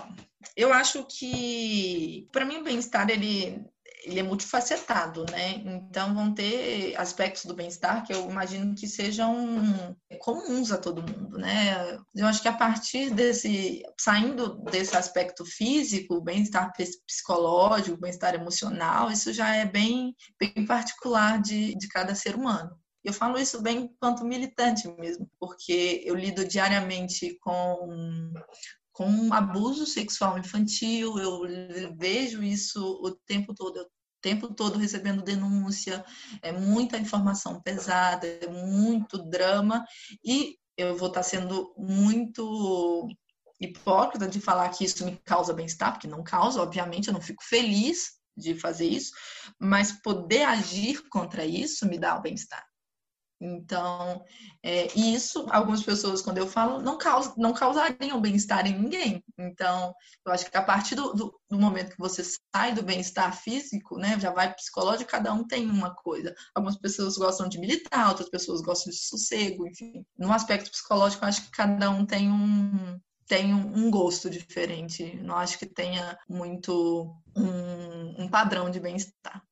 eu 0.55 0.73
acho 0.73 1.05
que, 1.05 2.27
para 2.31 2.45
mim, 2.45 2.57
o 2.57 2.63
bem-estar 2.63 3.09
ele, 3.09 3.65
ele 4.03 4.19
é 4.19 4.23
multifacetado, 4.23 5.25
né? 5.31 5.61
Então, 5.65 6.13
vão 6.13 6.33
ter 6.33 6.95
aspectos 6.97 7.45
do 7.45 7.55
bem-estar 7.55 8.05
que 8.05 8.13
eu 8.13 8.29
imagino 8.29 8.75
que 8.75 8.87
sejam 8.87 9.95
comuns 10.19 10.71
a 10.71 10.77
todo 10.77 11.01
mundo, 11.01 11.37
né? 11.37 11.97
Eu 12.13 12.27
acho 12.27 12.41
que 12.41 12.47
a 12.47 12.53
partir 12.53 13.09
desse, 13.11 13.81
saindo 13.97 14.55
desse 14.65 14.95
aspecto 14.95 15.45
físico, 15.45 16.21
bem-estar 16.21 16.73
psicológico, 17.07 17.97
bem-estar 17.97 18.35
emocional, 18.35 19.09
isso 19.09 19.31
já 19.31 19.55
é 19.55 19.65
bem, 19.65 20.15
bem 20.39 20.65
particular 20.65 21.41
de, 21.41 21.75
de 21.75 21.87
cada 21.87 22.13
ser 22.13 22.35
humano. 22.35 22.77
Eu 23.03 23.11
falo 23.11 23.37
isso 23.37 23.61
bem 23.61 23.79
enquanto 23.79 24.23
militante 24.23 24.87
mesmo, 24.87 25.29
porque 25.37 26.01
eu 26.05 26.15
lido 26.15 26.45
diariamente 26.45 27.37
com 27.41 28.31
com 28.93 29.33
abuso 29.33 29.85
sexual 29.85 30.37
infantil, 30.37 31.17
eu 31.17 31.41
vejo 31.97 32.43
isso 32.43 32.79
o 33.01 33.11
tempo 33.11 33.53
todo, 33.53 33.77
o 33.77 33.87
tempo 34.21 34.53
todo 34.53 34.77
recebendo 34.77 35.23
denúncia, 35.23 36.05
é 36.41 36.51
muita 36.51 36.97
informação 36.97 37.59
pesada, 37.61 38.27
é 38.27 38.47
muito 38.47 39.17
drama, 39.17 39.83
e 40.23 40.57
eu 40.77 40.95
vou 40.95 41.07
estar 41.07 41.23
sendo 41.23 41.73
muito 41.75 43.07
hipócrita 43.59 44.27
de 44.27 44.39
falar 44.39 44.69
que 44.69 44.85
isso 44.85 45.03
me 45.03 45.17
causa 45.25 45.53
bem-estar, 45.53 45.93
porque 45.93 46.07
não 46.07 46.23
causa, 46.23 46.61
obviamente, 46.61 47.07
eu 47.07 47.13
não 47.13 47.21
fico 47.21 47.43
feliz 47.43 48.11
de 48.37 48.55
fazer 48.55 48.87
isso, 48.87 49.11
mas 49.59 49.91
poder 49.91 50.43
agir 50.43 51.07
contra 51.09 51.45
isso 51.45 51.87
me 51.87 51.97
dá 51.97 52.17
o 52.17 52.21
bem-estar. 52.21 52.63
Então, 53.43 54.23
é, 54.63 54.87
e 54.97 55.13
isso, 55.13 55.45
algumas 55.49 55.83
pessoas, 55.83 56.21
quando 56.21 56.37
eu 56.37 56.47
falo, 56.47 56.81
não, 56.81 56.97
causa, 56.97 57.33
não 57.37 57.53
causariam 57.53 58.21
bem-estar 58.21 58.65
em 58.65 58.79
ninguém. 58.79 59.21
Então, 59.37 59.93
eu 60.25 60.31
acho 60.31 60.49
que 60.49 60.55
a 60.55 60.61
partir 60.61 60.95
do, 60.95 61.13
do, 61.13 61.39
do 61.49 61.59
momento 61.59 61.91
que 61.91 61.99
você 61.99 62.23
sai 62.55 62.73
do 62.73 62.81
bem-estar 62.81 63.35
físico, 63.35 63.97
né, 63.97 64.17
já 64.17 64.31
vai 64.31 64.53
psicológico, 64.53 65.11
cada 65.11 65.33
um 65.33 65.45
tem 65.45 65.69
uma 65.69 65.93
coisa. 65.93 66.33
Algumas 66.55 66.77
pessoas 66.77 67.17
gostam 67.17 67.49
de 67.49 67.59
militar, 67.59 68.07
outras 68.07 68.29
pessoas 68.29 68.61
gostam 68.61 68.91
de 68.91 68.97
sossego, 68.97 69.67
enfim. 69.67 70.05
No 70.17 70.31
aspecto 70.31 70.71
psicológico, 70.71 71.25
eu 71.25 71.27
acho 71.27 71.43
que 71.43 71.51
cada 71.51 71.89
um 71.89 72.05
tem 72.05 72.31
um, 72.31 72.97
tem 73.27 73.53
um, 73.53 73.91
gosto 73.91 74.29
diferente. 74.29 75.17
Não 75.21 75.35
acho 75.35 75.59
que 75.59 75.65
tenha 75.65 76.17
muito 76.29 77.13
um, 77.35 78.23
um 78.23 78.29
padrão 78.29 78.69
de 78.69 78.79
bem-estar. 78.79 79.43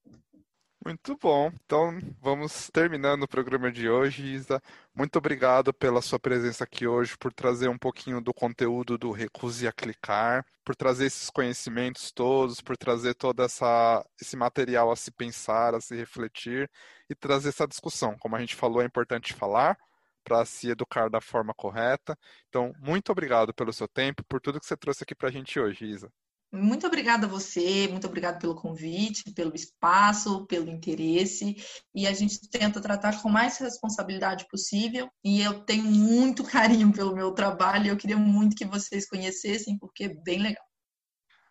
Muito 0.84 1.16
bom. 1.18 1.52
Então, 1.64 2.00
vamos 2.20 2.70
terminando 2.72 3.24
o 3.24 3.28
programa 3.28 3.72
de 3.72 3.88
hoje, 3.88 4.26
Isa. 4.34 4.60
Muito 4.96 5.16
obrigado 5.18 5.72
pela 5.72 6.02
sua 6.02 6.20
presença 6.20 6.64
aqui 6.64 6.88
hoje, 6.88 7.16
por 7.18 7.32
trazer 7.32 7.68
um 7.70 7.78
pouquinho 7.78 8.20
do 8.20 8.34
conteúdo 8.34 8.98
do 8.98 9.12
Recuse 9.12 9.68
a 9.68 9.72
Clicar, 9.72 10.44
por 10.66 10.76
trazer 10.76 11.06
esses 11.06 11.30
conhecimentos 11.30 12.12
todos, 12.12 12.62
por 12.62 12.76
trazer 12.76 13.14
todo 13.14 13.44
essa, 13.44 14.04
esse 14.20 14.36
material 14.36 14.92
a 14.92 14.96
se 14.96 15.12
pensar, 15.12 15.76
a 15.76 15.82
se 15.82 15.96
refletir 15.96 16.70
e 17.08 17.14
trazer 17.16 17.50
essa 17.50 17.68
discussão. 17.68 18.18
Como 18.18 18.36
a 18.36 18.40
gente 18.40 18.56
falou, 18.56 18.82
é 18.82 18.86
importante 18.86 19.34
falar 19.36 19.78
para 20.24 20.44
se 20.46 20.70
educar 20.72 21.10
da 21.10 21.22
forma 21.22 21.54
correta. 21.54 22.18
Então, 22.50 22.74
muito 22.80 23.12
obrigado 23.12 23.54
pelo 23.54 23.72
seu 23.72 23.88
tempo, 23.88 24.24
por 24.26 24.42
tudo 24.42 24.60
que 24.60 24.66
você 24.66 24.76
trouxe 24.78 25.04
aqui 25.04 25.14
para 25.16 25.30
a 25.30 25.32
gente 25.32 25.60
hoje, 25.60 25.86
Isa. 25.86 26.12
Muito 26.52 26.86
obrigada 26.86 27.26
a 27.26 27.30
você, 27.30 27.88
muito 27.88 28.06
obrigada 28.06 28.38
pelo 28.38 28.56
convite, 28.56 29.32
pelo 29.34 29.56
espaço, 29.56 30.45
pelo 30.47 30.70
interesse. 30.70 31.56
E 31.95 32.06
a 32.06 32.14
gente 32.14 32.49
tenta 32.49 32.82
tratar 32.82 33.22
com 33.22 33.30
mais 33.30 33.58
responsabilidade 33.58 34.45
possível. 34.49 35.10
E 35.24 35.41
eu 35.41 35.62
tenho 35.62 35.86
muito 35.86 36.43
carinho 36.45 36.91
pelo 36.91 37.16
meu 37.16 37.32
trabalho. 37.32 37.88
Eu 37.88 37.97
queria 37.97 38.18
muito 38.18 38.56
que 38.56 38.66
vocês 38.66 39.08
conhecessem, 39.08 39.78
porque 39.78 40.06
é 40.06 40.14
bem 40.14 40.39
legal. 40.39 40.66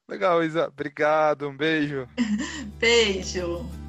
Legal, 0.07 0.45
Isa. 0.45 0.67
Obrigado. 0.67 1.49
Um 1.49 1.57
beijo. 1.57 2.07
beijo. 2.79 3.80